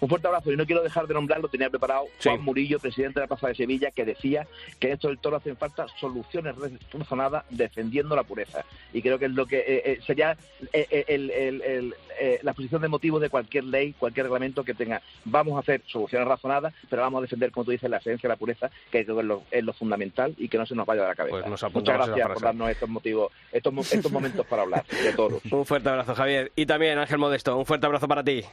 Un 0.00 0.08
fuerte 0.08 0.28
abrazo 0.28 0.52
y 0.52 0.56
no 0.56 0.66
quiero 0.66 0.82
dejar 0.82 1.06
de 1.06 1.14
nombrarlo, 1.14 1.48
tenía 1.48 1.70
preparado 1.70 2.04
Juan 2.22 2.42
Murillo, 2.42 2.78
presidente 2.78 3.20
de 3.20 3.24
la 3.24 3.28
Plaza 3.28 3.48
de 3.48 3.54
Sevilla, 3.54 3.90
que 3.90 4.04
decía 4.04 4.46
que 4.78 4.92
esto 4.92 5.08
del 5.08 5.18
toro 5.18 5.36
hacen 5.36 5.56
falta 5.56 5.86
soluciones 5.98 6.54
razonadas 6.92 7.44
defendiendo 7.50 8.14
la 8.14 8.22
pureza. 8.22 8.64
Y 8.92 9.02
creo 9.02 9.18
que 9.18 9.26
es 9.26 9.32
lo 9.32 9.46
que 9.46 9.58
eh, 9.58 9.82
eh, 9.84 10.00
sería 10.06 10.36
eh, 10.72 12.40
la 12.42 12.52
posición 12.52 12.82
de 12.82 12.88
motivo 12.88 13.18
de 13.18 13.30
cualquier 13.30 13.64
ley, 13.64 13.92
cualquier 13.92 14.26
reglamento 14.26 14.64
que 14.64 14.74
tenga. 14.74 15.02
Vamos 15.24 15.56
a 15.56 15.60
hacer 15.60 15.82
soluciones 15.86 16.28
razonadas, 16.28 16.74
pero 16.88 17.02
vamos 17.02 17.18
a 17.18 17.22
defender, 17.22 17.50
como 17.50 17.64
tú 17.64 17.70
dices, 17.72 17.90
la 17.90 17.98
esencia 17.98 18.28
de 18.28 18.34
la 18.34 18.38
pureza, 18.38 18.70
que 18.90 19.04
creo 19.04 19.16
que 19.16 19.58
es 19.58 19.64
lo, 19.64 19.72
fundamental 19.72 20.34
y 20.38 20.48
que 20.48 20.58
no 20.58 20.66
se 20.66 20.74
nos 20.74 20.86
vaya 20.86 21.02
de 21.02 21.08
la 21.08 21.14
cabeza. 21.14 21.44
Pues 21.46 21.74
Muchas 21.74 21.94
gracias 21.96 22.28
por 22.28 22.42
darnos 22.42 22.70
estos 22.70 22.88
motivos, 22.88 23.32
estos, 23.52 23.92
estos 23.92 24.10
momentos 24.12 24.46
para 24.46 24.62
hablar 24.62 24.84
de 24.86 25.12
toros. 25.12 25.42
un 25.50 25.66
fuerte 25.66 25.88
abrazo, 25.88 26.14
Javier. 26.14 26.52
Y 26.56 26.66
también, 26.66 26.98
Ángel 26.98 27.18
Modesto, 27.18 27.56
un 27.56 27.66
fuerte 27.66 27.86
abrazo 27.86 28.08
para 28.08 28.24
ti. 28.24 28.44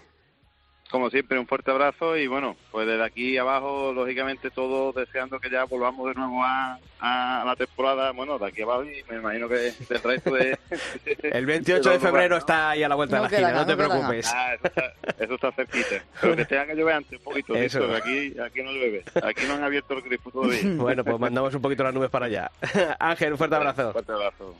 Como 0.89 1.09
siempre, 1.09 1.38
un 1.39 1.47
fuerte 1.47 1.71
abrazo 1.71 2.15
y 2.15 2.27
bueno, 2.27 2.55
pues 2.71 2.88
desde 2.88 3.03
aquí 3.03 3.38
abajo, 3.38 3.91
lógicamente, 3.93 4.49
todos 4.51 4.95
deseando 4.95 5.39
que 5.39 5.49
ya 5.49 5.65
volvamos 5.65 6.07
de 6.07 6.13
nuevo 6.13 6.43
a, 6.43 6.79
a 6.99 7.43
la 7.45 7.55
temporada, 7.55 8.11
bueno, 8.11 8.38
de 8.39 8.47
aquí 8.47 8.61
abajo 8.61 8.83
y 8.86 9.03
me 9.09 9.17
imagino 9.17 9.49
que 9.49 9.55
del 9.55 10.01
resto 10.03 10.33
de... 10.33 10.57
El 11.23 11.45
28 11.47 11.89
de 11.89 11.99
febrero 11.99 12.38
está 12.38 12.69
ahí 12.71 12.83
a 12.83 12.89
la 12.89 12.95
vuelta 12.95 13.15
de 13.17 13.21
la 13.23 13.27
esquina, 13.27 13.51
no 13.51 13.65
te 13.65 13.75
preocupes. 13.75 14.31
Ah, 14.33 14.53
eso 14.53 14.67
está, 14.67 14.93
eso 15.23 15.33
está 15.36 15.51
cerquita. 15.51 16.03
Pero 16.21 16.36
que 16.36 16.45
tenga 16.45 16.65
que 16.67 16.75
llover 16.75 16.93
antes 16.95 17.17
un 17.19 17.23
poquito, 17.23 17.55
Eso. 17.55 17.79
listo, 17.79 17.95
aquí, 17.95 18.36
aquí 18.39 18.63
no 18.63 18.71
llueve. 18.71 19.03
Aquí 19.23 19.45
no 19.47 19.55
han 19.55 19.63
abierto 19.63 19.93
el 19.95 20.01
grifo 20.01 20.31
todavía. 20.31 20.61
Bueno, 20.86 21.03
pues 21.03 21.19
mandamos 21.19 21.53
un 21.55 21.61
poquito 21.61 21.83
las 21.83 21.93
nubes 21.93 22.09
para 22.11 22.27
allá. 22.27 22.51
Ángel, 22.99 23.31
un 23.31 23.38
fuerte 23.38 23.55
abrazo. 23.55 23.91
Fuerte 23.91 24.11
abrazo. 24.11 24.55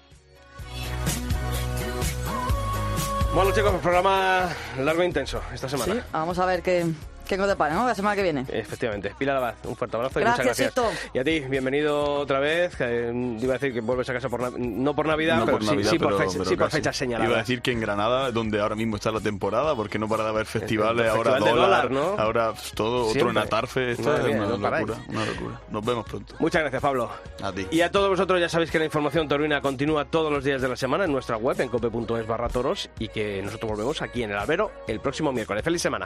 Bueno, 3.36 3.52
chicos, 3.52 3.74
programa 3.82 4.48
largo 4.80 5.02
e 5.02 5.06
intenso 5.06 5.42
esta 5.54 5.68
semana. 5.68 5.94
Sí, 5.94 6.00
vamos 6.14 6.40
a 6.40 6.46
ver 6.46 6.62
qué, 6.62 6.86
qué 7.26 7.38
nos 7.38 7.48
depara, 7.48 7.74
¿no? 7.76 7.86
La 7.88 7.96
semana 7.96 8.16
que 8.16 8.24
viene. 8.24 8.46
Efectivamente. 8.50 9.14
Pilar 9.18 9.38
Abad, 9.38 9.56
un 9.66 9.76
fuerte 9.76 9.98
abrazo 9.98 10.20
y 10.20 10.24
Gracias, 10.24 10.46
muchas 10.48 10.74
gracias. 10.76 11.10
Y 11.14 11.20
a 11.20 11.24
ti, 11.24 11.40
bienvenido 11.42 12.04
otra 12.16 12.40
vez. 12.40 12.76
que, 12.76 12.84
eh, 12.86 13.38
iba 13.42 13.54
a 13.56 13.58
decir 13.58 13.74
que 13.74 13.82
vuelves 13.82 14.10
a 14.10 14.14
casa 14.14 14.30
por 14.30 14.58
no 14.60 14.96
por 14.96 15.06
Navidad, 15.08 15.38
No 15.38 15.46
pero, 15.46 15.58
por 15.58 15.64
sí, 15.66 15.72
Navidad, 15.72 15.90
sí 15.92 16.00
por, 16.00 16.08
pero- 16.08 16.18
fecha- 16.20 16.32
pero 16.34 16.46
sí 16.46 16.56
por 16.56 16.66
casi. 16.68 16.78
fechas 16.78 16.96
señaladas. 16.98 17.30
Iba 17.30 17.38
a 17.38 17.42
decir 17.42 17.62
que 17.62 17.72
en 17.72 17.80
Granada, 17.82 18.32
donde 18.32 18.60
ahora 18.62 18.76
mismo 18.76 18.96
está 18.96 19.12
la 19.12 19.20
temporada, 19.20 19.76
porque 19.76 20.00
no 20.00 20.08
para 20.08 20.24
de 20.24 20.30
haber 20.30 20.46
festivales, 20.46 21.04
el 21.04 21.10
ahora 21.10 21.32
festival 21.34 21.44
de 21.56 21.62
dólar, 21.62 21.90
dólar, 21.90 21.92
¿no? 22.18 22.22
ahora 22.24 22.52
pues, 22.54 22.72
todo, 22.74 23.02
otro 23.02 23.14
Siempre. 23.14 23.32
en 23.32 23.38
Atarfe, 23.38 23.92
esto 23.92 24.04
Madre 24.04 24.20
es 24.22 24.28
mía, 24.28 24.38
una 24.38 24.48
no 24.56 24.62
paráis. 24.62 24.88
locura, 24.88 25.06
una 25.10 25.26
locura. 25.26 25.62
Nos 25.70 25.86
vemos 25.86 26.06
pronto. 26.06 26.36
Muchas 26.40 26.62
gracias, 26.62 26.82
Pablo. 26.82 27.10
A 27.42 27.52
ti. 27.52 27.68
Y 27.72 27.82
a 27.82 27.92
todos 27.92 28.10
vosotros 28.10 28.40
ya 28.40 28.50
sabéis 28.50 28.72
que 28.72 28.80
la 28.80 28.86
información 28.86 29.28
taurina 29.28 29.62
continúa 29.62 30.06
todos 30.06 30.32
los 30.32 30.44
días 30.44 30.62
de 30.62 30.68
la 30.70 30.76
semana 30.76 31.06
en 31.06 31.12
nuestra 31.12 31.38
web 31.38 31.60
en 31.62 31.70
cope.es 31.70 32.28
barra 32.28 32.50
toros 32.50 32.90
y 33.00 33.08
que 33.10 33.42
nosotros 33.44 33.70
volvemos 33.72 34.02
aquí 34.02 34.24
en 34.24 34.32
el 34.32 34.38
albero 34.38 34.72
el 34.88 35.00
próximo 35.00 35.32
miércoles. 35.32 35.64
¡Feliz 35.64 35.82
semana! 35.82 36.06